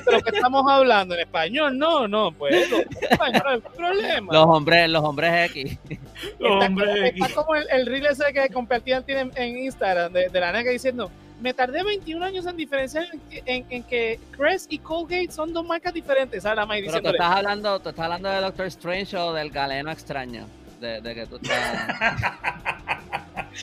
[0.04, 2.78] Pero que estamos hablando en español, no, no, pues no
[3.24, 4.32] hay problema.
[4.32, 5.78] Los hombres, los hombres X.
[6.38, 7.34] Los hombres X.
[7.34, 11.10] como el, el reel ese que compartían en, en Instagram de, de la nega diciendo,
[11.40, 15.94] me tardé 21 años en diferenciar en, en, que Crest y Colgate son dos marcas
[15.94, 16.42] diferentes.
[16.42, 16.56] ¿sabes?
[16.56, 20.46] La Pero tú estás hablando, tú estás hablando de Doctor Strange o del galeno extraño.
[20.80, 21.58] De, de que tú estás.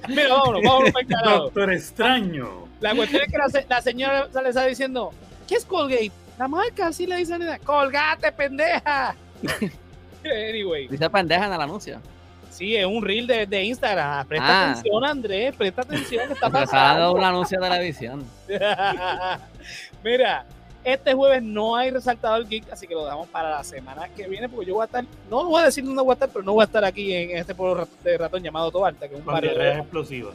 [0.08, 1.44] Mira, vámonos, vámonos para el carajo.
[1.44, 2.68] Doctor extraño.
[2.80, 5.12] La cuestión es que la, la señora le está diciendo,
[5.48, 6.12] ¿Qué es Colgate?
[6.38, 7.42] La marca, así le dicen.
[7.64, 9.16] Colgate, pendeja.
[10.24, 10.88] anyway.
[10.88, 12.02] Dice pendeja en el anuncio.
[12.50, 14.28] Sí, es un reel de, de Instagram.
[14.28, 14.72] Presta ah.
[14.72, 15.56] atención, Andrés.
[15.56, 16.28] Presta atención.
[16.28, 17.14] ¿Qué está pasando?
[17.14, 18.26] Un anuncio de televisión.
[20.04, 20.46] Mira,
[20.84, 24.50] este jueves no hay resaltador geek, así que lo dejamos para la semana que viene,
[24.50, 26.54] porque yo voy a estar, no voy a decir dónde voy a estar, pero no
[26.54, 29.62] voy a estar aquí en este pueblo de ratón llamado Tobalta, que es un barrio
[29.62, 30.32] explosiva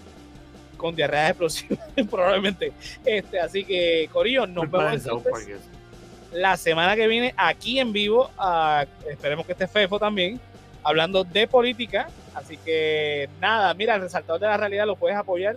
[0.83, 2.75] con diarrea explosiva, probablemente.
[3.07, 5.09] Este, así que, Corillo, nos vemos
[6.33, 8.31] la semana que viene aquí en vivo.
[8.37, 10.39] Ah, esperemos que esté Fefo también,
[10.83, 12.09] hablando de política.
[12.35, 15.57] Así que, nada, mira, el resaltador de la realidad lo puedes apoyar.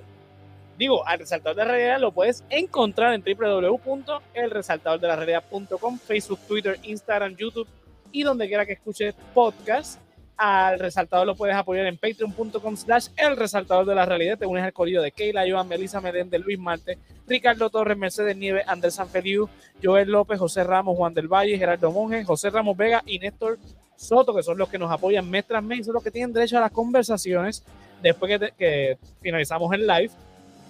[0.77, 7.67] Digo, al resaltador de la realidad lo puedes encontrar en www.elresaltadordelarealidad.com, Facebook, Twitter, Instagram, YouTube
[8.11, 10.01] y donde quiera que escuches podcast
[10.37, 14.37] al resaltador lo puedes apoyar en patreon.com slash el resaltador de la realidad.
[14.37, 16.97] Te unes al corrido de Keila, Joan, Melissa Medende, Luis Marte,
[17.27, 19.49] Ricardo Torres, Mercedes Nieve, Andrés Sanfeliu,
[19.81, 23.57] Joel López, José Ramos, Juan del Valle, Gerardo Monge, José Ramos Vega y Néstor
[23.95, 26.57] Soto, que son los que nos apoyan mes tras mes, son los que tienen derecho
[26.57, 27.63] a las conversaciones
[28.01, 30.11] después que, finalizamos el live.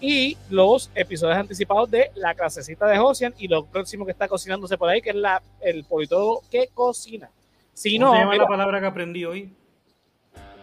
[0.02, 4.78] y los episodios anticipados de La clasecita de Josian y lo próximo que está cocinándose
[4.78, 7.32] por ahí, que es la, el politólogo que cocina.
[7.76, 9.54] Si no, se llama la palabra que aprendí hoy?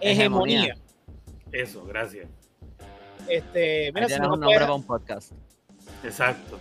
[0.01, 0.75] Hegemonía.
[1.53, 2.27] Eso, gracias.
[3.29, 5.33] Este, mira, si no un nombre para un podcast.
[6.03, 6.59] Exacto.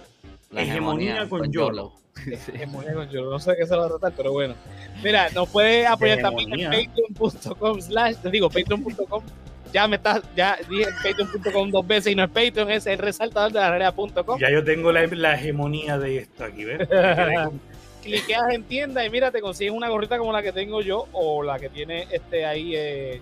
[0.54, 1.94] hegemonía, con, Yolo.
[2.54, 3.32] Hegemonía con Yolo.
[3.32, 4.54] No sé qué se va a tratar, pero bueno.
[5.02, 9.24] Mira, nos puede apoyar también en patreon.com slash, te digo, patreon.com
[9.72, 13.54] ya me estás, ya dije patreon.com dos veces y no es Patreon, es el resaltador
[13.54, 14.38] de la realidad.com.
[14.38, 16.90] Ya yo tengo la, hegemonía de esto aquí, ¿ves?
[18.02, 21.44] Cliqueas en tienda y mira, te consigues una gorrita como la que tengo yo o
[21.44, 23.22] la que tiene este ahí eh,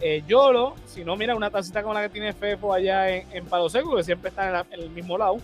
[0.00, 0.74] eh, Yolo.
[0.86, 3.96] Si no, mira, una tacita como la que tiene Fefo allá en, en Palo Seco,
[3.96, 5.38] que siempre está en, el mismo lado.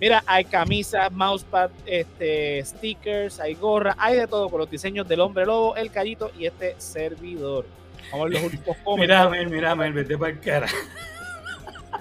[0.00, 5.20] Mira, hay camisas, mousepad, este, stickers, hay gorra, hay de todo con los diseños del
[5.20, 7.66] hombre lobo, el callito y este servidor.
[8.10, 9.50] Vamos a ver los últimos comentarios.
[9.50, 10.66] Mira, mira, vete para el cara.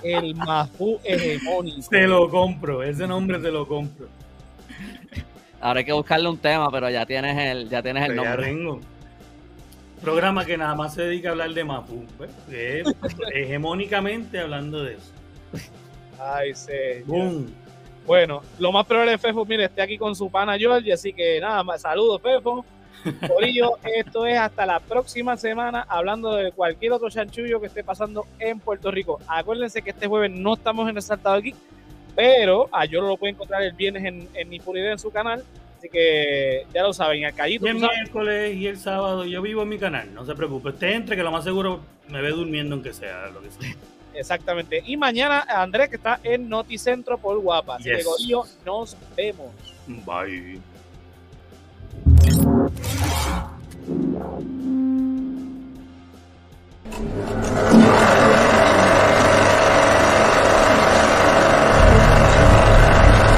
[0.01, 1.89] El Mafu hegemónico.
[1.89, 4.07] Te lo compro, ese nombre te lo compro.
[5.61, 8.41] Ahora hay que buscarle un tema, pero ya tienes el, ya tienes el nombre.
[8.41, 8.79] Ya tengo.
[10.01, 12.05] Programa que nada más se dedica a hablar de Mafu.
[12.17, 12.31] Pues,
[13.33, 15.11] hegemónicamente hablando de eso.
[16.19, 16.73] Ay, sí.
[18.05, 21.39] Bueno, lo más probable es Fefo, mire, esté aquí con su pana George, así que
[21.39, 22.65] nada más, saludos Fefo.
[23.27, 27.83] Por ello, esto es hasta la próxima semana hablando de cualquier otro chanchullo que esté
[27.83, 29.19] pasando en Puerto Rico.
[29.27, 31.53] Acuérdense que este jueves no estamos en el Saltado aquí,
[32.15, 35.43] pero ah, a Yolo lo puede encontrar el viernes en, en Impunidad en su canal.
[35.77, 37.65] Así que ya lo saben, al callito.
[37.65, 40.69] El miércoles y el sábado yo vivo en mi canal, no se preocupe.
[40.69, 43.75] Usted entre, que lo más seguro me ve durmiendo aunque sea lo que sea.
[44.13, 44.83] Exactamente.
[44.85, 47.77] Y mañana Andrés que está en Noticentro por Guapa.
[47.77, 48.59] Así yes.
[48.63, 49.51] nos vemos.
[49.87, 50.61] Bye.